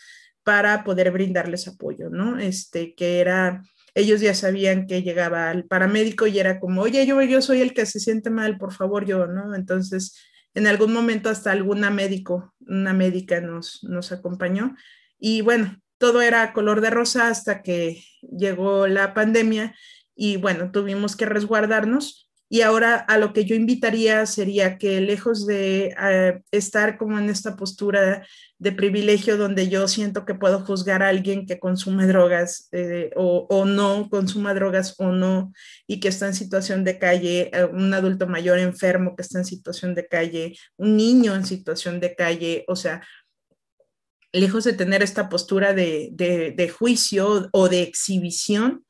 para 0.43 0.85
poder 0.85 1.11
brindarles 1.11 1.67
apoyo, 1.69 2.11
¿no? 2.11 2.39
Este, 2.39 2.95
que 2.95 3.21
era, 3.21 3.63
ellos 3.95 4.21
ya 4.21 4.35
sabían 4.35 4.87
que 4.87 5.03
llegaba 5.03 5.51
el 5.51 5.65
paramédico 5.65 6.27
y 6.27 6.39
era 6.39 6.61
como, 6.61 6.83
oye, 6.83 7.07
yo, 7.07 7.21
yo 7.23 7.43
soy 7.43 7.61
el 7.61 7.75
que 7.75 7.87
se 7.87 8.01
siente 8.01 8.31
mal, 8.31 8.59
por 8.59 8.73
favor, 8.73 9.05
yo, 9.05 9.27
¿no? 9.27 9.55
Entonces, 9.55 10.17
en 10.55 10.67
algún 10.67 10.93
momento 10.93 11.29
hasta 11.29 11.53
alguna 11.53 11.91
médico, 11.91 12.55
una 12.61 12.93
médica 12.93 13.41
nos, 13.41 13.83
nos 13.85 14.13
acompañó. 14.13 14.77
Y 15.19 15.43
bueno, 15.43 15.81
todo 15.99 16.23
era 16.23 16.53
color 16.53 16.81
de 16.81 16.91
rosa 16.91 17.29
hasta 17.29 17.63
que 17.63 18.03
llegó 18.23 18.87
la 18.87 19.13
pandemia 19.15 19.75
y 20.15 20.37
bueno, 20.37 20.71
tuvimos 20.71 21.17
que 21.17 21.27
resguardarnos 21.27 22.30
y 22.53 22.63
ahora 22.63 22.97
a 22.97 23.17
lo 23.17 23.33
que 23.33 23.45
yo 23.45 23.55
invitaría 23.55 24.27
sería 24.27 24.77
que 24.77 25.01
lejos 25.01 25.47
de 25.47 25.95
uh, 25.97 26.43
estar 26.51 26.99
como 26.99 27.17
en 27.17 27.31
esta 27.31 27.55
postura 27.55 28.27
de 28.59 28.73
privilegio 28.73 29.37
donde 29.37 29.69
yo 29.69 29.87
siento 29.87 30.25
que 30.25 30.35
puedo 30.35 30.59
juzgar 30.67 31.01
a 31.05 31.09
alguien 31.09 31.47
que 31.47 31.61
consume 31.61 32.09
drogas 32.09 32.69
eh, 32.73 33.13
o, 33.15 33.65
no, 33.65 34.09
consuma 34.11 34.53
drogas 34.53 34.97
o 34.99 35.13
no, 35.13 35.53
y 35.87 36.01
que 36.01 36.09
está 36.09 36.27
en 36.27 36.35
situación 36.35 36.83
de 36.83 36.99
calle, 36.99 37.53
uh, 37.55 37.73
un 37.73 37.95
adulto 37.95 38.27
mayor 38.27 38.59
enfermo 38.59 39.15
que 39.15 39.23
está 39.23 39.39
en 39.39 39.45
situación 39.45 39.95
de 39.95 40.09
calle, 40.09 40.59
un 40.77 40.97
niño 40.97 41.37
en 41.37 41.47
situación 41.47 42.01
de 42.01 42.17
calle, 42.17 42.65
o 42.67 42.75
sea, 42.75 43.01
lejos 44.33 44.65
de 44.65 44.73
tener 44.73 45.05
esta 45.05 45.29
postura 45.29 45.73
de, 45.73 46.11
de 46.13 46.69
juicio 46.69 47.49
o 47.53 47.69
de 47.69 47.83
exhibición, 47.83 48.85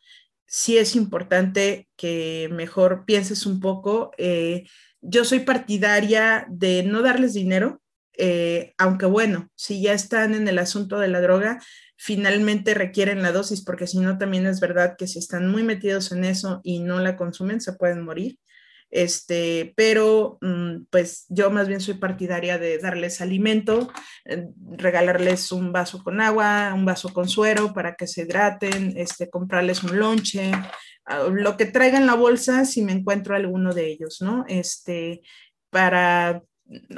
sí 0.51 0.78
es 0.78 0.96
importante 0.96 1.88
que 1.96 2.48
mejor 2.53 3.05
pienses 3.07 3.46
un 3.46 3.61
poco. 3.61 4.11
Eh, 4.18 4.64
yo 5.01 5.24
soy 5.24 5.40
partidaria 5.40 6.44
de 6.51 6.82
no 6.82 7.03
darles 7.03 7.34
dinero, 7.34 7.80
eh, 8.18 8.74
aunque 8.76 9.07
bueno, 9.07 9.48
si 9.55 9.80
ya 9.80 9.92
están 9.92 10.34
en 10.34 10.48
el 10.48 10.59
asunto 10.59 10.98
de 10.98 11.07
la 11.07 11.20
droga, 11.20 11.61
finalmente 11.96 12.74
requieren 12.74 13.22
la 13.22 13.30
dosis, 13.30 13.62
porque 13.62 13.86
si 13.86 13.98
no, 14.01 14.18
también 14.18 14.44
es 14.44 14.59
verdad 14.59 14.96
que 14.98 15.07
si 15.07 15.20
están 15.20 15.48
muy 15.48 15.62
metidos 15.62 16.11
en 16.11 16.24
eso 16.24 16.61
y 16.64 16.80
no 16.80 16.98
la 16.98 17.16
consumen, 17.16 17.61
se 17.61 17.74
pueden 17.74 18.03
morir. 18.03 18.36
Este, 18.91 19.72
pero 19.76 20.38
mm, 20.41 20.84
pues 20.91 21.26
yo 21.28 21.51
más 21.51 21.68
bien 21.68 21.80
soy 21.80 21.95
partidaria 21.95 22.59
de 22.59 22.78
darles 22.78 23.20
alimento, 23.20 23.93
eh, 24.24 24.49
regalarles 24.76 25.53
un 25.53 25.72
vaso 25.72 26.03
con 26.03 26.20
agua, 26.20 26.72
un 26.74 26.84
vaso 26.84 27.12
con 27.12 27.28
suero 27.28 27.72
para 27.72 27.95
que 27.95 28.07
se 28.07 28.22
hidraten, 28.22 28.95
este, 28.97 29.30
comprarles 29.30 29.84
un 29.84 29.99
lonche, 29.99 30.51
ah, 31.07 31.28
lo 31.32 31.57
que 31.57 31.66
traiga 31.66 31.99
en 31.99 32.07
la 32.07 32.14
bolsa 32.14 32.64
si 32.64 32.82
me 32.82 32.93
encuentro 32.93 33.36
alguno 33.36 33.72
de 33.72 33.86
ellos, 33.86 34.20
¿no? 34.20 34.45
Este, 34.49 35.22
para 35.70 36.43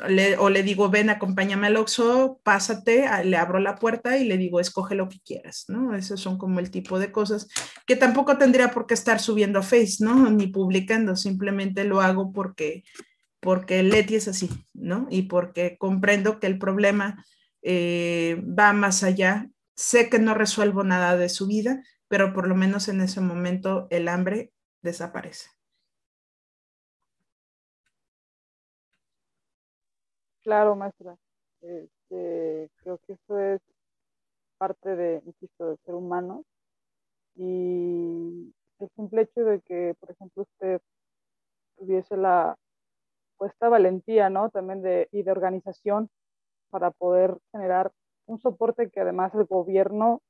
le, 0.08 0.36
o 0.36 0.50
le 0.50 0.62
digo, 0.62 0.90
ven, 0.90 1.08
acompáñame 1.08 1.68
al 1.68 1.76
Oxxo, 1.76 2.40
pásate, 2.42 3.06
le 3.24 3.36
abro 3.36 3.58
la 3.58 3.76
puerta 3.76 4.18
y 4.18 4.24
le 4.24 4.36
digo, 4.36 4.60
escoge 4.60 4.94
lo 4.94 5.08
que 5.08 5.20
quieras, 5.20 5.64
¿no? 5.68 5.94
Esos 5.94 6.20
son 6.20 6.36
como 6.36 6.60
el 6.60 6.70
tipo 6.70 6.98
de 6.98 7.10
cosas 7.10 7.48
que 7.86 7.96
tampoco 7.96 8.36
tendría 8.36 8.70
por 8.70 8.86
qué 8.86 8.94
estar 8.94 9.18
subiendo 9.18 9.60
a 9.60 9.62
Face, 9.62 9.96
¿no? 10.00 10.30
Ni 10.30 10.48
publicando, 10.48 11.16
simplemente 11.16 11.84
lo 11.84 12.02
hago 12.02 12.32
porque, 12.32 12.84
porque 13.40 13.82
Leti 13.82 14.16
es 14.16 14.28
así, 14.28 14.50
¿no? 14.74 15.06
Y 15.10 15.22
porque 15.22 15.78
comprendo 15.78 16.38
que 16.38 16.48
el 16.48 16.58
problema 16.58 17.24
eh, 17.62 18.42
va 18.46 18.72
más 18.74 19.02
allá. 19.02 19.48
Sé 19.74 20.10
que 20.10 20.18
no 20.18 20.34
resuelvo 20.34 20.84
nada 20.84 21.16
de 21.16 21.30
su 21.30 21.46
vida, 21.46 21.82
pero 22.08 22.34
por 22.34 22.46
lo 22.46 22.54
menos 22.54 22.88
en 22.88 23.00
ese 23.00 23.22
momento 23.22 23.86
el 23.90 24.08
hambre 24.08 24.52
desaparece. 24.82 25.48
Claro, 30.42 30.74
maestra. 30.76 31.16
Este, 31.60 32.70
creo 32.82 32.98
que 33.06 33.12
eso 33.12 33.38
es 33.38 33.60
parte 34.58 34.96
de, 34.96 35.22
insisto, 35.24 35.68
del 35.68 35.78
ser 35.84 35.94
humano. 35.94 36.44
Y 37.36 38.52
el 38.80 38.90
simple 38.96 39.22
hecho 39.22 39.42
de 39.44 39.60
que, 39.62 39.94
por 40.00 40.10
ejemplo, 40.10 40.42
usted 40.42 40.80
tuviese 41.76 42.16
la 42.16 42.56
pues, 43.38 43.52
esta 43.52 43.68
valentía, 43.68 44.30
¿no? 44.30 44.50
También 44.50 44.82
de, 44.82 45.08
y 45.12 45.22
de 45.22 45.30
organización 45.32 46.10
para 46.70 46.90
poder 46.90 47.38
generar 47.52 47.92
un 48.26 48.40
soporte 48.40 48.90
que 48.90 49.00
además 49.00 49.34
el 49.34 49.44
gobierno 49.46 50.22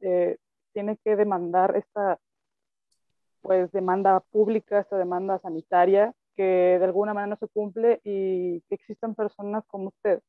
eh, 0.00 0.38
tiene 0.72 0.96
que 1.04 1.16
demandar 1.16 1.76
esta 1.76 2.18
pues 3.42 3.70
demanda 3.72 4.20
pública, 4.30 4.80
esta 4.80 4.98
demanda 4.98 5.38
sanitaria 5.40 6.14
que 6.36 6.78
de 6.78 6.84
alguna 6.84 7.14
manera 7.14 7.30
no 7.30 7.36
se 7.36 7.48
cumple 7.48 8.00
y 8.04 8.60
que 8.62 8.74
existan 8.74 9.14
personas 9.14 9.64
como 9.66 9.88
usted 9.88 10.20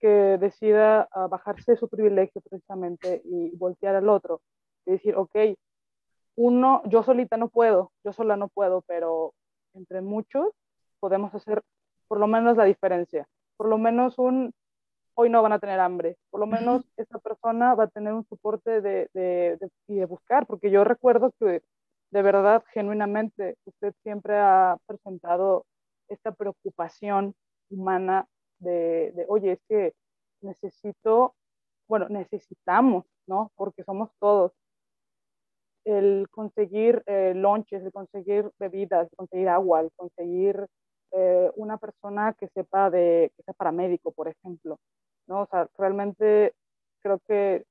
que 0.00 0.38
decida 0.38 1.08
uh, 1.14 1.28
bajarse 1.28 1.72
de 1.72 1.78
su 1.78 1.88
privilegio 1.88 2.40
precisamente 2.40 3.20
y 3.24 3.56
voltear 3.56 3.96
al 3.96 4.08
otro 4.08 4.40
y 4.86 4.92
decir, 4.92 5.16
ok, 5.16 5.36
uno, 6.36 6.82
yo 6.86 7.02
solita 7.02 7.36
no 7.36 7.48
puedo, 7.48 7.92
yo 8.04 8.12
sola 8.12 8.36
no 8.36 8.48
puedo, 8.48 8.82
pero 8.82 9.34
entre 9.74 10.00
muchos 10.00 10.52
podemos 11.00 11.34
hacer 11.34 11.62
por 12.06 12.20
lo 12.20 12.26
menos 12.26 12.56
la 12.56 12.64
diferencia, 12.64 13.28
por 13.56 13.68
lo 13.68 13.76
menos 13.76 14.18
un, 14.18 14.54
hoy 15.14 15.30
no 15.30 15.42
van 15.42 15.52
a 15.52 15.58
tener 15.58 15.80
hambre, 15.80 16.16
por 16.30 16.40
lo 16.40 16.46
menos 16.46 16.84
esta 16.96 17.18
persona 17.18 17.74
va 17.74 17.84
a 17.84 17.88
tener 17.88 18.12
un 18.12 18.24
soporte 18.24 18.80
de, 18.80 19.10
de, 19.12 19.58
de, 19.60 19.70
y 19.88 19.96
de 19.96 20.06
buscar, 20.06 20.46
porque 20.46 20.70
yo 20.70 20.84
recuerdo 20.84 21.32
que 21.38 21.62
de 22.10 22.22
verdad, 22.22 22.64
genuinamente, 22.72 23.56
usted 23.64 23.94
siempre 24.02 24.36
ha 24.36 24.78
presentado 24.86 25.66
esta 26.08 26.32
preocupación 26.32 27.34
humana 27.70 28.26
de, 28.58 29.12
de, 29.14 29.26
oye, 29.28 29.52
es 29.52 29.60
que 29.68 29.94
necesito, 30.40 31.34
bueno, 31.88 32.08
necesitamos, 32.08 33.04
¿no? 33.26 33.52
Porque 33.56 33.84
somos 33.84 34.10
todos. 34.18 34.52
El 35.84 36.28
conseguir 36.30 37.02
eh, 37.06 37.32
lonches, 37.34 37.82
el 37.82 37.92
conseguir 37.92 38.50
bebidas, 38.58 39.08
el 39.10 39.16
conseguir 39.16 39.48
agua, 39.48 39.80
el 39.80 39.90
conseguir 39.96 40.66
eh, 41.12 41.50
una 41.56 41.78
persona 41.78 42.34
que 42.34 42.48
sepa 42.48 42.90
de, 42.90 43.32
que 43.36 43.42
sea 43.42 43.54
paramédico, 43.54 44.12
por 44.12 44.28
ejemplo, 44.28 44.78
¿no? 45.26 45.42
O 45.42 45.46
sea, 45.46 45.68
realmente 45.76 46.54
creo 47.00 47.20
que 47.26 47.64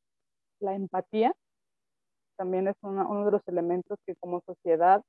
la 0.60 0.74
empatía 0.76 1.36
también 2.38 2.68
es 2.68 2.76
uno 2.82 3.26
de 3.26 3.32
los 3.32 3.48
elementos 3.48 4.00
que 4.06 4.16
como 4.16 4.42
sociedad 4.42 5.04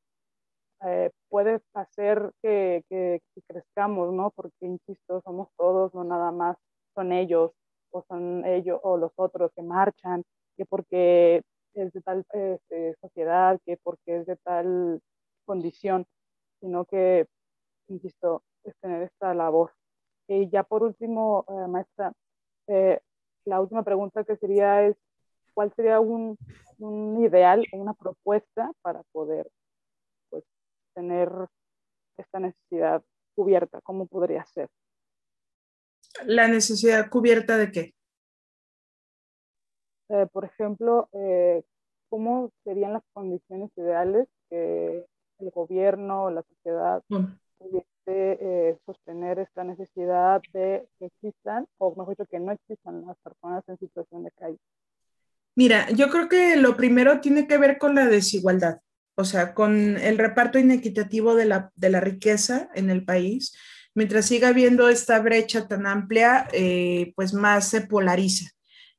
eh, 0.86 1.10
puede 1.28 1.60
hacer 1.74 2.32
que, 2.42 2.84
que, 2.88 3.20
que, 3.34 3.42
crezcamos, 3.48 4.12
¿no? 4.12 4.30
Porque, 4.30 4.66
insisto, 4.66 5.20
somos 5.22 5.48
todos, 5.56 5.92
no 5.94 6.04
nada 6.04 6.30
más 6.30 6.56
son 6.94 7.12
ellos 7.12 7.52
o 7.90 8.04
son 8.08 8.44
ellos 8.46 8.78
o 8.82 8.96
los 8.96 9.12
otros 9.16 9.50
que 9.56 9.62
marchan, 9.62 10.22
que 10.56 10.64
porque 10.66 11.42
es 11.74 11.92
de 11.92 12.00
tal 12.02 12.24
este, 12.32 12.94
sociedad, 13.00 13.58
que 13.66 13.76
porque 13.82 14.18
es 14.18 14.26
de 14.26 14.36
tal 14.36 15.00
condición, 15.44 16.06
sino 16.60 16.84
que, 16.84 17.26
insisto, 17.88 18.42
es 18.64 18.74
tener 18.80 19.02
esta 19.02 19.34
labor. 19.34 19.72
Y 20.28 20.48
ya 20.50 20.62
por 20.62 20.82
último, 20.82 21.44
eh, 21.48 21.68
maestra, 21.68 22.12
eh, 22.68 23.00
la 23.44 23.60
última 23.60 23.82
pregunta 23.82 24.24
que 24.24 24.36
sería 24.36 24.84
es, 24.84 24.96
¿cuál 25.58 25.72
sería 25.74 25.98
un, 25.98 26.38
un 26.78 27.20
ideal, 27.20 27.66
una 27.72 27.92
propuesta 27.92 28.70
para 28.80 29.02
poder 29.10 29.50
pues, 30.30 30.44
tener 30.94 31.32
esta 32.16 32.38
necesidad 32.38 33.02
cubierta? 33.34 33.80
¿Cómo 33.80 34.06
podría 34.06 34.44
ser? 34.44 34.68
¿La 36.26 36.46
necesidad 36.46 37.10
cubierta 37.10 37.56
de 37.56 37.72
qué? 37.72 37.94
Eh, 40.10 40.28
por 40.32 40.44
ejemplo, 40.44 41.08
eh, 41.12 41.64
¿cómo 42.08 42.52
serían 42.62 42.92
las 42.92 43.02
condiciones 43.12 43.72
ideales 43.76 44.28
que 44.48 45.04
el 45.40 45.50
gobierno, 45.50 46.30
la 46.30 46.44
sociedad 46.44 47.02
mm. 47.08 47.24
pudiese 47.58 47.88
eh, 48.06 48.78
sostener 48.86 49.40
esta 49.40 49.64
necesidad 49.64 50.40
de 50.52 50.88
que 51.00 51.06
existan, 51.06 51.66
o 51.78 51.96
mejor 51.96 52.10
dicho, 52.10 52.30
que 52.30 52.38
no 52.38 52.52
existan 52.52 53.04
las 53.04 53.18
personas 53.18 53.68
en 53.68 53.76
situación 53.78 54.22
de 54.22 54.30
calle? 54.30 54.58
Mira, 55.58 55.90
yo 55.90 56.08
creo 56.08 56.28
que 56.28 56.54
lo 56.54 56.76
primero 56.76 57.18
tiene 57.18 57.48
que 57.48 57.58
ver 57.58 57.78
con 57.78 57.96
la 57.96 58.06
desigualdad, 58.06 58.78
o 59.16 59.24
sea, 59.24 59.54
con 59.54 59.96
el 59.96 60.16
reparto 60.16 60.60
inequitativo 60.60 61.34
de 61.34 61.46
la, 61.46 61.72
de 61.74 61.90
la 61.90 61.98
riqueza 61.98 62.68
en 62.76 62.90
el 62.90 63.04
país. 63.04 63.56
Mientras 63.92 64.26
siga 64.26 64.50
habiendo 64.50 64.88
esta 64.88 65.18
brecha 65.18 65.66
tan 65.66 65.88
amplia, 65.88 66.46
eh, 66.52 67.12
pues 67.16 67.34
más 67.34 67.68
se 67.68 67.80
polariza. 67.80 68.48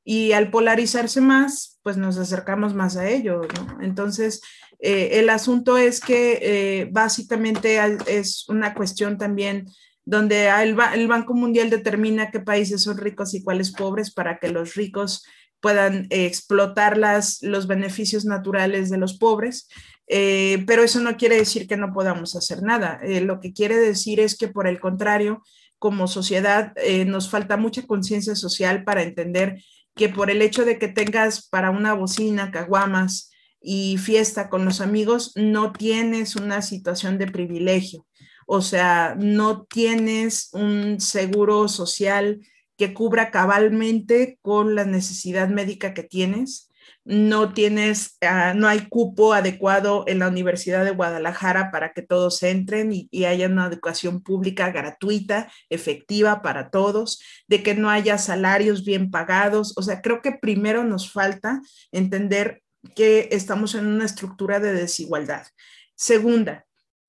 y 0.04 0.32
al 0.32 0.50
polarizarse 0.50 1.22
más, 1.22 1.78
pues 1.82 1.96
nos 1.96 2.18
acercamos 2.18 2.74
más 2.74 2.98
a 2.98 3.08
ello. 3.08 3.40
Entonces, 3.80 4.42
eh, 4.80 5.18
el 5.18 5.30
asunto 5.30 5.78
es 5.78 5.98
que 5.98 6.40
eh, 6.42 6.88
básicamente 6.92 7.80
es 8.06 8.46
una 8.50 8.74
cuestión 8.74 9.16
también 9.16 9.66
donde 10.04 10.48
el, 10.48 10.76
el, 10.92 11.08
Banco 11.08 11.32
Mundial 11.32 11.70
determina 11.70 12.30
qué 12.30 12.40
países 12.40 12.82
son 12.82 12.98
ricos 12.98 13.32
y 13.32 13.42
cuáles 13.42 13.72
pobres 13.72 14.12
para 14.12 14.38
que 14.38 14.50
los 14.50 14.74
ricos 14.74 15.22
puedan 15.60 16.06
explotar 16.10 16.96
las, 16.96 17.42
los 17.42 17.66
beneficios 17.66 18.24
naturales 18.24 18.90
de 18.90 18.98
los 18.98 19.18
pobres. 19.18 19.68
Eh, 20.06 20.64
pero 20.66 20.82
eso 20.82 21.00
no 21.00 21.16
quiere 21.16 21.36
decir 21.36 21.68
que 21.68 21.76
no 21.76 21.92
podamos 21.92 22.34
hacer 22.34 22.62
nada. 22.62 23.00
lo 23.22 23.38
que 23.38 23.52
quiere 23.52 23.76
decir 23.76 24.18
es 24.18 24.36
que, 24.36 24.48
por 24.48 24.66
el 24.66 24.80
contrario, 24.80 25.42
como 25.78 26.08
sociedad 26.08 26.74
nos 27.06 27.30
falta 27.30 27.56
mucha 27.56 27.86
conciencia 27.86 28.34
social 28.34 28.84
para 28.84 29.02
entender 29.02 29.62
que 29.94 30.08
por 30.08 30.30
el 30.30 30.42
hecho 30.42 30.64
de 30.64 30.78
que 30.78 30.88
tengas 30.88 31.48
para 31.48 31.70
una 31.70 31.94
bocina, 31.94 32.50
caguamas 32.50 33.30
y 33.60 33.98
fiesta 33.98 34.48
con 34.48 34.64
los 34.64 34.80
amigos, 34.80 35.32
no 35.36 35.72
tienes 35.72 36.36
una 36.36 36.62
situación 36.62 37.18
de 37.18 37.26
privilegio. 37.26 38.06
O 38.46 38.62
sea, 38.62 39.14
no 39.18 39.64
tienes 39.64 40.48
un 40.52 41.00
seguro 41.00 41.68
social 41.68 42.40
que 42.80 42.94
cubra 42.94 43.30
cabalmente 43.30 44.38
con 44.40 44.74
la 44.74 44.86
necesidad 44.86 45.50
médica 45.50 45.92
que 45.92 46.02
tienes 46.02 46.70
no 47.04 47.52
tienes, 47.52 48.16
ah, 48.22 48.54
no 48.54 48.68
hay 48.68 48.88
cupo 48.88 49.34
adecuado 49.34 50.04
en 50.06 50.18
la 50.18 50.28
Universidad 50.28 50.84
de 50.84 50.92
Guadalajara 50.92 51.70
para 51.70 51.92
que 51.92 52.00
todos 52.00 52.42
entren 52.42 52.90
y, 52.92 53.06
y, 53.10 53.24
haya 53.24 53.48
una 53.48 53.66
educación 53.66 54.22
pública 54.22 54.70
gratuita, 54.70 55.50
efectiva 55.68 56.40
para 56.40 56.70
todos, 56.70 57.20
de 57.48 57.62
que 57.62 57.74
no 57.74 57.90
haya 57.90 58.16
salarios 58.16 58.84
bien 58.84 59.10
pagados. 59.10 59.76
O 59.76 59.82
sea, 59.82 60.00
creo 60.00 60.22
que 60.22 60.32
primero 60.32 60.84
nos 60.84 61.12
falta 61.12 61.60
entender 61.92 62.62
que 62.94 63.28
estamos 63.32 63.74
en 63.74 63.86
una 63.86 64.06
estructura 64.06 64.58
de 64.58 64.72
desigualdad. 64.72 65.46
Segunda, 65.94 66.64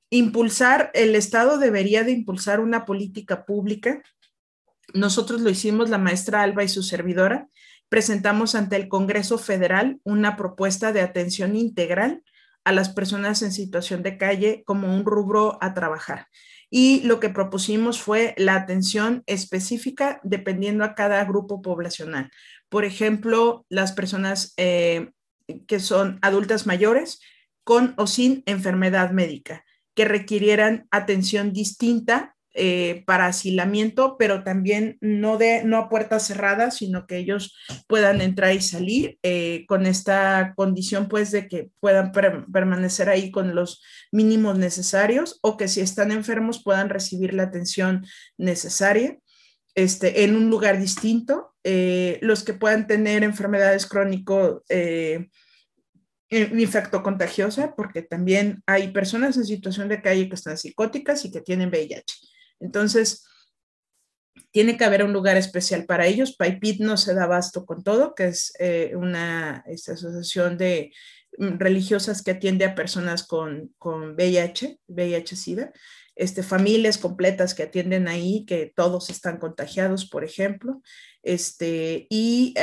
impulsar, 0.09 0.91
el 0.93 1.15
Estado 1.15 1.57
debería 1.57 2.03
de 2.03 2.11
impulsar 2.11 2.59
una 2.59 2.85
política 2.85 3.45
pública. 3.45 4.01
Nosotros 4.93 5.41
lo 5.41 5.49
hicimos, 5.49 5.89
la 5.89 5.97
maestra 5.97 6.43
Alba 6.43 6.63
y 6.63 6.69
su 6.69 6.83
servidora, 6.83 7.47
presentamos 7.89 8.55
ante 8.55 8.75
el 8.75 8.87
Congreso 8.87 9.37
Federal 9.37 9.99
una 10.03 10.37
propuesta 10.37 10.93
de 10.93 11.01
atención 11.01 11.55
integral 11.55 12.23
a 12.63 12.71
las 12.71 12.89
personas 12.89 13.41
en 13.41 13.51
situación 13.51 14.03
de 14.03 14.17
calle 14.17 14.63
como 14.65 14.93
un 14.93 15.05
rubro 15.05 15.57
a 15.61 15.73
trabajar. 15.73 16.27
Y 16.69 17.01
lo 17.01 17.19
que 17.19 17.29
propusimos 17.29 17.99
fue 17.99 18.33
la 18.37 18.55
atención 18.55 19.23
específica 19.25 20.21
dependiendo 20.23 20.85
a 20.85 20.95
cada 20.95 21.23
grupo 21.25 21.61
poblacional. 21.61 22.31
Por 22.69 22.85
ejemplo, 22.85 23.65
las 23.67 23.91
personas 23.91 24.53
eh, 24.55 25.11
que 25.67 25.79
son 25.79 26.17
adultas 26.21 26.65
mayores 26.65 27.19
con 27.63 27.93
o 27.97 28.07
sin 28.07 28.43
enfermedad 28.45 29.11
médica, 29.11 29.65
que 29.95 30.05
requirieran 30.05 30.87
atención 30.91 31.51
distinta 31.51 32.35
eh, 32.53 33.03
para 33.05 33.27
asilamiento, 33.27 34.17
pero 34.19 34.43
también 34.43 34.97
no, 34.99 35.37
de, 35.37 35.63
no 35.63 35.77
a 35.77 35.87
puertas 35.87 36.27
cerradas, 36.27 36.75
sino 36.75 37.07
que 37.07 37.15
ellos 37.15 37.55
puedan 37.87 38.19
entrar 38.19 38.53
y 38.53 38.59
salir 38.59 39.17
eh, 39.23 39.63
con 39.69 39.85
esta 39.85 40.53
condición, 40.57 41.07
pues, 41.07 41.31
de 41.31 41.47
que 41.47 41.69
puedan 41.79 42.11
permanecer 42.11 43.07
ahí 43.07 43.31
con 43.31 43.55
los 43.55 43.81
mínimos 44.11 44.57
necesarios 44.57 45.39
o 45.41 45.55
que 45.55 45.69
si 45.69 45.79
están 45.79 46.11
enfermos 46.11 46.61
puedan 46.61 46.89
recibir 46.89 47.33
la 47.33 47.43
atención 47.43 48.05
necesaria. 48.37 49.17
Este, 49.73 50.25
en 50.25 50.35
un 50.35 50.49
lugar 50.49 50.77
distinto, 50.77 51.53
eh, 51.63 52.19
los 52.21 52.43
que 52.43 52.53
puedan 52.53 52.85
tener 52.85 53.23
enfermedades 53.23 53.85
crónicas 53.85 54.55
infecto 56.29 57.03
contagiosa, 57.03 57.75
porque 57.75 58.01
también 58.01 58.63
hay 58.65 58.89
personas 58.91 59.35
en 59.35 59.45
situación 59.45 59.89
de 59.89 60.01
calle 60.01 60.29
que 60.29 60.35
están 60.35 60.57
psicóticas 60.57 61.25
y 61.25 61.31
que 61.31 61.41
tienen 61.41 61.69
VIH. 61.69 62.30
Entonces, 62.61 63.25
tiene 64.51 64.77
que 64.77 64.85
haber 64.85 65.03
un 65.03 65.13
lugar 65.13 65.37
especial 65.37 65.85
para 65.85 66.05
ellos. 66.05 66.35
PAIPIT 66.35 66.81
no 66.81 66.97
se 66.97 67.13
da 67.13 67.23
abasto 67.23 67.65
con 67.65 67.83
todo, 67.83 68.15
que 68.15 68.27
es 68.27 68.53
eh, 68.59 68.93
una 68.95 69.63
esta 69.67 69.93
asociación 69.93 70.57
de 70.57 70.93
mm, 71.37 71.57
religiosas 71.57 72.21
que 72.21 72.31
atiende 72.31 72.65
a 72.65 72.75
personas 72.75 73.25
con, 73.25 73.73
con 73.77 74.15
VIH, 74.15 74.79
VIH-Sida, 74.87 75.71
este, 76.15 76.43
familias 76.43 76.97
completas 76.97 77.55
que 77.55 77.63
atienden 77.63 78.07
ahí, 78.07 78.45
que 78.45 78.71
todos 78.75 79.09
están 79.09 79.37
contagiados, 79.37 80.07
por 80.09 80.25
ejemplo, 80.25 80.81
este, 81.23 82.07
y 82.09 82.53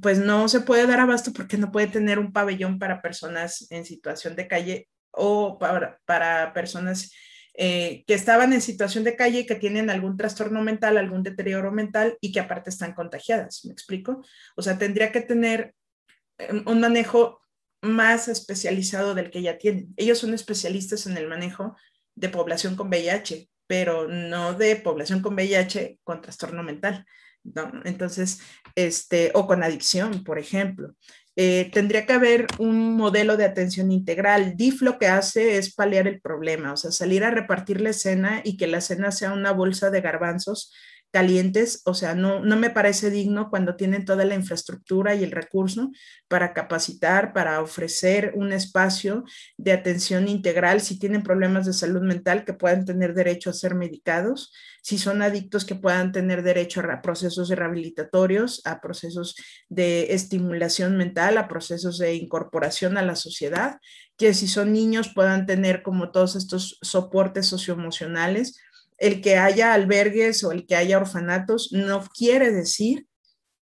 pues 0.00 0.18
no 0.18 0.48
se 0.48 0.60
puede 0.60 0.86
dar 0.86 1.00
abasto 1.00 1.32
porque 1.32 1.56
no 1.56 1.72
puede 1.72 1.86
tener 1.86 2.18
un 2.18 2.32
pabellón 2.32 2.78
para 2.78 3.00
personas 3.00 3.66
en 3.70 3.86
situación 3.86 4.36
de 4.36 4.46
calle 4.46 4.88
o 5.10 5.58
para, 5.58 5.98
para 6.04 6.52
personas 6.52 7.10
eh, 7.62 8.04
que 8.06 8.14
estaban 8.14 8.54
en 8.54 8.62
situación 8.62 9.04
de 9.04 9.16
calle 9.16 9.40
y 9.40 9.46
que 9.46 9.54
tienen 9.54 9.90
algún 9.90 10.16
trastorno 10.16 10.62
mental, 10.62 10.96
algún 10.96 11.22
deterioro 11.22 11.70
mental 11.70 12.16
y 12.18 12.32
que 12.32 12.40
aparte 12.40 12.70
están 12.70 12.94
contagiadas, 12.94 13.66
¿me 13.66 13.72
explico? 13.74 14.24
O 14.56 14.62
sea, 14.62 14.78
tendría 14.78 15.12
que 15.12 15.20
tener 15.20 15.74
em, 16.38 16.62
un 16.66 16.80
manejo 16.80 17.42
más 17.82 18.28
especializado 18.28 19.14
del 19.14 19.30
que 19.30 19.42
ya 19.42 19.58
tienen. 19.58 19.92
Ellos 19.98 20.16
son 20.16 20.32
especialistas 20.32 21.06
en 21.06 21.18
el 21.18 21.28
manejo 21.28 21.76
de 22.14 22.30
población 22.30 22.76
con 22.76 22.88
VIH, 22.88 23.50
pero 23.66 24.08
no 24.08 24.54
de 24.54 24.76
población 24.76 25.20
con 25.20 25.34
VIH 25.34 25.98
con 26.02 26.22
trastorno 26.22 26.62
mental. 26.62 27.04
¿no? 27.42 27.70
Entonces, 27.84 28.40
este, 28.74 29.32
o 29.34 29.46
con 29.46 29.62
adicción, 29.62 30.24
por 30.24 30.38
ejemplo. 30.38 30.94
Eh, 31.42 31.70
tendría 31.72 32.04
que 32.04 32.12
haber 32.12 32.46
un 32.58 32.98
modelo 32.98 33.38
de 33.38 33.46
atención 33.46 33.90
integral. 33.92 34.58
DIF 34.58 34.82
lo 34.82 34.98
que 34.98 35.06
hace 35.06 35.56
es 35.56 35.74
paliar 35.74 36.06
el 36.06 36.20
problema, 36.20 36.74
o 36.74 36.76
sea, 36.76 36.90
salir 36.90 37.24
a 37.24 37.30
repartir 37.30 37.80
la 37.80 37.88
escena 37.88 38.42
y 38.44 38.58
que 38.58 38.66
la 38.66 38.76
escena 38.76 39.10
sea 39.10 39.32
una 39.32 39.52
bolsa 39.52 39.88
de 39.88 40.02
garbanzos 40.02 40.70
calientes, 41.12 41.82
o 41.84 41.94
sea, 41.94 42.14
no, 42.14 42.40
no 42.40 42.56
me 42.56 42.70
parece 42.70 43.10
digno 43.10 43.50
cuando 43.50 43.76
tienen 43.76 44.04
toda 44.04 44.24
la 44.24 44.34
infraestructura 44.34 45.14
y 45.14 45.24
el 45.24 45.32
recurso 45.32 45.90
para 46.28 46.52
capacitar, 46.52 47.32
para 47.32 47.60
ofrecer 47.60 48.32
un 48.36 48.52
espacio 48.52 49.24
de 49.56 49.72
atención 49.72 50.28
integral 50.28 50.80
si 50.80 50.98
tienen 50.98 51.22
problemas 51.22 51.66
de 51.66 51.72
salud 51.72 52.02
mental 52.02 52.44
que 52.44 52.54
puedan 52.54 52.84
tener 52.84 53.14
derecho 53.14 53.50
a 53.50 53.54
ser 53.54 53.74
medicados, 53.74 54.52
si 54.82 54.98
son 54.98 55.22
adictos 55.22 55.64
que 55.64 55.74
puedan 55.74 56.12
tener 56.12 56.42
derecho 56.42 56.80
a 56.80 57.02
procesos 57.02 57.48
rehabilitatorios, 57.48 58.62
a 58.64 58.80
procesos 58.80 59.34
de 59.68 60.14
estimulación 60.14 60.96
mental, 60.96 61.38
a 61.38 61.48
procesos 61.48 61.98
de 61.98 62.14
incorporación 62.14 62.96
a 62.96 63.02
la 63.02 63.16
sociedad, 63.16 63.78
que 64.16 64.32
si 64.34 64.46
son 64.46 64.72
niños 64.72 65.10
puedan 65.14 65.46
tener 65.46 65.82
como 65.82 66.12
todos 66.12 66.36
estos 66.36 66.78
soportes 66.82 67.46
socioemocionales 67.46 68.60
el 69.00 69.20
que 69.20 69.36
haya 69.36 69.74
albergues 69.74 70.44
o 70.44 70.52
el 70.52 70.66
que 70.66 70.76
haya 70.76 70.98
orfanatos 70.98 71.72
no 71.72 72.06
quiere 72.16 72.52
decir 72.52 73.06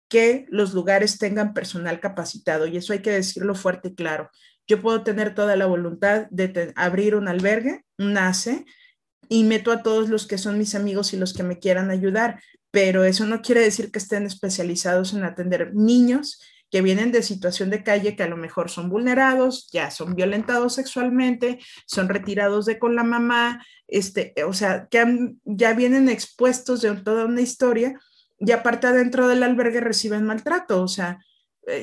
que 0.08 0.46
los 0.50 0.74
lugares 0.74 1.18
tengan 1.18 1.54
personal 1.54 2.00
capacitado 2.00 2.66
y 2.66 2.76
eso 2.76 2.92
hay 2.92 3.00
que 3.00 3.12
decirlo 3.12 3.54
fuerte 3.54 3.88
y 3.88 3.94
claro. 3.94 4.30
Yo 4.66 4.82
puedo 4.82 5.02
tener 5.02 5.34
toda 5.34 5.56
la 5.56 5.66
voluntad 5.66 6.26
de 6.30 6.72
abrir 6.76 7.14
un 7.14 7.28
albergue, 7.28 7.84
un 7.98 8.18
ACE, 8.18 8.66
y 9.28 9.44
meto 9.44 9.72
a 9.72 9.82
todos 9.82 10.08
los 10.08 10.26
que 10.26 10.38
son 10.38 10.58
mis 10.58 10.74
amigos 10.74 11.12
y 11.12 11.18
los 11.18 11.34
que 11.34 11.42
me 11.42 11.58
quieran 11.58 11.90
ayudar, 11.90 12.42
pero 12.70 13.04
eso 13.04 13.26
no 13.26 13.42
quiere 13.42 13.60
decir 13.60 13.90
que 13.90 13.98
estén 13.98 14.26
especializados 14.26 15.12
en 15.12 15.24
atender 15.24 15.74
niños 15.74 16.40
que 16.70 16.82
vienen 16.82 17.12
de 17.12 17.22
situación 17.22 17.70
de 17.70 17.82
calle, 17.82 18.16
que 18.16 18.22
a 18.22 18.28
lo 18.28 18.36
mejor 18.36 18.70
son 18.70 18.90
vulnerados, 18.90 19.68
ya 19.72 19.90
son 19.90 20.14
violentados 20.14 20.74
sexualmente, 20.74 21.58
son 21.86 22.08
retirados 22.08 22.66
de 22.66 22.78
con 22.78 22.94
la 22.94 23.04
mamá, 23.04 23.64
este, 23.86 24.34
o 24.46 24.52
sea, 24.52 24.86
que 24.90 25.34
ya 25.44 25.72
vienen 25.72 26.08
expuestos 26.08 26.82
de 26.82 26.94
toda 26.96 27.24
una 27.24 27.40
historia 27.40 27.98
y 28.38 28.52
aparte 28.52 28.86
adentro 28.86 29.28
del 29.28 29.42
albergue 29.42 29.80
reciben 29.80 30.24
maltrato, 30.24 30.82
o 30.82 30.88
sea, 30.88 31.18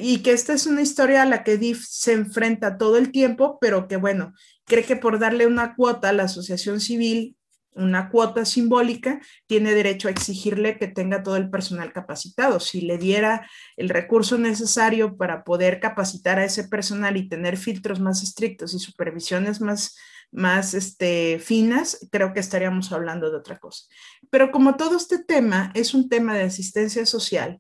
y 0.02 0.20
que 0.20 0.32
esta 0.32 0.54
es 0.54 0.66
una 0.66 0.82
historia 0.82 1.22
a 1.22 1.26
la 1.26 1.44
que 1.44 1.58
DIF 1.58 1.86
se 1.88 2.14
enfrenta 2.14 2.78
todo 2.78 2.98
el 2.98 3.12
tiempo, 3.12 3.58
pero 3.60 3.88
que 3.88 3.98
bueno, 3.98 4.34
cree 4.66 4.84
que 4.84 4.96
por 4.96 5.20
darle 5.20 5.48
una 5.48 5.76
cuota 5.76 6.10
a 6.10 6.14
la 6.14 6.24
asociación 6.24 6.80
civil 6.80 7.38
una 7.76 8.10
cuota 8.10 8.46
simbólica, 8.46 9.22
tiene 9.48 9.74
derecho 9.74 10.08
a 10.08 10.12
exigirle 10.12 10.78
que 10.78 10.88
tenga 10.88 11.24
todo 11.24 11.36
el 11.36 11.50
personal 11.50 11.92
capacitado. 11.94 12.60
Si 12.60 12.82
le 12.82 12.98
diera 12.98 13.50
el 13.76 13.90
recurso 13.90 14.38
necesario 14.38 15.18
para 15.18 15.44
poder 15.44 15.80
capacitar 15.80 16.40
a 16.40 16.46
ese 16.46 16.68
personal 16.68 17.18
y 17.18 17.30
tener 17.30 17.58
filtros 17.58 18.00
más 18.00 18.24
estrictos 18.24 18.74
y 18.74 18.80
supervisiones 18.80 19.62
más, 19.62 19.96
más 20.32 20.74
este, 20.74 21.40
finas, 21.40 22.08
creo 22.12 22.34
que 22.34 22.40
estaríamos 22.40 22.92
hablando 22.92 23.30
de 23.30 23.38
otra 23.38 23.60
cosa. 23.60 23.86
Pero 24.30 24.52
como 24.52 24.76
todo 24.76 24.98
este 24.98 25.24
tema 25.24 25.72
es 25.76 25.94
un 25.94 26.10
tema 26.10 26.34
de 26.34 26.44
asistencia 26.44 27.06
social, 27.06 27.60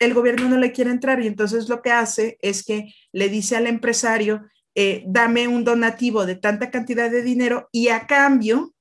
el 0.00 0.14
gobierno 0.14 0.48
no 0.48 0.58
le 0.58 0.72
quiere 0.72 0.90
entrar 0.90 1.22
y 1.22 1.26
entonces 1.26 1.68
lo 1.68 1.82
que 1.82 1.90
hace 1.90 2.38
es 2.40 2.64
que 2.64 2.94
le 3.12 3.28
dice 3.28 3.56
al 3.56 3.66
empresario, 3.66 4.46
eh, 4.74 5.04
dame 5.06 5.48
un 5.48 5.64
donativo 5.64 6.26
de 6.26 6.36
tanta 6.36 6.70
cantidad 6.70 7.10
de 7.10 7.22
dinero 7.22 7.68
y 7.72 7.88
a 7.88 8.06
cambio 8.06 8.74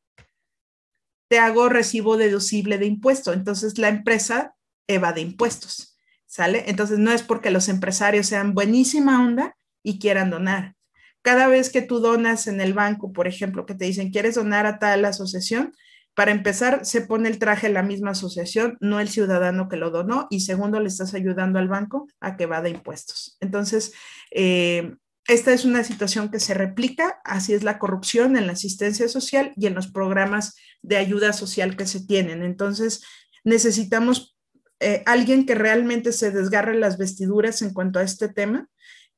te 1.28 1.40
hago 1.40 1.70
recibo 1.70 2.18
deducible 2.18 2.78
de 2.78 2.86
impuesto. 2.86 3.34
Entonces 3.34 3.78
la 3.78 3.90
empresa 3.90 4.56
evade 4.88 5.22
impuestos. 5.22 5.96
¿sale? 6.36 6.66
Entonces 6.68 7.00
no 7.00 7.12
es 7.14 7.24
porque 7.24 7.50
los 7.50 7.70
empresarios 7.70 8.28
sean 8.28 8.54
buenísima 8.54 9.26
onda 9.26 9.56
y 9.82 10.00
quieran 10.00 10.30
donar. 10.30 10.76
Cada 11.22 11.48
vez 11.48 11.70
que 11.70 11.82
tú 11.82 12.00
donas 12.00 12.48
en 12.48 12.60
el 12.60 12.74
banco, 12.74 13.14
por 13.14 13.26
ejemplo, 13.26 13.66
que 13.66 13.74
te 13.74 13.86
dicen, 13.86 14.12
¿quieres 14.12 14.36
donar 14.36 14.66
a 14.66 14.78
tal 14.78 15.06
asociación? 15.06 15.74
Para 16.14 16.32
empezar, 16.32 16.86
se 16.86 17.02
pone 17.02 17.30
el 17.30 17.40
traje 17.40 17.70
la 17.70 17.84
misma 17.84 18.12
asociación, 18.12 18.78
no 18.82 19.00
el 19.00 19.08
ciudadano 19.08 19.70
que 19.70 19.78
lo 19.78 19.92
donó, 19.92 20.28
y 20.30 20.42
segundo, 20.42 20.82
le 20.82 20.90
estás 20.90 21.14
ayudando 21.14 21.58
al 21.58 21.70
banco 21.70 22.06
a 22.20 22.36
que 22.36 22.48
va 22.48 22.62
de 22.62 22.72
impuestos. 22.72 23.38
Entonces, 23.40 23.94
eh, 24.32 24.94
esta 25.28 25.54
es 25.54 25.64
una 25.64 25.86
situación 25.86 26.30
que 26.30 26.42
se 26.42 26.54
replica, 26.54 27.20
así 27.24 27.54
es 27.54 27.64
la 27.64 27.80
corrupción 27.80 28.36
en 28.36 28.46
la 28.46 28.54
asistencia 28.54 29.08
social 29.08 29.54
y 29.56 29.68
en 29.68 29.74
los 29.74 29.88
programas 29.88 30.56
de 30.86 30.98
ayuda 30.98 31.34
social 31.34 31.76
que 31.76 31.86
se 31.86 32.06
tienen. 32.06 32.44
Entonces, 32.44 33.04
necesitamos 33.44 34.36
eh, 34.80 35.04
alguien 35.06 35.46
que 35.46 35.56
realmente 35.56 36.12
se 36.12 36.32
desgarre 36.32 36.78
las 36.78 36.98
vestiduras 36.98 37.62
en 37.62 37.74
cuanto 37.74 38.00
a 38.00 38.04
este 38.04 38.28
tema, 38.30 38.70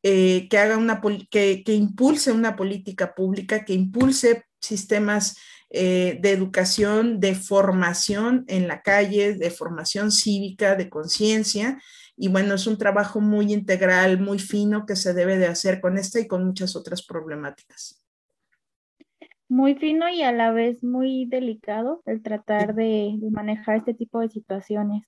eh, 0.03 0.47
que 0.49 0.57
haga 0.57 0.78
una 0.78 1.01
que, 1.30 1.63
que, 1.63 1.74
impulse 1.74 2.32
una 2.32 2.55
política 2.55 3.15
pública, 3.15 3.65
que 3.65 3.74
impulse 3.74 4.45
sistemas 4.61 5.38
eh, 5.70 6.20
de 6.22 6.32
educación, 6.32 7.20
de 7.20 7.36
formación 7.36 8.45
en 8.47 8.68
la 8.68 8.82
calle, 8.82 9.34
de 9.34 9.49
formación 9.49 10.11
cívica, 10.11 10.76
de 10.76 10.89
conciencia. 10.89 11.82
Y 12.15 12.30
bueno, 12.30 12.55
es 12.55 12.68
un 12.68 12.78
trabajo 12.78 13.20
muy 13.20 13.51
integral, 13.51 14.20
muy 14.20 14.39
fino 14.39 14.86
que 14.86 14.95
se 14.95 15.13
debe 15.13 15.38
de 15.38 15.47
hacer 15.47 15.82
con 15.82 15.97
esta 15.97 16.20
y 16.20 16.28
con 16.28 16.45
muchas 16.45 16.76
otras 16.76 17.03
problemáticas. 17.03 18.07
Muy 19.50 19.76
fino 19.76 20.10
y 20.10 20.24
a 20.24 20.32
la 20.32 20.52
vez 20.52 20.84
muy 20.84 21.26
delicado 21.26 22.02
el 22.06 22.22
tratar 22.22 22.76
de, 22.76 23.16
de 23.18 23.32
manejar 23.32 23.78
este 23.78 23.93
tipo 23.93 24.20
de 24.20 24.30
situaciones 24.30 25.04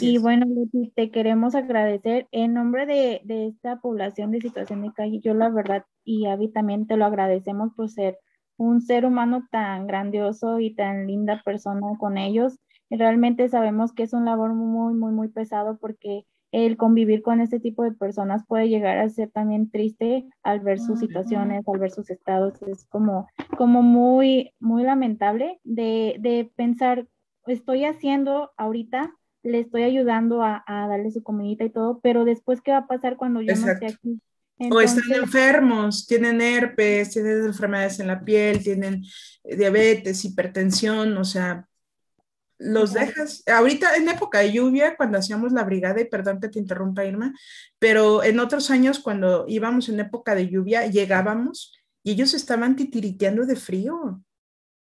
y 0.00 0.18
bueno, 0.18 0.46
te 0.94 1.10
queremos 1.10 1.54
agradecer 1.54 2.26
en 2.32 2.54
nombre 2.54 2.86
de, 2.86 3.20
de, 3.24 3.46
esta 3.48 3.80
población 3.80 4.30
de 4.30 4.40
situación 4.40 4.82
de 4.82 4.92
calle. 4.92 5.20
Yo 5.20 5.34
la 5.34 5.48
verdad, 5.48 5.84
y 6.04 6.26
Avi 6.26 6.50
también 6.50 6.86
te 6.86 6.96
lo 6.96 7.04
agradecemos 7.04 7.72
por 7.74 7.90
ser 7.90 8.18
un 8.56 8.80
ser 8.80 9.04
humano 9.04 9.46
tan 9.50 9.86
grandioso 9.86 10.60
y 10.60 10.74
tan 10.74 11.06
linda 11.06 11.42
persona 11.44 11.86
con 11.98 12.18
ellos. 12.18 12.58
realmente 12.90 13.48
sabemos 13.48 13.92
que 13.92 14.04
es 14.04 14.12
un 14.12 14.24
labor 14.24 14.54
muy, 14.54 14.94
muy, 14.94 15.12
muy 15.12 15.28
pesado 15.28 15.78
porque 15.78 16.24
el 16.64 16.78
convivir 16.78 17.20
con 17.22 17.42
este 17.42 17.60
tipo 17.60 17.82
de 17.82 17.92
personas 17.92 18.44
puede 18.46 18.70
llegar 18.70 18.96
a 18.96 19.08
ser 19.10 19.30
también 19.30 19.70
triste 19.70 20.24
al 20.42 20.60
ver 20.60 20.78
sus 20.78 21.00
situaciones, 21.00 21.68
al 21.68 21.78
ver 21.78 21.90
sus 21.90 22.08
estados. 22.08 22.54
Es 22.62 22.86
como, 22.86 23.28
como 23.58 23.82
muy, 23.82 24.54
muy 24.58 24.82
lamentable 24.82 25.60
de, 25.64 26.16
de 26.18 26.50
pensar, 26.56 27.06
estoy 27.46 27.84
haciendo 27.84 28.52
ahorita 28.56 29.12
le 29.42 29.60
estoy 29.60 29.84
ayudando 29.84 30.42
a, 30.42 30.64
darle 30.66 31.10
su 31.12 31.22
comidita 31.22 31.62
y 31.62 31.70
todo, 31.70 32.00
pero 32.02 32.24
después, 32.24 32.60
¿qué 32.60 32.72
va 32.72 32.78
a 32.78 32.86
pasar 32.88 33.16
cuando 33.16 33.42
yo 33.42 33.54
no 33.54 33.70
esté 33.70 33.86
aquí? 33.86 34.20
o 34.58 34.80
están 34.80 35.12
enfermos, 35.12 36.06
tienen 36.06 36.40
herpes, 36.40 37.10
tienen 37.10 37.44
enfermedades 37.44 38.00
en 38.00 38.06
la 38.06 38.24
piel, 38.24 38.62
tienen 38.62 39.04
diabetes, 39.44 40.24
hipertensión, 40.24 41.16
o 41.18 41.24
sea, 41.24 41.68
los 42.58 42.92
dejas. 42.92 43.42
Ahorita 43.46 43.94
en 43.96 44.08
época 44.08 44.38
de 44.40 44.52
lluvia, 44.52 44.96
cuando 44.96 45.18
hacíamos 45.18 45.52
la 45.52 45.64
brigada, 45.64 46.00
y 46.00 46.06
perdón 46.06 46.40
que 46.40 46.48
te 46.48 46.58
interrumpa, 46.58 47.04
Irma, 47.04 47.34
pero 47.78 48.22
en 48.22 48.40
otros 48.40 48.70
años, 48.70 48.98
cuando 48.98 49.44
íbamos 49.48 49.88
en 49.88 50.00
época 50.00 50.34
de 50.34 50.48
lluvia, 50.48 50.86
llegábamos 50.86 51.72
y 52.02 52.12
ellos 52.12 52.34
estaban 52.34 52.76
titiriteando 52.76 53.46
de 53.46 53.56
frío. 53.56 54.22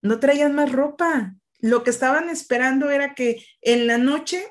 No 0.01 0.19
traían 0.19 0.53
más 0.53 0.71
ropa 0.71 1.35
lo 1.63 1.85
que 1.85 1.91
estaban 1.91 2.27
esperando 2.27 2.89
era 2.89 3.15
que 3.15 3.45
en 3.61 3.87
la 3.87 3.97
noche 3.97 4.45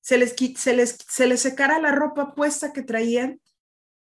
se 0.00 0.16
les, 0.16 0.34
se 0.56 0.72
les, 0.74 0.96
se 1.06 1.26
les 1.26 1.42
secara 1.42 1.78
la 1.78 1.92
ropa 1.92 2.34
puesta 2.34 2.72
que 2.72 2.80
traían 2.80 3.38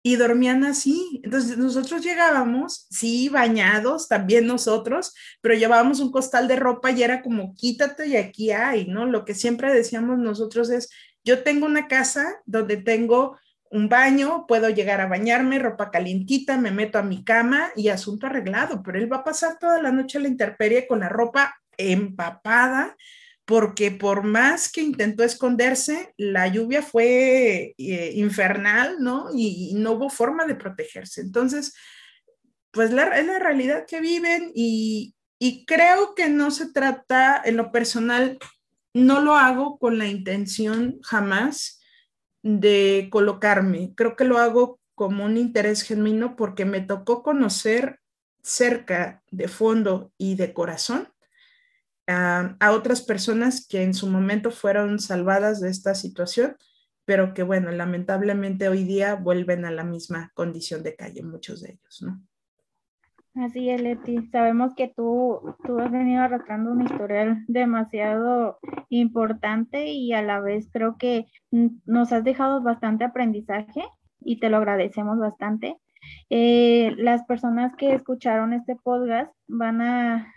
y 0.03 0.17
dormían 0.17 0.65
así. 0.65 1.21
Entonces 1.23 1.59
nosotros 1.59 2.03
llegábamos, 2.03 2.87
sí, 2.91 3.29
bañados, 3.29 4.09
también 4.09 4.47
nosotros, 4.47 5.15
pero 5.41 5.55
llevábamos 5.55 6.01
un 6.01 6.11
costal 6.11 6.49
de 6.49 6.57
ropa 6.57 6.91
y 6.91 7.03
era 7.03 7.23
como 7.23 7.55
quítate 7.55 8.07
y 8.07 8.17
aquí 8.17 8.51
hay, 8.51 8.87
¿no? 8.87 9.07
Lo 9.07 9.25
que 9.25 9.35
siempre 9.35 9.73
decíamos 9.73 10.19
nosotros 10.19 10.71
es, 10.71 10.91
yo 11.25 11.43
tengo 11.43 11.67
una 11.67 11.87
casa 11.87 12.41
donde 12.47 12.79
tengo 12.79 13.39
un 13.71 13.89
baño, 13.89 14.47
puedo 14.49 14.69
llegar 14.69 15.01
a 15.01 15.07
bañarme, 15.07 15.59
ropa 15.59 15.91
calientita, 15.91 16.57
me 16.57 16.73
meto 16.73 16.99
a 16.99 17.03
mi 17.03 17.23
cama 17.23 17.71
y 17.77 17.89
asunto 17.89 18.27
arreglado, 18.27 18.83
pero 18.83 18.99
él 18.99 19.13
va 19.13 19.19
a 19.19 19.25
pasar 19.25 19.59
toda 19.59 19.81
la 19.81 19.93
noche 19.93 20.19
a 20.19 20.23
la 20.23 20.29
intemperie 20.29 20.89
con 20.89 21.01
la 21.01 21.09
ropa 21.09 21.55
empapada 21.77 22.97
porque 23.51 23.91
por 23.91 24.23
más 24.23 24.71
que 24.71 24.81
intentó 24.81 25.25
esconderse, 25.25 26.15
la 26.17 26.47
lluvia 26.47 26.83
fue 26.83 27.75
eh, 27.77 28.13
infernal, 28.15 28.99
¿no? 29.01 29.27
Y, 29.35 29.73
no 29.75 29.95
hubo 29.95 30.09
forma 30.09 30.47
de 30.47 30.55
protegerse. 30.55 31.21
Entonces, 31.21 31.75
pues 32.71 32.91
es 32.91 32.95
la 32.95 33.39
realidad 33.41 33.87
que 33.89 34.01
viven 34.01 34.53
y 34.55 35.17
creo 35.67 36.15
que 36.15 36.29
no 36.29 36.53
se 36.53 36.71
trata, 36.71 37.43
en 37.45 37.57
lo 37.57 37.73
personal, 37.73 38.39
no 38.95 39.21
lo 39.21 39.35
hago 39.35 39.81
con 39.81 39.99
la 39.99 40.07
intención 40.07 41.01
jamás 41.03 41.81
de 42.45 43.09
colocarme. 43.11 43.95
Creo 43.97 44.15
que 44.15 44.27
lo 44.27 44.39
hago 44.39 44.79
como 44.95 45.25
un 45.25 45.37
interés 45.37 45.83
genuino 45.83 46.37
porque 46.37 46.65
me 46.65 46.83
tocó 46.83 47.25
conocer 47.25 47.99
cerca 48.45 49.25
de 49.33 49.49
fondo 49.49 50.13
y 50.17 50.37
de 50.37 50.53
corazón 50.53 51.09
a, 52.11 52.57
otras 52.73 53.03
personas 53.03 53.67
que 53.67 53.83
en 53.83 53.95
su 53.95 54.09
momento 54.09 54.51
fueron 54.51 54.99
salvadas 54.99 55.61
de 55.61 55.71
esta 55.71 55.95
situación, 55.95 56.57
pero 57.05 57.35
que 57.35 57.43
bueno, 57.43 57.71
lamentablemente 57.71 58.69
hoy 58.69 58.85
día 58.85 59.15
vuelven 59.15 59.65
a 59.65 59.71
la 59.71 59.85
misma 59.85 60.31
condición 60.35 60.83
de 60.83 60.97
calle, 60.97 61.23
muchos 61.23 61.63
de 61.63 61.71
ellos, 61.73 62.03
¿no? 62.03 62.21
Así 63.35 63.71
es, 63.71 63.81
Leti. 63.81 64.27
Sabemos 64.33 64.75
que 64.75 64.93
tú, 64.95 65.55
tú 65.65 65.79
has 65.79 65.91
venido 65.93 66.21
arrastrando 66.21 66.73
un 66.73 66.83
historial 66.83 67.45
demasiado 67.47 68.59
importante 68.89 69.87
y 69.87 70.13
a 70.13 70.23
la 70.23 70.41
vez 70.41 70.69
creo 70.73 70.97
que 70.99 71.27
nos 71.51 72.13
has 72.13 72.25
dejado 72.25 72.61
bastante 72.61 73.05
aprendizaje 73.05 73.85
y 74.21 74.41
te 74.41 74.51
lo 74.51 74.57
agradecemos 74.57 75.19
bastante. 75.19 75.77
Eh, 76.29 76.93
las 76.97 77.25
personas 77.25 77.77
que 77.77 77.95
escucharon 77.95 78.53
este 78.53 78.75
podcast 78.75 79.33
van 79.47 79.81
a 79.81 80.35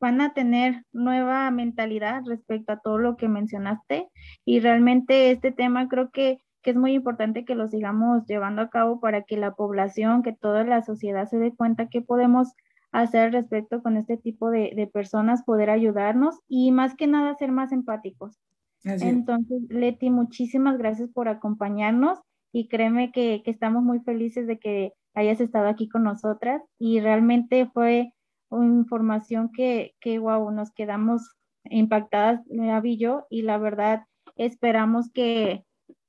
van 0.00 0.20
a 0.20 0.34
tener 0.34 0.84
nueva 0.92 1.50
mentalidad 1.50 2.22
respecto 2.26 2.72
a 2.72 2.80
todo 2.80 2.98
lo 2.98 3.16
que 3.16 3.28
mencionaste 3.28 4.08
y 4.44 4.60
realmente 4.60 5.30
este 5.30 5.52
tema 5.52 5.88
creo 5.88 6.10
que, 6.10 6.38
es 6.62 6.74
muy 6.74 6.94
importante 6.94 7.44
que 7.44 7.54
lo 7.54 7.68
sigamos 7.68 8.26
llevando 8.26 8.60
a 8.60 8.70
cabo 8.70 8.98
para 8.98 9.22
que 9.22 9.36
la 9.36 9.54
población, 9.54 10.24
que 10.24 10.32
toda 10.32 10.64
la 10.64 10.82
sociedad 10.82 11.28
se 11.28 11.38
dé 11.38 11.54
cuenta 11.54 11.86
que 11.86 12.02
podemos 12.02 12.54
hacer 12.90 13.30
respecto 13.30 13.84
con 13.84 13.96
este 13.96 14.16
tipo 14.16 14.50
de, 14.50 14.90
personas, 14.92 15.44
poder 15.44 15.70
ayudarnos 15.70 16.40
y 16.48 16.72
más 16.72 16.96
que 16.96 17.06
nada 17.06 17.36
ser 17.36 17.52
más 17.52 17.70
empáticos. 17.70 18.40
Entonces, 18.82 19.62
Leti, 19.68 20.10
muchísimas 20.10 20.76
gracias 20.76 21.08
por 21.10 21.28
acompañarnos 21.28 22.18
y 22.50 22.66
créeme 22.66 23.12
que, 23.12 23.42
que 23.44 23.52
estamos 23.52 23.84
muy 23.84 24.00
felices 24.00 24.48
de 24.48 24.58
que 24.58 24.92
hayas 25.14 25.40
estado 25.40 25.68
aquí 25.68 25.88
con 25.88 26.02
nosotras 26.02 26.62
y 26.80 26.98
realmente 26.98 27.70
fue 27.72 28.12
información 28.50 29.50
que, 29.52 29.94
que 30.00 30.18
wow, 30.18 30.50
nos 30.50 30.70
quedamos 30.72 31.36
impactadas, 31.64 32.40
Abby 32.72 32.92
y 32.92 32.98
yo, 32.98 33.26
y 33.30 33.42
la 33.42 33.58
verdad 33.58 34.04
esperamos 34.36 35.10
que, 35.12 35.64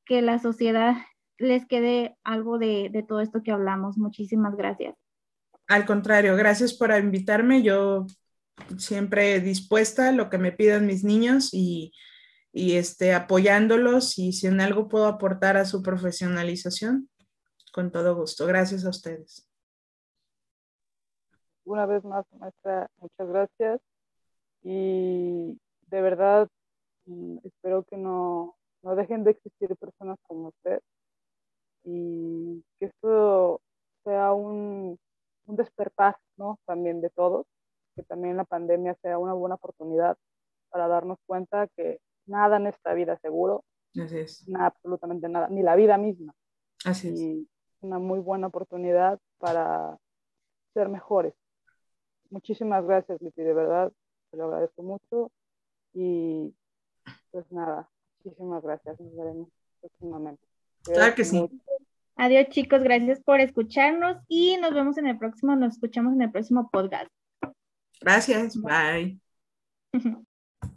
que 0.06 0.22
la 0.22 0.40
sociedad 0.40 0.96
les 1.38 1.66
quede 1.66 2.18
algo 2.24 2.58
de, 2.58 2.90
de, 2.92 3.04
todo 3.04 3.22
esto 3.22 3.42
que 3.44 3.52
hablamos. 3.52 3.98
Muchísimas 3.98 4.56
gracias. 4.56 4.96
Al 5.68 5.86
contrario, 5.86 6.36
gracias 6.36 6.74
por 6.74 6.92
invitarme. 6.92 7.62
Yo 7.62 8.08
siempre 8.78 9.40
dispuesta 9.40 10.10
a 10.10 10.12
lo 10.12 10.30
que 10.30 10.38
me 10.38 10.52
pidan 10.52 10.88
mis 10.88 11.04
niños 11.04 11.50
y, 11.54 11.92
y 12.52 12.74
este, 12.74 13.14
apoyándolos 13.14 14.18
y 14.18 14.34
si 14.34 14.48
en 14.48 14.62
algo 14.62 14.88
puedo 14.88 15.06
aportar 15.08 15.58
a 15.58 15.66
su 15.66 15.84
profesionalización, 15.84 17.10
con 17.74 17.92
todo 17.92 18.16
gusto. 18.16 18.48
Gracias 18.48 18.86
a 18.86 18.90
ustedes 18.90 19.47
una 21.68 21.86
vez 21.86 22.03
más, 22.03 22.26
maestra, 22.39 22.89
muchas 22.97 23.28
gracias. 23.28 23.82
Y 24.63 25.59
de 25.88 26.01
verdad, 26.01 26.47
mm, 27.05 27.39
espero 27.43 27.84
que 27.84 27.97
no, 27.97 28.55
no 28.84 28.95
dejen 28.95 29.24
de 29.24 29.32
existir 29.32 29.76
personas 29.78 30.18
como 30.24 30.49
usted 30.49 30.82
y 31.84 32.63
que 32.80 32.86
esto 32.88 33.61
sea 34.03 34.34
un, 34.34 34.97
un 35.45 35.55
despertar, 35.55 36.18
¿no? 36.38 36.59
También 36.65 37.01
de 37.01 37.09
todos, 37.09 37.45
que 37.95 38.03
también 38.03 38.38
la 38.38 38.45
pandemia 38.45 38.95
sea 39.01 39.18
una 39.18 39.34
buena 39.34 39.55
oportunidad 39.55 40.18
para 40.70 40.88
darnos 40.88 41.18
cuenta 41.26 41.68
que 41.76 41.99
nada 42.26 42.57
en 42.57 42.68
esta 42.68 42.93
vida 42.93 43.13
es 43.13 43.22
seguro. 43.22 43.63
Así 43.95 44.20
es. 44.20 44.47
Nada, 44.47 44.68
absolutamente 44.68 45.30
nada, 45.30 45.47
ni 45.49 45.63
la 45.63 45.76
vida 45.76 45.97
misma. 45.97 46.34
Así 46.86 47.09
es. 47.09 47.20
Y 47.20 47.49
una 47.82 47.99
muy 47.99 48.20
buena 48.20 48.47
oportunidad 48.47 49.20
para 49.38 49.97
ser 50.74 50.89
mejores, 50.89 51.34
muchísimas 52.30 52.86
gracias, 52.86 53.21
Liti, 53.21 53.41
de 53.41 53.53
verdad, 53.53 53.91
te 54.32 54.38
lo 54.38 54.45
agradezco 54.45 54.84
mucho. 54.84 55.32
Y 55.93 56.53
pues 57.32 57.51
nada, 57.51 57.89
muchísimas 58.23 58.63
gracias, 58.63 58.99
nos 58.99 59.15
veremos. 59.15 59.49
próximamente. 59.80 60.45
Claro 60.84 61.15
que 61.15 61.25
sí. 61.25 61.49
Adiós 62.15 62.47
chicos, 62.49 62.82
gracias 62.82 63.21
por 63.21 63.39
escucharnos 63.39 64.17
y 64.28 64.57
nos 64.57 64.73
vemos 64.73 64.97
en 64.97 65.07
el 65.07 65.17
próximo, 65.17 65.55
nos 65.55 65.73
escuchamos 65.73 66.13
en 66.13 66.23
el 66.23 66.32
próximo 66.32 66.69
podcast. 66.71 67.11
Gracias, 68.01 68.59
bye. 68.61 69.19